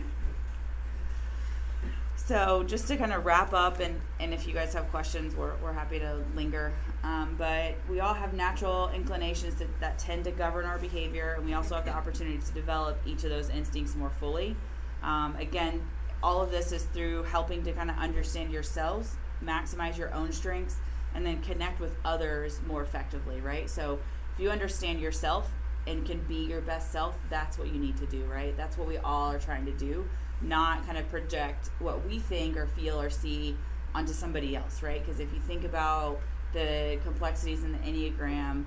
So 2.27 2.61
just 2.63 2.89
to 2.89 2.97
kind 2.97 3.13
of 3.13 3.25
wrap 3.25 3.53
up, 3.53 3.79
and, 3.79 4.01
and 4.19 4.33
if 4.33 4.45
you 4.45 4.53
guys 4.53 4.73
have 4.73 4.89
questions, 4.89 5.33
we're, 5.33 5.55
we're 5.63 5.71
happy 5.71 5.97
to 5.99 6.21
linger. 6.35 6.73
Um, 7.01 7.35
but 7.37 7.75
we 7.89 8.01
all 8.01 8.13
have 8.13 8.33
natural 8.33 8.89
inclinations 8.89 9.55
that, 9.55 9.79
that 9.79 9.97
tend 9.97 10.25
to 10.25 10.31
govern 10.31 10.65
our 10.65 10.77
behavior, 10.77 11.35
and 11.37 11.45
we 11.45 11.53
also 11.53 11.75
have 11.75 11.85
the 11.85 11.93
opportunity 11.93 12.37
to 12.37 12.51
develop 12.51 12.97
each 13.05 13.23
of 13.23 13.29
those 13.29 13.49
instincts 13.49 13.95
more 13.95 14.09
fully. 14.09 14.57
Um, 15.03 15.37
again, 15.39 15.87
all 16.21 16.41
of 16.41 16.51
this 16.51 16.73
is 16.73 16.83
through 16.83 17.23
helping 17.23 17.63
to 17.63 17.71
kind 17.71 17.89
of 17.89 17.97
understand 17.97 18.51
yourselves, 18.51 19.15
maximize 19.41 19.97
your 19.97 20.13
own 20.13 20.33
strengths, 20.33 20.75
and 21.15 21.25
then 21.25 21.41
connect 21.41 21.79
with 21.79 21.95
others 22.03 22.59
more 22.67 22.83
effectively, 22.83 23.39
right? 23.39 23.69
So 23.69 23.99
if 24.33 24.41
you 24.41 24.49
understand 24.49 24.99
yourself 24.99 25.49
and 25.87 26.05
can 26.05 26.19
be 26.27 26.43
your 26.43 26.59
best 26.59 26.91
self, 26.91 27.17
that's 27.29 27.57
what 27.57 27.69
you 27.69 27.79
need 27.79 27.95
to 27.99 28.05
do, 28.05 28.25
right? 28.25 28.55
That's 28.57 28.77
what 28.77 28.85
we 28.85 28.97
all 28.97 29.31
are 29.31 29.39
trying 29.39 29.65
to 29.65 29.71
do, 29.71 30.09
not 30.41 30.85
kind 30.85 30.97
of 30.97 31.09
project 31.09 31.69
what 31.79 32.05
we 32.07 32.19
think 32.19 32.57
or 32.57 32.67
feel 32.67 32.99
or 32.99 33.09
see 33.09 33.57
onto 33.93 34.13
somebody 34.13 34.55
else, 34.55 34.83
right? 34.83 35.03
Because 35.03 35.19
if 35.19 35.33
you 35.33 35.39
think 35.39 35.63
about 35.63 36.19
the 36.53 36.99
complexities 37.03 37.63
in 37.63 37.71
the 37.71 37.79
Enneagram, 37.79 38.65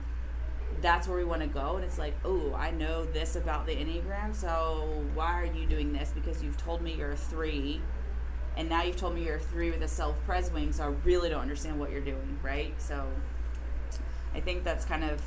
that's 0.80 1.06
where 1.08 1.18
we 1.18 1.24
want 1.24 1.42
to 1.42 1.48
go. 1.48 1.76
And 1.76 1.84
it's 1.84 1.98
like, 1.98 2.14
oh, 2.24 2.54
I 2.54 2.70
know 2.70 3.04
this 3.04 3.36
about 3.36 3.66
the 3.66 3.74
Enneagram, 3.74 4.34
so 4.34 5.04
why 5.14 5.40
are 5.40 5.46
you 5.46 5.66
doing 5.66 5.92
this? 5.92 6.10
Because 6.14 6.42
you've 6.42 6.56
told 6.56 6.82
me 6.82 6.94
you're 6.94 7.12
a 7.12 7.16
three, 7.16 7.80
and 8.56 8.68
now 8.68 8.82
you've 8.82 8.96
told 8.96 9.14
me 9.14 9.24
you're 9.24 9.36
a 9.36 9.40
three 9.40 9.70
with 9.70 9.82
a 9.82 9.88
self 9.88 10.16
pres 10.24 10.50
wing, 10.50 10.72
so 10.72 10.84
I 10.84 10.86
really 11.04 11.28
don't 11.28 11.42
understand 11.42 11.78
what 11.78 11.90
you're 11.90 12.00
doing, 12.00 12.38
right? 12.42 12.74
So 12.80 13.06
I 14.34 14.40
think 14.40 14.64
that's 14.64 14.84
kind 14.84 15.04
of 15.04 15.22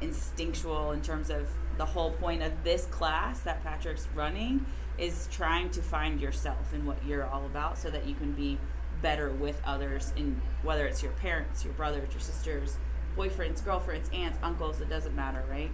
instinctual 0.00 0.92
in 0.92 1.00
terms 1.00 1.30
of 1.30 1.48
the 1.76 1.84
whole 1.84 2.12
point 2.12 2.42
of 2.42 2.52
this 2.62 2.86
class 2.86 3.40
that 3.40 3.62
Patrick's 3.62 4.06
running 4.14 4.66
is 4.98 5.28
trying 5.30 5.70
to 5.70 5.82
find 5.82 6.20
yourself 6.20 6.72
and 6.72 6.86
what 6.86 7.04
you're 7.06 7.26
all 7.26 7.46
about 7.46 7.78
so 7.78 7.90
that 7.90 8.06
you 8.06 8.14
can 8.14 8.32
be 8.32 8.58
better 9.02 9.30
with 9.30 9.60
others 9.66 10.12
in 10.16 10.40
whether 10.62 10.86
it's 10.86 11.02
your 11.02 11.12
parents, 11.12 11.64
your 11.64 11.74
brothers, 11.74 12.08
your 12.12 12.20
sisters, 12.20 12.78
boyfriends, 13.16 13.64
girlfriends, 13.64 14.08
aunts, 14.12 14.38
uncles, 14.42 14.80
it 14.80 14.88
doesn't 14.88 15.14
matter, 15.14 15.44
right? 15.50 15.70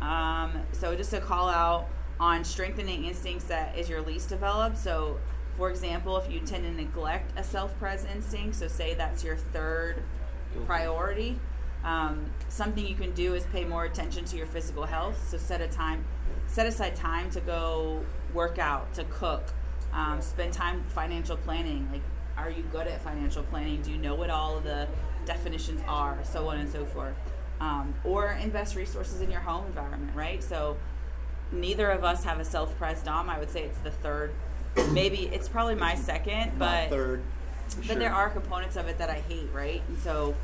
Um, 0.00 0.62
so 0.72 0.94
just 0.94 1.12
a 1.12 1.20
call 1.20 1.48
out 1.48 1.88
on 2.20 2.44
strengthening 2.44 3.04
instincts 3.04 3.46
that 3.46 3.76
is 3.78 3.88
your 3.88 4.02
least 4.02 4.28
developed. 4.28 4.78
So 4.78 5.18
for 5.56 5.70
example, 5.70 6.16
if 6.18 6.30
you 6.30 6.40
tend 6.40 6.64
to 6.64 6.70
neglect 6.70 7.32
a 7.38 7.42
self-pres 7.42 8.04
instinct, 8.04 8.56
so 8.56 8.68
say 8.68 8.94
that's 8.94 9.24
your 9.24 9.36
third 9.36 10.02
priority, 10.66 11.38
um, 11.82 12.30
something 12.48 12.86
you 12.86 12.94
can 12.94 13.12
do 13.12 13.34
is 13.34 13.44
pay 13.46 13.64
more 13.64 13.84
attention 13.84 14.24
to 14.26 14.36
your 14.36 14.46
physical 14.46 14.84
health. 14.84 15.28
So 15.28 15.38
set 15.38 15.60
a 15.60 15.68
time, 15.68 16.04
set 16.46 16.66
aside 16.66 16.96
time 16.96 17.30
to 17.30 17.40
go 17.40 18.04
work 18.32 18.58
out, 18.58 18.92
to 18.94 19.04
cook, 19.04 19.44
um, 19.92 20.20
spend 20.20 20.52
time 20.52 20.84
financial 20.88 21.36
planning. 21.36 21.88
Like, 21.92 22.02
are 22.36 22.50
you 22.50 22.62
good 22.70 22.86
at 22.86 23.00
financial 23.02 23.42
planning? 23.44 23.82
Do 23.82 23.90
you 23.90 23.98
know 23.98 24.14
what 24.14 24.30
all 24.30 24.56
of 24.56 24.64
the 24.64 24.88
definitions 25.24 25.82
are? 25.88 26.18
So 26.24 26.48
on 26.48 26.58
and 26.58 26.70
so 26.70 26.84
forth. 26.84 27.14
Um, 27.60 27.94
or 28.04 28.32
invest 28.32 28.76
resources 28.76 29.20
in 29.22 29.30
your 29.30 29.40
home 29.40 29.66
environment, 29.66 30.12
right? 30.14 30.42
So 30.42 30.76
neither 31.50 31.90
of 31.90 32.04
us 32.04 32.24
have 32.24 32.38
a 32.38 32.44
self-pres 32.44 33.02
dom. 33.02 33.30
I 33.30 33.38
would 33.38 33.50
say 33.50 33.62
it's 33.62 33.78
the 33.78 33.90
third. 33.90 34.32
Maybe 34.90 35.30
it's 35.32 35.48
probably 35.48 35.74
my 35.74 35.94
second, 35.94 36.58
but 36.58 36.90
third. 36.90 37.22
but 37.88 37.98
there 37.98 38.12
are 38.12 38.28
components 38.28 38.76
of 38.76 38.88
it 38.88 38.98
that 38.98 39.08
I 39.08 39.20
hate, 39.20 39.48
right? 39.54 39.80
And 39.88 39.98
so 39.98 40.34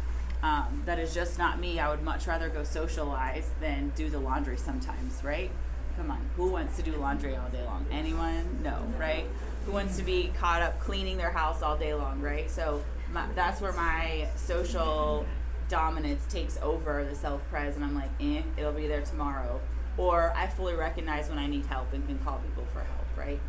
um, 0.42 0.82
that 0.86 0.98
is 0.98 1.12
just 1.12 1.38
not 1.38 1.60
me. 1.60 1.78
I 1.78 1.90
would 1.90 2.02
much 2.02 2.26
rather 2.26 2.48
go 2.48 2.64
socialize 2.64 3.50
than 3.60 3.92
do 3.94 4.08
the 4.08 4.18
laundry 4.18 4.56
sometimes, 4.56 5.22
right? 5.22 5.50
Come 5.96 6.10
on, 6.10 6.24
who 6.36 6.50
wants 6.50 6.76
to 6.76 6.82
do 6.82 6.92
laundry 6.92 7.36
all 7.36 7.48
day 7.48 7.62
long? 7.64 7.84
Anyone? 7.90 8.60
No, 8.62 8.78
right? 8.98 9.26
Who 9.66 9.72
wants 9.72 9.96
to 9.98 10.02
be 10.02 10.32
caught 10.38 10.62
up 10.62 10.80
cleaning 10.80 11.16
their 11.16 11.30
house 11.30 11.62
all 11.62 11.76
day 11.76 11.94
long, 11.94 12.20
right? 12.20 12.50
So 12.50 12.82
my, 13.12 13.26
that's 13.34 13.60
where 13.60 13.72
my 13.72 14.28
social 14.36 15.26
dominance 15.68 16.24
takes 16.28 16.58
over 16.62 17.04
the 17.04 17.14
self 17.14 17.40
pres, 17.50 17.76
and 17.76 17.84
I'm 17.84 17.94
like, 17.94 18.10
eh, 18.20 18.42
it'll 18.56 18.72
be 18.72 18.86
there 18.86 19.02
tomorrow. 19.02 19.60
Or 19.96 20.32
I 20.34 20.46
fully 20.46 20.74
recognize 20.74 21.28
when 21.28 21.38
I 21.38 21.46
need 21.46 21.66
help 21.66 21.92
and 21.92 22.06
can 22.06 22.18
call 22.20 22.38
people 22.38 22.64
for 22.72 22.80
help, 22.80 23.06
right? 23.16 23.40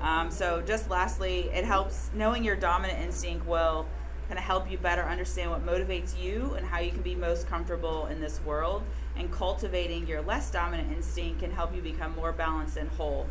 Um, 0.00 0.30
so, 0.30 0.62
just 0.62 0.88
lastly, 0.88 1.50
it 1.52 1.64
helps 1.64 2.10
knowing 2.14 2.42
your 2.42 2.56
dominant 2.56 2.98
instinct 3.00 3.46
will 3.46 3.86
kind 4.28 4.38
of 4.38 4.44
help 4.44 4.70
you 4.70 4.78
better 4.78 5.02
understand 5.02 5.50
what 5.50 5.66
motivates 5.66 6.18
you 6.18 6.54
and 6.56 6.66
how 6.66 6.78
you 6.78 6.90
can 6.90 7.02
be 7.02 7.14
most 7.14 7.48
comfortable 7.48 8.06
in 8.06 8.20
this 8.20 8.40
world. 8.44 8.82
And 9.20 9.30
cultivating 9.30 10.06
your 10.06 10.22
less 10.22 10.50
dominant 10.50 10.90
instinct 10.90 11.40
can 11.40 11.50
help 11.50 11.76
you 11.76 11.82
become 11.82 12.16
more 12.16 12.32
balanced 12.32 12.78
and 12.78 12.88
whole. 12.92 13.26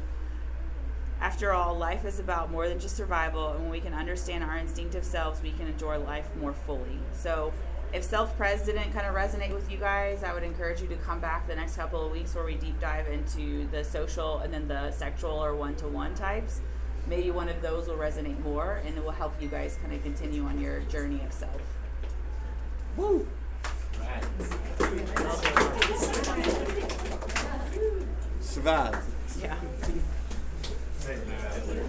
After 1.19 1.51
all, 1.51 1.75
life 1.75 2.05
is 2.05 2.19
about 2.19 2.51
more 2.51 2.69
than 2.69 2.79
just 2.79 2.95
survival, 2.95 3.53
and 3.53 3.61
when 3.61 3.71
we 3.71 3.79
can 3.79 3.95
understand 3.95 4.43
our 4.43 4.55
instinctive 4.57 5.03
selves, 5.03 5.41
we 5.41 5.51
can 5.51 5.65
enjoy 5.65 5.97
life 5.97 6.29
more 6.39 6.53
fully. 6.53 6.99
So, 7.11 7.51
if 7.91 8.03
self 8.03 8.37
pres 8.37 8.61
didn't 8.61 8.93
kind 8.93 9.07
of 9.07 9.15
resonate 9.15 9.51
with 9.51 9.71
you 9.71 9.77
guys, 9.77 10.23
I 10.23 10.31
would 10.31 10.43
encourage 10.43 10.79
you 10.79 10.87
to 10.89 10.95
come 10.97 11.19
back 11.19 11.47
the 11.47 11.55
next 11.55 11.75
couple 11.75 12.05
of 12.05 12.11
weeks 12.11 12.35
where 12.35 12.45
we 12.45 12.53
deep 12.53 12.79
dive 12.79 13.07
into 13.07 13.67
the 13.71 13.83
social 13.83 14.37
and 14.39 14.53
then 14.53 14.67
the 14.67 14.91
sexual 14.91 15.43
or 15.43 15.55
one 15.55 15.75
to 15.77 15.87
one 15.87 16.13
types. 16.13 16.61
Maybe 17.07 17.31
one 17.31 17.49
of 17.49 17.63
those 17.63 17.87
will 17.87 17.97
resonate 17.97 18.39
more 18.43 18.79
and 18.85 18.95
it 18.95 19.03
will 19.03 19.09
help 19.09 19.41
you 19.41 19.47
guys 19.47 19.79
kind 19.81 19.91
of 19.95 20.03
continue 20.03 20.43
on 20.43 20.61
your 20.61 20.81
journey 20.81 21.19
of 21.25 21.33
self. 21.33 21.61
Woo! 22.95 23.25
Yeah. 29.41 29.55